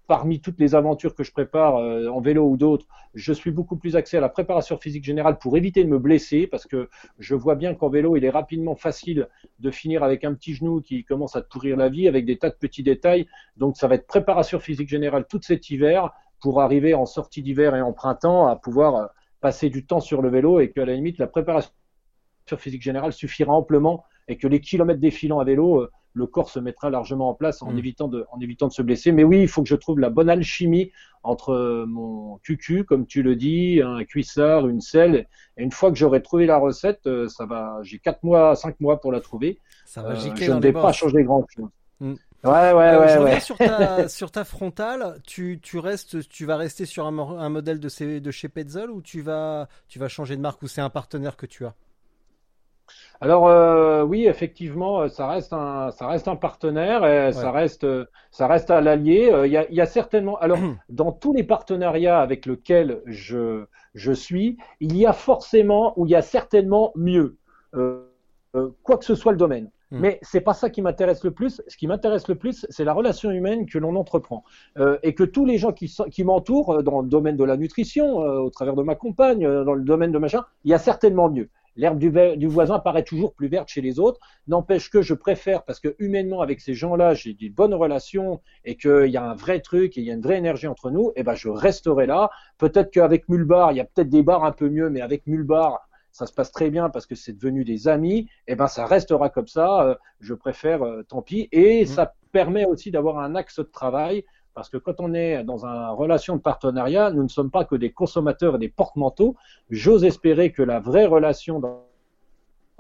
[0.07, 3.77] parmi toutes les aventures que je prépare euh, en vélo ou d'autres, je suis beaucoup
[3.77, 6.89] plus axé à la préparation physique générale pour éviter de me blesser parce que
[7.19, 9.29] je vois bien qu'en vélo, il est rapidement facile
[9.59, 12.39] de finir avec un petit genou qui commence à te pourrir la vie avec des
[12.39, 13.27] tas de petits détails.
[13.57, 17.75] Donc ça va être préparation physique générale tout cet hiver pour arriver en sortie d'hiver
[17.75, 19.07] et en printemps à pouvoir euh,
[19.41, 21.71] passer du temps sur le vélo et que à la limite la préparation
[22.59, 26.59] physique générale suffira amplement et que les kilomètres défilant à vélo, euh, le corps se
[26.59, 27.79] mettra largement en place en, Mm.
[27.79, 29.13] évitant de, en évitant de se blesser.
[29.13, 30.91] Mais oui, il faut que je trouve la bonne alchimie
[31.23, 35.27] entre euh, mon cucu, comme tu le dis, un cuissard, une selle.
[35.57, 38.81] Et une fois que j'aurai trouvé la recette, euh, ça va, j'ai quatre mois, cinq
[38.81, 39.61] mois pour la trouver.
[39.85, 41.69] Ça va Euh, je ne vais pas changer grand chose.
[42.01, 42.15] Mm.
[42.45, 43.19] Ouais, ouais, Euh, ouais, je ouais.
[43.19, 45.21] reviens sur ta, sur ta frontale.
[45.27, 47.89] Tu, tu restes, tu vas rester sur un, mo- un modèle de,
[48.31, 51.47] chez Petzl ou tu vas, tu vas changer de marque ou c'est un partenaire que
[51.47, 51.75] tu as?
[53.21, 57.85] Alors euh, oui, effectivement, euh, ça reste un, ça reste un partenaire, et ça reste,
[57.85, 59.33] euh, ça reste à l'allié.
[59.45, 60.59] Il y a, il y a certainement, alors
[60.89, 63.65] dans tous les partenariats avec lesquels je,
[63.95, 67.37] je suis, il y a forcément ou il y a certainement mieux,
[67.75, 68.03] euh,
[68.83, 69.71] quoi que ce soit le domaine.
[69.91, 70.01] Mm.
[70.01, 71.63] Mais c'est pas ça qui m'intéresse le plus.
[71.69, 74.45] Ce qui m'intéresse le plus, c'est la relation humaine que l'on entreprend
[74.79, 78.41] Euh, et que tous les gens qui, m'entourent dans le domaine de la nutrition, euh,
[78.41, 81.31] au travers de ma compagne, euh, dans le domaine de machin, il y a certainement
[81.31, 81.49] mieux.
[81.77, 84.19] L'herbe du, voisin paraît toujours plus verte chez les autres.
[84.49, 88.77] N'empêche que je préfère, parce que humainement, avec ces gens-là, j'ai des bonnes relations et
[88.77, 91.13] qu'il y a un vrai truc et il y a une vraie énergie entre nous,
[91.17, 92.31] et ben je resterai là.
[92.59, 95.87] Peut-être qu'avec Mulbar, il y a peut-être des bars un peu mieux, mais avec Mulbar,
[96.13, 98.29] ça se passe très bien parce que c'est devenu des amis.
[98.47, 99.83] Et ben ça restera comme ça.
[99.87, 101.49] Euh, Je préfère, euh, tant pis.
[101.53, 101.87] Et Mhm.
[101.87, 104.25] ça permet aussi d'avoir un axe de travail.
[104.57, 107.77] Parce que quand on est dans une relation de partenariat, nous ne sommes pas que
[107.77, 109.37] des consommateurs et des porte-manteaux.
[109.69, 111.83] J'ose espérer que la vraie relation dans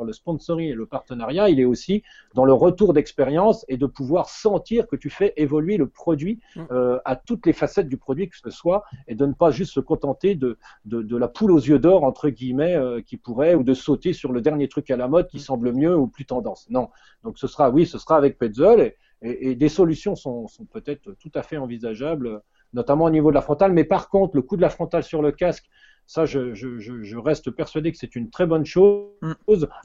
[0.02, 2.02] le sponsoring et le partenariat, il est aussi
[2.34, 6.62] dans le retour d'expérience et de pouvoir sentir que tu fais évoluer le produit Mm.
[6.70, 9.72] euh, à toutes les facettes du produit que ce soit et de ne pas juste
[9.72, 13.54] se contenter de, de, de la poule aux yeux d'or entre guillemets euh, qui pourrait
[13.54, 16.24] ou de sauter sur le dernier truc à la mode qui semble mieux ou plus
[16.24, 16.66] tendance.
[16.70, 16.88] Non,
[17.24, 20.64] donc ce sera oui, ce sera avec Petzl et, et, et des solutions sont, sont
[20.64, 22.40] peut-être tout à fait envisageables,
[22.74, 23.72] notamment au niveau de la frontale.
[23.72, 25.64] Mais par contre, le coup de la frontale sur le casque,
[26.08, 29.32] ça, je, je, je, je reste persuadé que c'est une très bonne chose, Mm.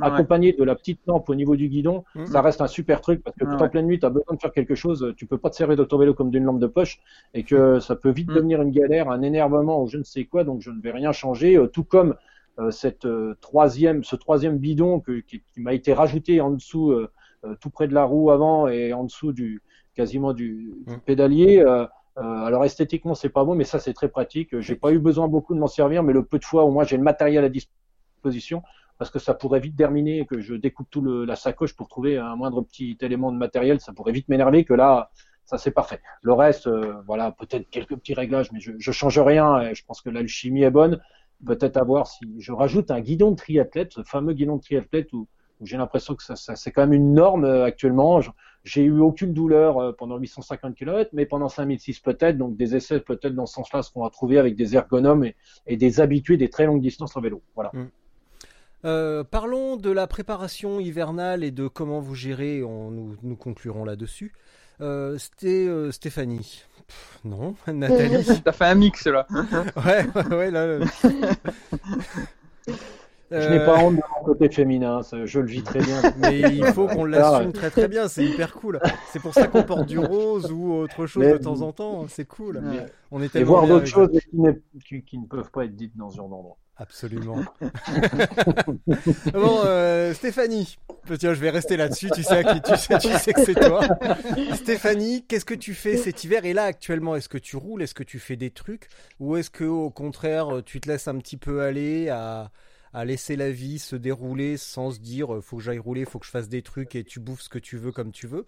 [0.04, 2.04] accompagnée de la petite lampe au niveau du guidon.
[2.14, 2.26] Mm.
[2.28, 3.64] Ça reste un super truc parce que Ah ouais.
[3.64, 5.78] en pleine nuit, tu as besoin de faire quelque chose, tu peux pas te servir
[5.78, 7.00] de ton vélo comme d'une lampe de poche
[7.34, 8.34] et que ça peut vite Mm.
[8.36, 10.44] devenir une galère, un énervement ou je ne sais quoi.
[10.44, 12.16] Donc, je ne vais rien changer, euh, tout comme
[12.60, 16.92] euh, cette euh, troisième, ce troisième bidon que, qui, qui m'a été rajouté en dessous,
[16.92, 17.10] euh,
[17.60, 19.62] tout près de la roue avant et en dessous du
[19.96, 21.00] quasiment du, du Mm.
[21.06, 21.60] pédalier.
[21.60, 21.86] euh,
[22.18, 24.60] euh, alors esthétiquement c'est pas beau, mais ça c'est très pratique.
[24.60, 26.84] J'ai pas eu besoin beaucoup de m'en servir, mais le peu de fois au moins
[26.84, 28.62] j'ai le matériel à disposition.
[28.98, 32.18] parce que ça pourrait vite terminer, que je découpe tout le, la sacoche pour trouver
[32.20, 34.64] un moindre petit élément de matériel, ça pourrait vite m'énerver.
[34.64, 35.10] Que là,
[35.46, 36.00] ça c'est parfait.
[36.22, 39.60] Le reste, euh, voilà, peut-être quelques petits réglages, mais je, je change rien.
[39.62, 41.00] Et je pense que l'alchimie est bonne.
[41.46, 45.12] Peut-être à voir si je rajoute un guidon de triathlète, ce fameux guidon de triathlète
[45.14, 45.28] où
[45.62, 48.20] j'ai l'impression que ça, ça c'est quand même une norme euh, actuellement.
[48.64, 52.38] J'ai eu aucune douleur euh, pendant 850 km, mais pendant 5006 peut-être.
[52.38, 55.36] Donc des essais peut-être dans ce sens-là, ce qu'on va trouver avec des ergonomes et,
[55.68, 57.42] et, des habitués des très longues distances en vélo.
[57.56, 57.72] Voilà.
[57.74, 57.88] Mm.
[58.84, 62.64] Euh, parlons de la préparation hivernale et de comment vous gérez.
[62.64, 64.34] On, nous, nous conclurons là-dessus.
[64.82, 66.64] Euh, C'était euh, Stéphanie.
[66.88, 68.42] Pff, non, Nathalie.
[68.44, 69.28] T'as fait un mix là.
[69.86, 70.80] ouais, ouais, ouais, là.
[73.32, 76.02] Je n'ai pas honte de mon côté féminin, je le vis très bien.
[76.18, 78.80] Mais il faut qu'on l'assume très très bien, c'est hyper cool.
[79.12, 82.06] C'est pour ça qu'on porte du rose ou autre chose mais, de temps en temps,
[82.08, 82.62] c'est cool.
[82.62, 84.10] Mais, on est et voir d'autres choses
[84.84, 86.58] qui, qui, ne peuvent pas être dites dans ce genre d'endroit.
[86.78, 87.38] Absolument.
[89.34, 90.78] bon, euh, Stéphanie,
[91.20, 92.10] tiens, je vais rester là-dessus.
[92.12, 93.82] Tu sais, tu sais, tu sais que c'est toi.
[94.56, 96.44] Stéphanie, qu'est-ce que tu fais cet hiver?
[96.44, 97.84] Et là, actuellement, est-ce que tu roules?
[97.84, 98.88] Est-ce que tu fais des trucs?
[99.20, 102.50] Ou est-ce que, au contraire, tu te laisses un petit peu aller à
[102.94, 106.26] à laisser la vie se dérouler sans se dire faut que j'aille rouler, faut que
[106.26, 108.46] je fasse des trucs et tu bouffes ce que tu veux comme tu veux.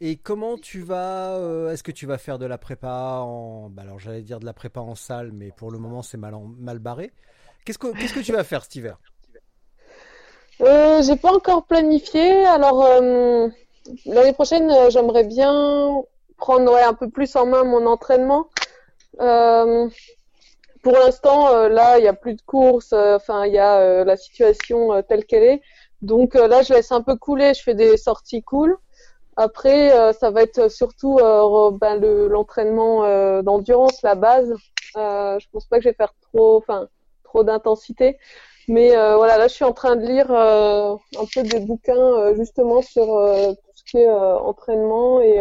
[0.00, 3.82] Et comment tu vas euh, Est-ce que tu vas faire de la prépa en bah
[3.82, 6.78] alors j'allais dire de la prépa en salle, mais pour le moment c'est mal mal
[6.78, 7.12] barré.
[7.64, 8.98] Qu'est-ce que qu'est-ce que tu vas faire cet hiver?
[10.60, 12.44] Euh, J'ai pas encore planifié.
[12.46, 13.48] Alors euh,
[14.06, 16.02] l'année prochaine, j'aimerais bien
[16.36, 18.48] prendre un peu plus en main mon entraînement.
[20.84, 22.92] Pour l'instant, euh, là, il n'y a plus de courses.
[22.92, 25.62] euh, Enfin, il y a euh, la situation telle qu'elle est.
[26.02, 27.54] Donc là, je laisse un peu couler.
[27.54, 28.76] Je fais des sorties cool.
[29.36, 31.16] Après, ça va être surtout
[31.80, 34.54] ben, le- l'entraînement euh, d'endurance, la base.
[34.96, 36.88] Euh, je pense pas que je vais faire trop, enfin,
[37.24, 38.18] trop d'intensité.
[38.68, 41.96] Mais euh, voilà, là, je suis en train de lire euh, un peu des bouquins
[41.96, 45.38] euh, justement sur tout ce qui est entraînement et,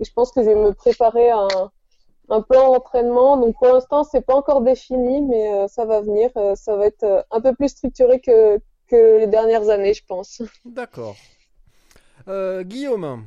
[0.00, 1.70] et je pense que je vais me préparer à un,
[2.28, 3.36] un plan d'entraînement.
[3.36, 6.30] Donc pour l'instant, c'est pas encore défini, mais euh, ça va venir.
[6.36, 10.04] Euh, ça va être euh, un peu plus structuré que, que les dernières années, je
[10.06, 10.42] pense.
[10.64, 11.16] D'accord.
[12.28, 13.24] Euh, Guillaume,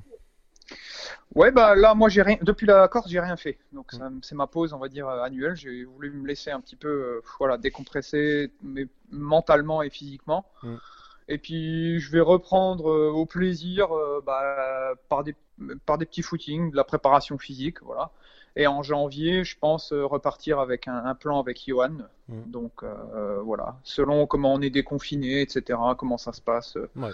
[1.33, 2.37] Ouais, bah là, moi, j'ai rien.
[2.41, 3.57] Depuis la Corse, j'ai rien fait.
[3.71, 5.55] Donc, ça, c'est ma pause, on va dire, annuelle.
[5.55, 10.45] J'ai voulu me laisser un petit peu, euh, voilà, décompresser, mais mentalement et physiquement.
[10.63, 10.75] Mm.
[11.29, 15.35] Et puis, je vais reprendre euh, au plaisir, euh, bah, par des,
[15.85, 18.11] par des petits footings, de la préparation physique, voilà.
[18.55, 21.97] Et en janvier, je pense euh, repartir avec un, un plan avec Johan.
[22.27, 22.41] Mm.
[22.47, 26.77] Donc, euh, voilà, selon comment on est déconfiné, etc., comment ça se passe.
[26.95, 27.11] Ouais.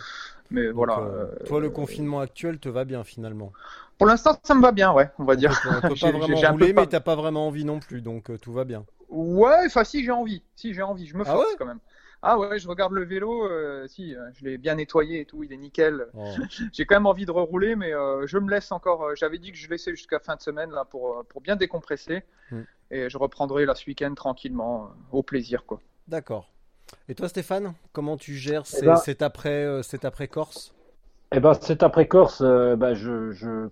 [0.49, 0.99] Mais donc, voilà.
[0.99, 3.51] euh, toi le confinement actuel te va bien finalement?
[3.97, 5.51] Pour l'instant, ça me va bien, ouais, on va dire.
[5.65, 8.37] On peut pas vraiment rouler, pas- mais t'as pas vraiment envie non plus, donc euh,
[8.37, 8.85] tout va bien.
[9.09, 11.55] Ouais, enfin si j'ai envie, si j'ai envie, je me Ah force ouais?
[11.57, 11.79] quand même.
[12.21, 15.43] Ah ouais, je regarde le vélo, euh, si, euh, je l'ai bien nettoyé et tout,
[15.43, 16.07] il est nickel.
[16.13, 16.23] Oh.
[16.73, 19.15] J'ai quand même envie de rerouler, mais euh, je me laisse encore.
[19.15, 22.61] J'avais dit que je laissais jusqu'à fin de semaine là pour pour bien décompresser, Mm.
[22.91, 25.81] et je reprendrai là ce week-end tranquillement, au plaisir quoi.
[26.07, 26.49] D'accord.
[27.09, 30.27] Et toi Stéphane, comment tu gères Eh ben- cet après
[31.33, 32.95] Eh ben, cet après-Corse, euh, ben,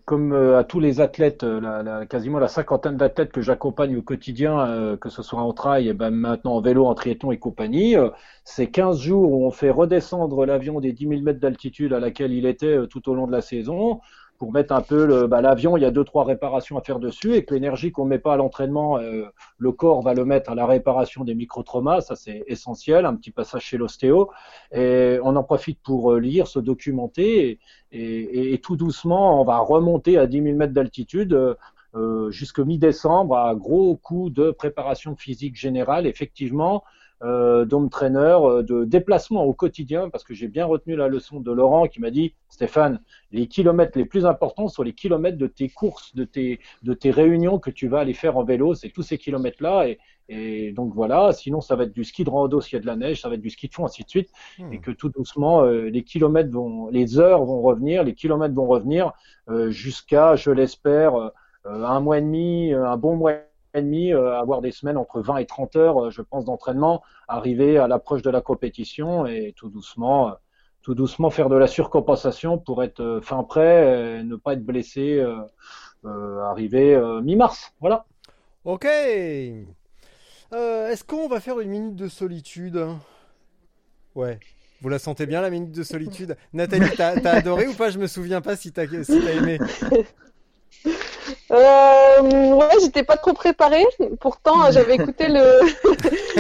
[0.04, 4.98] comme euh, à tous les athlètes, euh, quasiment la cinquantaine d'athlètes que j'accompagne au quotidien,
[5.00, 7.96] que ce soit en trail, et ben, maintenant en vélo, en triathlon et compagnie,
[8.44, 12.34] c'est 15 jours où on fait redescendre l'avion des 10 000 mètres d'altitude à laquelle
[12.34, 14.02] il était tout au long de la saison,
[14.38, 17.00] pour mettre un peu le, ben, l'avion, il y a deux trois réparations à faire
[17.00, 19.26] dessus, et que l'énergie qu'on met pas à l'entraînement, euh,
[19.58, 23.32] le corps va le mettre à la réparation des micro-traumas, ça c'est essentiel, un petit
[23.32, 24.30] passage chez l'ostéo,
[24.74, 27.60] et on en profite pour euh, lire, se documenter,
[27.92, 31.56] et tout doucement, on va remonter à 10 000 mètres d'altitude euh,
[31.96, 36.84] euh, jusqu'au mi-décembre à gros coup de préparation physique générale, effectivement,
[37.24, 41.40] euh, d'home trainer, euh, de déplacement au quotidien, parce que j'ai bien retenu la leçon
[41.40, 43.00] de Laurent qui m'a dit, Stéphane,
[43.32, 47.12] les kilomètres les plus importants sont les kilomètres de tes courses, de tes, de tes
[47.12, 50.94] réunions que tu vas aller faire en vélo, c'est tous ces kilomètres-là, et, et donc
[50.94, 53.22] voilà, sinon ça va être du ski de rando s'il y a de la neige,
[53.22, 54.72] ça va être du ski de fond, ainsi de suite Hmm.
[54.74, 58.68] et que tout doucement euh, les kilomètres vont, les heures vont revenir, les kilomètres vont
[58.68, 59.12] revenir
[59.50, 61.30] euh, jusqu'à, je l'espère, euh,
[61.66, 63.34] un mois et demi, euh, un bon mois
[63.76, 67.04] et demi, euh, avoir des semaines entre 20 et 30 heures, euh, je pense, d'entraînement,
[67.28, 70.32] arriver à l'approche de la compétition et tout doucement, euh,
[70.82, 74.66] tout doucement faire de la surcompensation pour être euh, fin prêt, et ne pas être
[74.66, 75.42] blessé, euh,
[76.06, 77.74] euh, arriver euh, mi-mars.
[77.82, 78.06] Voilà.
[78.64, 78.86] Ok.
[78.86, 79.66] Euh,
[80.54, 82.86] Est-ce qu'on va faire une minute de solitude?
[84.14, 84.40] Ouais.
[84.82, 86.38] Vous la sentez bien la minute de solitude?
[86.54, 87.90] Nathalie, t'as adoré ou pas?
[87.90, 89.58] Je me souviens pas si t'as si t'as aimé.
[91.52, 93.86] Euh, ouais, j'étais pas trop préparée.
[94.20, 95.60] Pourtant, j'avais écouté le,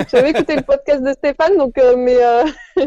[0.12, 2.46] j'avais écouté le podcast de Stéphane, donc euh, mais euh...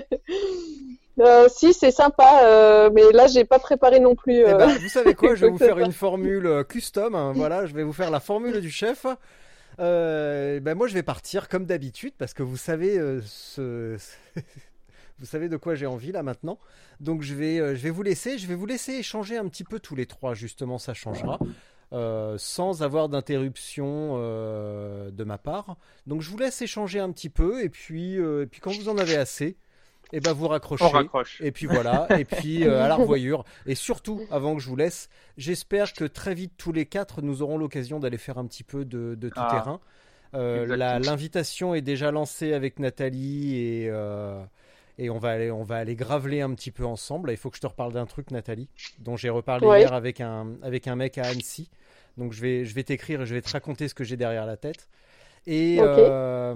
[1.21, 4.41] euh si c'est sympa, mais là j'ai pas préparé non plus.
[4.41, 7.15] Eh ben, vous savez quoi Je vais vous faire une formule custom.
[7.15, 9.07] Hein, voilà, je vais vous faire la formule du chef.
[9.79, 13.97] ben moi, je vais partir comme d'habitude parce que vous savez ce.
[15.21, 16.61] Vous savez de quoi j'ai envie là maintenant.
[17.01, 19.81] Donc je vais, je vais vous laisser, je vais vous laisser échanger un petit peu
[19.81, 21.41] tous les trois justement, ça changera.
[21.95, 25.79] Euh, sans avoir d'interruption euh, de ma part.
[26.07, 28.91] Donc je vous laisse échanger un petit peu et puis, euh, et puis quand vous
[28.91, 29.57] en avez assez, et
[30.19, 30.85] eh ben vous raccrochez.
[31.41, 33.45] Et puis voilà, et puis à la revoyure.
[33.65, 35.09] Et surtout, avant que je vous laisse,
[35.39, 38.85] j'espère que très vite tous les quatre nous aurons l'occasion d'aller faire un petit peu
[38.85, 39.49] de, tout ah.
[39.51, 39.81] terrain.
[40.35, 43.91] L'invitation est déjà lancée avec Nathalie et
[44.99, 47.31] et on va aller, on va aller graveler un petit peu ensemble.
[47.31, 48.69] Il faut que je te reparle d'un truc, Nathalie,
[48.99, 51.71] dont j'ai reparlé hier avec un, avec un mec à Annecy.
[52.17, 54.45] Donc je vais, je vais t'écrire et je vais te raconter ce que j'ai derrière
[54.45, 54.89] la tête.
[55.47, 56.55] Et, euh,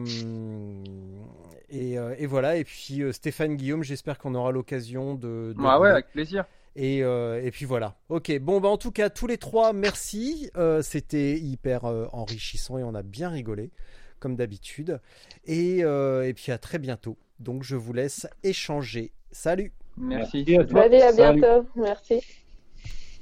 [1.71, 2.57] et, euh, et, voilà.
[2.57, 5.55] Et puis euh, Stéphane Guillaume, j'espère qu'on aura l'occasion de.
[5.61, 6.45] Ah ouais, avec plaisir.
[6.75, 7.97] Et, et, puis voilà.
[8.09, 10.51] Ok, bon, bah, en tout cas, tous les trois, merci.
[10.83, 13.71] C'était hyper enrichissant et on a bien rigolé,
[14.19, 15.01] comme d'habitude.
[15.45, 17.17] Et, et puis à très bientôt.
[17.43, 19.13] Donc je vous laisse échanger.
[19.33, 19.73] Salut.
[19.97, 20.47] Merci.
[20.75, 21.67] Allez, à bientôt.
[21.75, 22.23] Merci.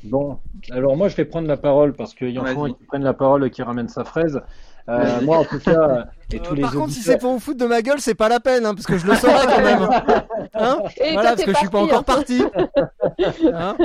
[0.04, 0.38] Bon,
[0.70, 3.12] alors moi je vais prendre la parole parce qu'il y en a qui prennent la
[3.14, 4.40] parole et qui ramènent sa fraise.
[4.88, 7.58] Euh, moi en tout cas, et tous les Par contre, si c'est pour vous foutre
[7.58, 9.88] de ma gueule, c'est pas la peine, hein, parce que je le saurai quand même.
[10.54, 10.78] Hein
[11.12, 12.42] voilà, parce que je suis pas encore parti.
[13.52, 13.76] Hein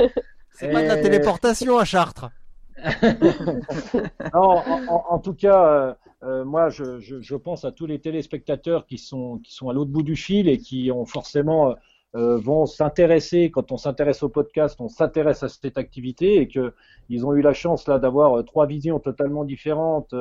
[0.52, 2.30] c'est pas de la téléportation à Chartres.
[4.32, 9.54] en, tout cas, euh, euh, moi, je, pense à tous les téléspectateurs qui sont, qui
[9.54, 11.74] sont à l'autre bout du fil et qui ont forcément
[12.14, 17.26] euh, vont s'intéresser, quand on s'intéresse au podcast, on s'intéresse à cette activité et qu'ils
[17.26, 20.14] ont eu la chance là d'avoir trois visions totalement différentes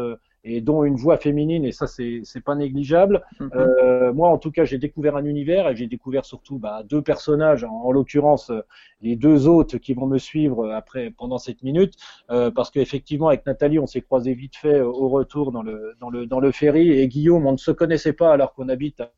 [0.45, 3.23] et dont une voix féminine et ça c'est c'est pas négligeable.
[3.39, 3.49] Mhm.
[3.55, 7.01] Euh, moi en tout cas j'ai découvert un univers et j'ai découvert surtout bah, deux
[7.01, 8.51] personnages en, en l'occurrence
[9.01, 11.95] les deux autres qui vont me suivre après pendant cette minute
[12.29, 16.11] euh, parce qu'effectivement avec Nathalie on s'est croisé vite fait au retour dans le dans
[16.11, 19.11] le dans le ferry et Guillaume on ne se connaissait pas alors qu'on habite à,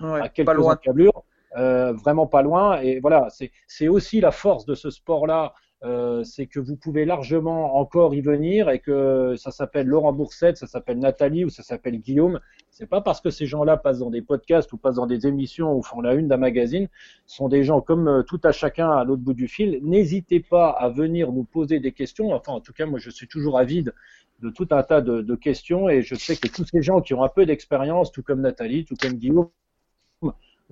[0.00, 1.24] à quelques encablures.
[1.56, 2.80] Euh, vraiment pas loin.
[2.80, 3.28] Et voilà,
[3.68, 5.54] c'est aussi la force de ce sport-là.
[5.84, 10.56] Euh, c'est que vous pouvez largement encore y venir et que ça s'appelle Laurent Boursette,
[10.56, 12.40] ça s'appelle Nathalie ou ça s'appelle Guillaume.
[12.70, 15.74] C'est pas parce que ces gens-là passent dans des podcasts ou passent dans des émissions
[15.74, 16.88] ou font la une d'un magazine,
[17.26, 19.78] sont des gens comme euh, tout à chacun à l'autre bout du fil.
[19.82, 22.32] N'hésitez pas à venir nous poser des questions.
[22.32, 23.92] Enfin, en tout cas, moi, je suis toujours avide
[24.40, 27.22] de tout un tas de questions et je sais que tous ces gens qui ont
[27.22, 29.48] un peu d'expérience, tout comme Nathalie, tout comme Guillaume,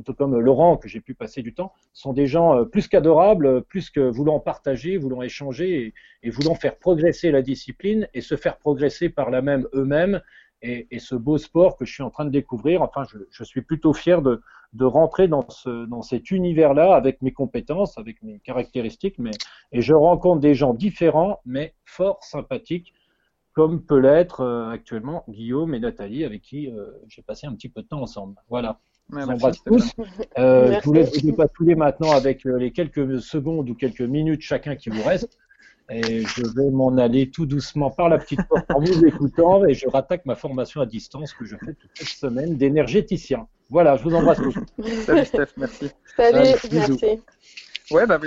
[0.05, 3.63] tout comme Laurent, que j'ai pu passer du temps, sont des gens euh, plus qu'adorables,
[3.63, 8.59] plus que voulant partager, voulant échanger et, voulant faire progresser la discipline et se faire
[8.59, 10.21] progresser par la même eux-mêmes
[10.63, 12.83] et, ce beau sport que je suis en train de découvrir.
[12.83, 14.41] Enfin, je, suis plutôt fier de,
[14.81, 19.33] rentrer dans, ce, dans cet univers-là avec mes compétences, avec mes caractéristiques, mais,
[19.73, 22.95] et je rencontre des gens différents, mais fort sympathiques,
[23.53, 27.69] comme peut l'être euh, actuellement Guillaume et Nathalie, avec qui euh, j'ai passé un petit
[27.69, 28.37] peu de temps ensemble.
[28.49, 28.81] Voilà.
[29.13, 29.25] Ouais,
[29.67, 29.93] tous.
[30.39, 34.75] Euh, je vous laisse vous maintenant avec euh, les quelques secondes ou quelques minutes chacun
[34.75, 35.39] qui vous reste.
[35.91, 39.75] Et je vais m'en aller tout doucement par la petite porte en vous écoutant et
[39.75, 43.47] je rattaque ma formation à distance que je fais toute cette semaine d'énergéticien.
[43.69, 44.55] Voilà, je vous embrasse tous.
[45.05, 45.91] Salut Steph, merci.
[46.17, 47.21] Salut, merci.
[47.91, 48.19] Ouais, bah,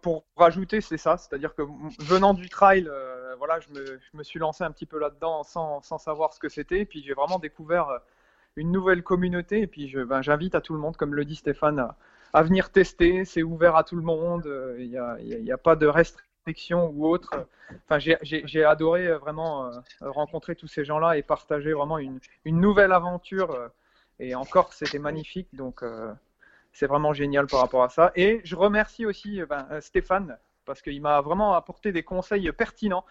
[0.00, 1.62] pour rajouter, c'est ça, c'est-à-dire que
[1.98, 5.42] venant du trail, euh, voilà, je me, je me, suis lancé un petit peu là-dedans
[5.42, 7.88] sans, sans, savoir ce que c'était, puis j'ai vraiment découvert
[8.56, 9.60] une nouvelle communauté.
[9.60, 11.88] Et puis, ben, j'invite à tout le monde, comme le dit Stéphane,
[12.32, 13.24] à, venir tester.
[13.24, 14.46] C'est ouvert à tout le monde.
[14.46, 14.96] Euh, il n'y
[15.50, 17.46] a, a, pas de restrictions ou autre.
[17.88, 22.60] Enfin, j'ai adoré euh, vraiment euh, rencontrer tous ces gens-là et partager vraiment une, une
[22.60, 23.70] nouvelle aventure.
[24.18, 25.48] Et encore, c'était magnifique.
[25.54, 25.82] Donc,
[26.72, 28.12] c'est vraiment génial par rapport à ça.
[28.16, 30.36] Et je remercie aussi ben, Stéphane
[30.70, 33.04] parce qu'il m'a vraiment apporté des conseils pertinents.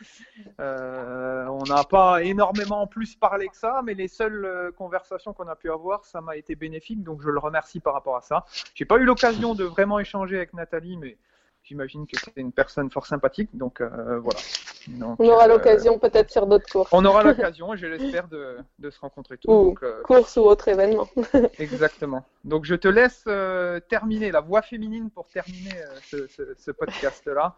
[0.61, 5.49] Euh, on n'a pas énormément plus parlé que ça, mais les seules euh, conversations qu'on
[5.49, 8.45] a pu avoir, ça m'a été bénéfique, donc je le remercie par rapport à ça.
[8.75, 11.17] J'ai pas eu l'occasion de vraiment échanger avec Nathalie, mais
[11.69, 14.39] J'imagine que c'est une personne fort sympathique, donc euh, voilà.
[15.19, 16.89] on aura euh, l'occasion peut-être sur d'autres courses.
[16.91, 19.51] On aura l'occasion, je l'espère, de, de, se rencontrer tous.
[19.51, 21.07] Ou euh, course ou autre événement.
[21.59, 22.25] exactement.
[22.43, 23.23] Donc je te laisse
[23.87, 26.25] terminer la voix féminine pour terminer ce,
[26.57, 27.55] ce, podcast-là.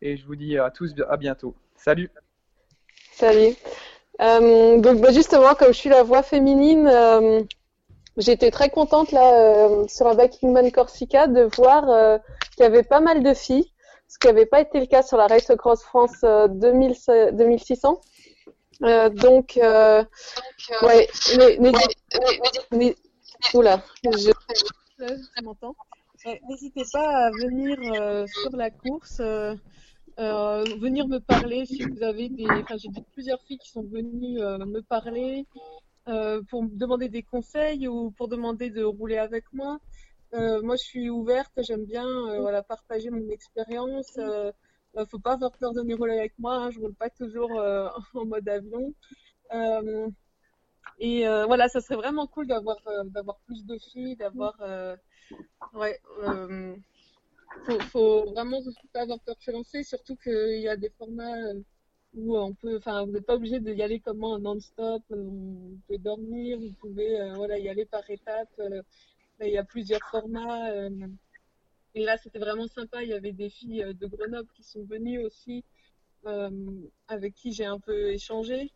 [0.00, 1.54] Et je vous dis à tous à bientôt.
[1.76, 2.10] Salut.
[3.12, 3.54] Salut.
[4.18, 6.90] donc bah, justement, comme je suis la voix féminine,
[8.18, 12.18] J'étais très contente là euh, sur un Biking Man Corsica de voir euh,
[12.54, 13.72] qu'il y avait pas mal de filles.
[14.06, 16.94] ce qui n'avait pas été le cas sur la Race Across France 2000,
[17.32, 18.00] 2600.
[18.82, 20.04] Euh, donc, euh,
[20.82, 21.08] ouais,
[23.54, 24.32] oula, je...
[26.48, 29.20] N'hésitez pas à venir sur la course,
[30.18, 32.46] venir me parler si vous avez des.
[32.46, 35.46] Enfin, j'ai plusieurs filles qui sont venues me parler
[36.04, 39.78] pour me demander des conseils ou pour demander de rouler avec moi.
[40.32, 42.06] moi, je suis ouverte, j'aime bien
[42.40, 44.18] voilà, partager mon expérience.
[44.96, 46.56] Euh, faut pas avoir peur de venir rouler avec moi.
[46.56, 48.94] Hein, je roule pas toujours euh, en mode avion.
[49.52, 50.08] Euh,
[50.98, 52.76] et voilà, ça serait vraiment cool d'avoir
[53.06, 54.56] d'avoir plus de filles, d'avoir
[55.74, 55.98] ouais.
[57.66, 58.60] Faut, faut, vraiment
[58.94, 61.36] pas avoir peur de se lancer, surtout qu'il y a des formats
[62.14, 65.02] où on peut, enfin, vous n'êtes pas obligé d'y aller comme moi non-stop.
[65.10, 68.60] Vous pouvez dormir, vous pouvez, voilà, y aller par étapes.
[69.40, 70.70] il y a plusieurs formats.
[71.94, 73.02] Et là, c'était vraiment sympa.
[73.02, 75.64] Il y avait des filles euh, de Grenoble qui sont venues aussi,
[76.26, 76.50] euh,
[77.08, 78.70] avec qui j'ai un peu échangé.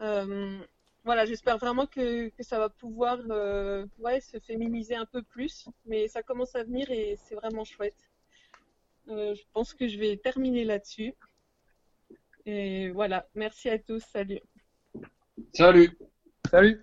[0.00, 0.58] Euh,
[1.04, 6.54] voilà, j'espère vraiment que, ça va pouvoir se féminiser un peu plus, mais ça commence
[6.56, 8.10] à venir et c'est vraiment chouette.
[9.06, 11.14] je pense que je vais terminer là-dessus.
[12.46, 14.40] Et voilà, merci à tous, salut.
[15.52, 15.98] Salut.
[16.48, 16.80] Salut.